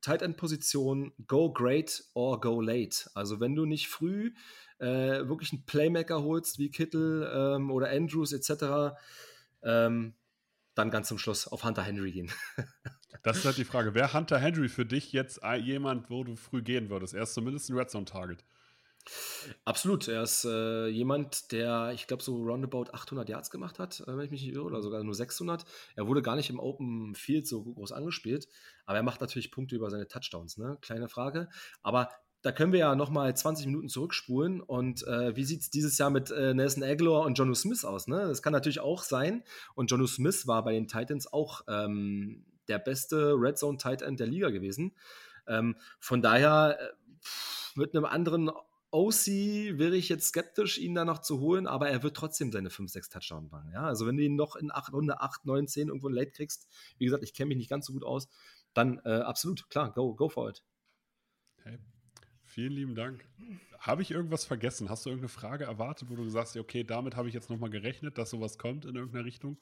Tight 0.00 0.22
End 0.22 0.36
Position 0.36 1.12
Go 1.28 1.52
Great 1.52 2.02
or 2.14 2.40
Go 2.40 2.60
Late. 2.60 3.08
Also 3.14 3.38
wenn 3.38 3.54
du 3.54 3.64
nicht 3.64 3.86
früh 3.86 4.34
äh, 4.80 5.28
wirklich 5.28 5.52
einen 5.52 5.64
Playmaker 5.64 6.24
holst 6.24 6.58
wie 6.58 6.72
Kittel 6.72 7.30
ähm, 7.32 7.70
oder 7.70 7.88
Andrews 7.90 8.32
etc., 8.32 8.96
ähm, 9.62 10.14
dann 10.74 10.90
ganz 10.90 11.06
zum 11.06 11.18
Schluss 11.18 11.46
auf 11.46 11.62
Hunter 11.62 11.84
Henry 11.84 12.10
gehen. 12.10 12.32
das 13.22 13.36
ist 13.36 13.44
halt 13.44 13.56
die 13.56 13.64
Frage. 13.64 13.94
Wäre 13.94 14.12
Hunter 14.12 14.40
Henry 14.40 14.68
für 14.68 14.84
dich 14.84 15.12
jetzt 15.12 15.40
jemand, 15.62 16.10
wo 16.10 16.24
du 16.24 16.34
früh 16.34 16.62
gehen 16.62 16.90
würdest? 16.90 17.14
Er 17.14 17.22
ist 17.22 17.34
zumindest 17.34 17.70
ein 17.70 17.78
Red 17.78 17.90
Zone 17.90 18.06
Target. 18.06 18.44
Absolut. 19.64 20.08
Er 20.08 20.22
ist 20.22 20.44
äh, 20.44 20.86
jemand, 20.88 21.52
der, 21.52 21.92
ich 21.94 22.06
glaube, 22.06 22.22
so 22.22 22.36
roundabout 22.36 22.90
800 22.92 23.28
Yards 23.28 23.50
gemacht 23.50 23.78
hat, 23.78 24.00
äh, 24.00 24.06
wenn 24.06 24.24
ich 24.24 24.30
mich 24.30 24.42
nicht 24.42 24.54
irre, 24.54 24.64
oder 24.64 24.82
sogar 24.82 25.02
nur 25.04 25.14
600. 25.14 25.64
Er 25.94 26.06
wurde 26.06 26.22
gar 26.22 26.36
nicht 26.36 26.50
im 26.50 26.58
Open 26.58 27.14
Field 27.14 27.46
so 27.46 27.62
groß 27.62 27.92
angespielt, 27.92 28.48
aber 28.86 28.98
er 28.98 29.02
macht 29.02 29.20
natürlich 29.20 29.50
Punkte 29.50 29.76
über 29.76 29.90
seine 29.90 30.08
Touchdowns, 30.08 30.56
ne? 30.56 30.78
Kleine 30.80 31.08
Frage. 31.08 31.48
Aber 31.82 32.08
da 32.44 32.52
können 32.52 32.72
wir 32.72 32.80
ja 32.80 32.94
nochmal 32.94 33.34
20 33.34 33.66
Minuten 33.66 33.88
zurückspulen. 33.88 34.60
Und 34.60 35.06
äh, 35.06 35.34
wie 35.34 35.44
sieht 35.44 35.62
es 35.62 35.70
dieses 35.70 35.96
Jahr 35.96 36.10
mit 36.10 36.30
äh, 36.30 36.52
Nelson 36.52 36.82
Aguilar 36.82 37.22
und 37.22 37.38
Jonu 37.38 37.54
Smith 37.54 37.86
aus? 37.86 38.06
Ne? 38.06 38.26
Das 38.28 38.42
kann 38.42 38.52
natürlich 38.52 38.80
auch 38.80 39.02
sein. 39.02 39.42
Und 39.74 39.90
Jonu 39.90 40.06
Smith 40.06 40.46
war 40.46 40.62
bei 40.62 40.72
den 40.72 40.86
Titans 40.86 41.32
auch 41.32 41.62
ähm, 41.68 42.44
der 42.68 42.78
beste 42.78 43.32
Red 43.34 43.56
Zone 43.56 43.78
Tight 43.78 44.02
End 44.02 44.20
der 44.20 44.26
Liga 44.26 44.50
gewesen. 44.50 44.94
Ähm, 45.46 45.76
von 46.00 46.20
daher 46.20 46.78
äh, 46.78 46.92
mit 47.76 47.94
einem 47.94 48.04
anderen 48.04 48.50
OC 48.94 49.26
wäre 49.76 49.96
ich 49.96 50.08
jetzt 50.08 50.28
skeptisch, 50.28 50.78
ihn 50.78 50.94
da 50.94 51.04
noch 51.04 51.18
zu 51.18 51.40
holen, 51.40 51.66
aber 51.66 51.88
er 51.88 52.04
wird 52.04 52.16
trotzdem 52.16 52.52
seine 52.52 52.70
5, 52.70 52.92
6 52.92 53.08
Touchdowns 53.08 53.50
machen. 53.50 53.72
Ja? 53.72 53.82
Also 53.82 54.06
wenn 54.06 54.16
du 54.16 54.22
ihn 54.22 54.36
noch 54.36 54.54
in 54.54 54.70
8, 54.70 54.92
Runde 54.92 55.20
8, 55.20 55.46
9, 55.46 55.66
10 55.66 55.88
irgendwo 55.88 56.08
late 56.08 56.30
kriegst, 56.30 56.68
wie 56.98 57.06
gesagt, 57.06 57.24
ich 57.24 57.34
kenne 57.34 57.48
mich 57.48 57.58
nicht 57.58 57.68
ganz 57.68 57.86
so 57.86 57.92
gut 57.92 58.04
aus, 58.04 58.28
dann 58.72 59.00
äh, 59.04 59.10
absolut, 59.10 59.68
klar, 59.68 59.92
go, 59.92 60.14
go 60.14 60.28
for 60.28 60.48
it. 60.48 60.62
Hey, 61.64 61.80
vielen 62.44 62.72
lieben 62.72 62.94
Dank. 62.94 63.28
Habe 63.80 64.02
ich 64.02 64.12
irgendwas 64.12 64.44
vergessen? 64.44 64.88
Hast 64.88 65.04
du 65.04 65.10
irgendeine 65.10 65.28
Frage 65.28 65.64
erwartet, 65.64 66.08
wo 66.08 66.14
du 66.14 66.28
sagst, 66.28 66.56
okay, 66.56 66.84
damit 66.84 67.16
habe 67.16 67.26
ich 67.26 67.34
jetzt 67.34 67.50
nochmal 67.50 67.70
gerechnet, 67.70 68.16
dass 68.16 68.30
sowas 68.30 68.58
kommt 68.58 68.84
in 68.84 68.94
irgendeiner 68.94 69.24
Richtung? 69.24 69.58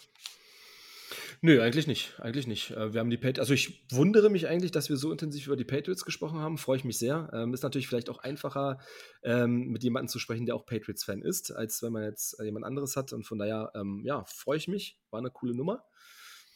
Nö, 1.41 1.61
eigentlich 1.61 1.87
nicht. 1.87 2.19
Eigentlich 2.21 2.47
nicht. 2.47 2.71
Äh, 2.71 2.93
wir 2.93 3.01
haben 3.01 3.11
die 3.11 3.17
Patriots. 3.17 3.41
Also 3.41 3.55
ich 3.55 3.85
wundere 3.91 4.31
mich 4.31 4.49
eigentlich, 4.49 4.71
dass 4.71 4.89
wir 4.89 4.97
so 4.97 5.11
intensiv 5.11 5.47
über 5.47 5.57
die 5.57 5.65
Patriots 5.65 6.05
gesprochen 6.05 6.39
haben. 6.39 6.59
Freue 6.59 6.77
ich 6.77 6.85
mich 6.85 6.99
sehr. 6.99 7.31
Ähm, 7.33 7.55
ist 7.55 7.63
natürlich 7.63 7.89
vielleicht 7.89 8.11
auch 8.11 8.19
einfacher, 8.19 8.79
ähm, 9.23 9.69
mit 9.69 9.83
jemandem 9.83 10.09
zu 10.09 10.19
sprechen, 10.19 10.47
der 10.47 10.55
auch 10.55 10.67
Patriots-Fan 10.67 11.23
ist, 11.23 11.51
als 11.53 11.83
wenn 11.83 11.93
man 11.93 12.05
jetzt 12.05 12.39
äh, 12.41 12.45
jemand 12.45 12.65
anderes 12.65 12.97
hat. 12.97 13.13
Und 13.13 13.25
von 13.25 13.39
daher, 13.39 13.73
ähm, 13.75 14.03
ja, 14.05 14.25
freue 14.25 14.57
ich 14.57 14.69
mich. 14.69 14.99
War 15.11 15.19
eine 15.19 15.31
coole 15.31 15.55
Nummer. 15.55 15.85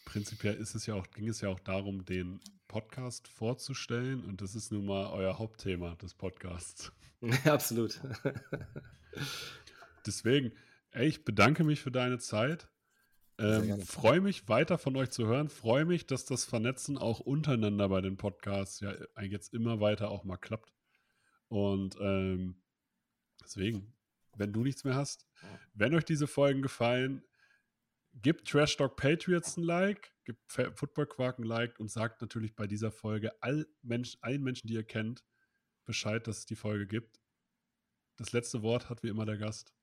Prinzipiell 0.04 0.54
ist 0.54 0.74
es 0.74 0.86
ja 0.86 0.94
auch, 0.94 1.10
ging 1.10 1.28
es 1.28 1.40
ja 1.40 1.48
auch 1.48 1.60
darum, 1.60 2.04
den 2.04 2.40
Podcast 2.68 3.28
vorzustellen. 3.28 4.24
Und 4.24 4.40
das 4.40 4.54
ist 4.54 4.70
nun 4.70 4.86
mal 4.86 5.10
euer 5.12 5.38
Hauptthema 5.38 5.96
des 5.96 6.14
Podcasts. 6.14 6.92
Absolut. 7.44 8.00
Deswegen, 10.06 10.52
ey, 10.92 11.08
ich 11.08 11.24
bedanke 11.24 11.64
mich 11.64 11.80
für 11.80 11.90
deine 11.90 12.18
Zeit. 12.18 12.68
Ähm, 13.38 13.82
freue 13.82 14.20
mich 14.22 14.48
weiter 14.48 14.78
von 14.78 14.96
euch 14.96 15.10
zu 15.10 15.26
hören. 15.26 15.48
Freue 15.48 15.84
mich, 15.84 16.06
dass 16.06 16.24
das 16.24 16.44
Vernetzen 16.44 16.96
auch 16.96 17.20
untereinander 17.20 17.88
bei 17.88 18.00
den 18.00 18.16
Podcasts 18.16 18.80
ja 18.80 18.94
jetzt 19.22 19.52
immer 19.52 19.80
weiter 19.80 20.10
auch 20.10 20.24
mal 20.24 20.38
klappt. 20.38 20.72
Und 21.48 21.96
ähm, 22.00 22.62
deswegen, 23.42 23.94
wenn 24.36 24.52
du 24.52 24.62
nichts 24.62 24.84
mehr 24.84 24.94
hast, 24.94 25.26
wenn 25.74 25.94
euch 25.94 26.04
diese 26.04 26.26
Folgen 26.26 26.62
gefallen, 26.62 27.22
gebt 28.14 28.48
Trash 28.48 28.76
Dog 28.78 28.96
Patriots 28.96 29.56
ein 29.56 29.62
Like, 29.62 30.14
gebt 30.24 30.40
Football 30.50 31.06
Quark 31.06 31.38
ein 31.38 31.44
Like 31.44 31.78
und 31.78 31.90
sagt 31.90 32.22
natürlich 32.22 32.56
bei 32.56 32.66
dieser 32.66 32.90
Folge 32.90 33.32
all 33.42 33.66
Mensch, 33.82 34.16
allen 34.22 34.42
Menschen, 34.42 34.66
die 34.66 34.74
ihr 34.74 34.84
kennt, 34.84 35.24
Bescheid, 35.84 36.26
dass 36.26 36.38
es 36.38 36.46
die 36.46 36.56
Folge 36.56 36.86
gibt. 36.86 37.20
Das 38.16 38.32
letzte 38.32 38.62
Wort 38.62 38.88
hat 38.88 39.02
wie 39.02 39.08
immer 39.08 39.26
der 39.26 39.36
Gast. 39.36 39.75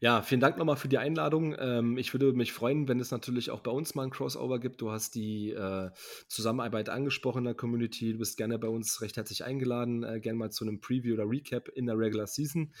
Ja, 0.00 0.22
vielen 0.22 0.40
Dank 0.40 0.58
nochmal 0.58 0.76
für 0.76 0.88
die 0.88 0.98
Einladung. 0.98 1.56
Ähm, 1.58 1.96
ich 1.96 2.12
würde 2.12 2.32
mich 2.32 2.52
freuen, 2.52 2.88
wenn 2.88 3.00
es 3.00 3.10
natürlich 3.10 3.50
auch 3.50 3.60
bei 3.60 3.70
uns 3.70 3.94
mal 3.94 4.04
ein 4.04 4.10
Crossover 4.10 4.58
gibt. 4.58 4.80
Du 4.80 4.90
hast 4.90 5.14
die 5.14 5.50
äh, 5.50 5.90
Zusammenarbeit 6.28 6.88
angesprochen 6.88 7.38
in 7.38 7.44
der 7.44 7.54
Community. 7.54 8.12
Du 8.12 8.18
bist 8.18 8.36
gerne 8.36 8.58
bei 8.58 8.68
uns 8.68 9.00
recht 9.00 9.16
herzlich 9.16 9.44
eingeladen, 9.44 10.02
äh, 10.02 10.20
gerne 10.20 10.38
mal 10.38 10.50
zu 10.50 10.64
einem 10.64 10.80
Preview 10.80 11.14
oder 11.14 11.28
Recap 11.28 11.68
in 11.68 11.86
der 11.86 11.98
Regular 11.98 12.26
Season. 12.26 12.72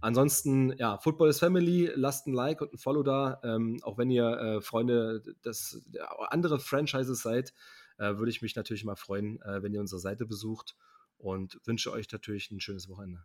Ansonsten, 0.00 0.74
ja, 0.78 0.98
Football 0.98 1.28
is 1.28 1.38
Family. 1.38 1.90
Lasst 1.94 2.26
ein 2.26 2.34
Like 2.34 2.60
und 2.60 2.72
ein 2.72 2.78
Follow 2.78 3.02
da. 3.02 3.40
Ähm, 3.44 3.78
auch 3.82 3.98
wenn 3.98 4.10
ihr 4.10 4.26
äh, 4.26 4.60
Freunde 4.60 5.22
des 5.44 5.82
andere 6.28 6.58
Franchises 6.58 7.22
seid, 7.22 7.52
äh, 7.98 8.16
würde 8.16 8.30
ich 8.30 8.42
mich 8.42 8.56
natürlich 8.56 8.84
mal 8.84 8.96
freuen, 8.96 9.40
äh, 9.42 9.62
wenn 9.62 9.72
ihr 9.72 9.80
unsere 9.80 10.00
Seite 10.00 10.26
besucht 10.26 10.74
und 11.18 11.60
wünsche 11.64 11.92
euch 11.92 12.10
natürlich 12.10 12.50
ein 12.50 12.60
schönes 12.60 12.88
Wochenende. 12.88 13.24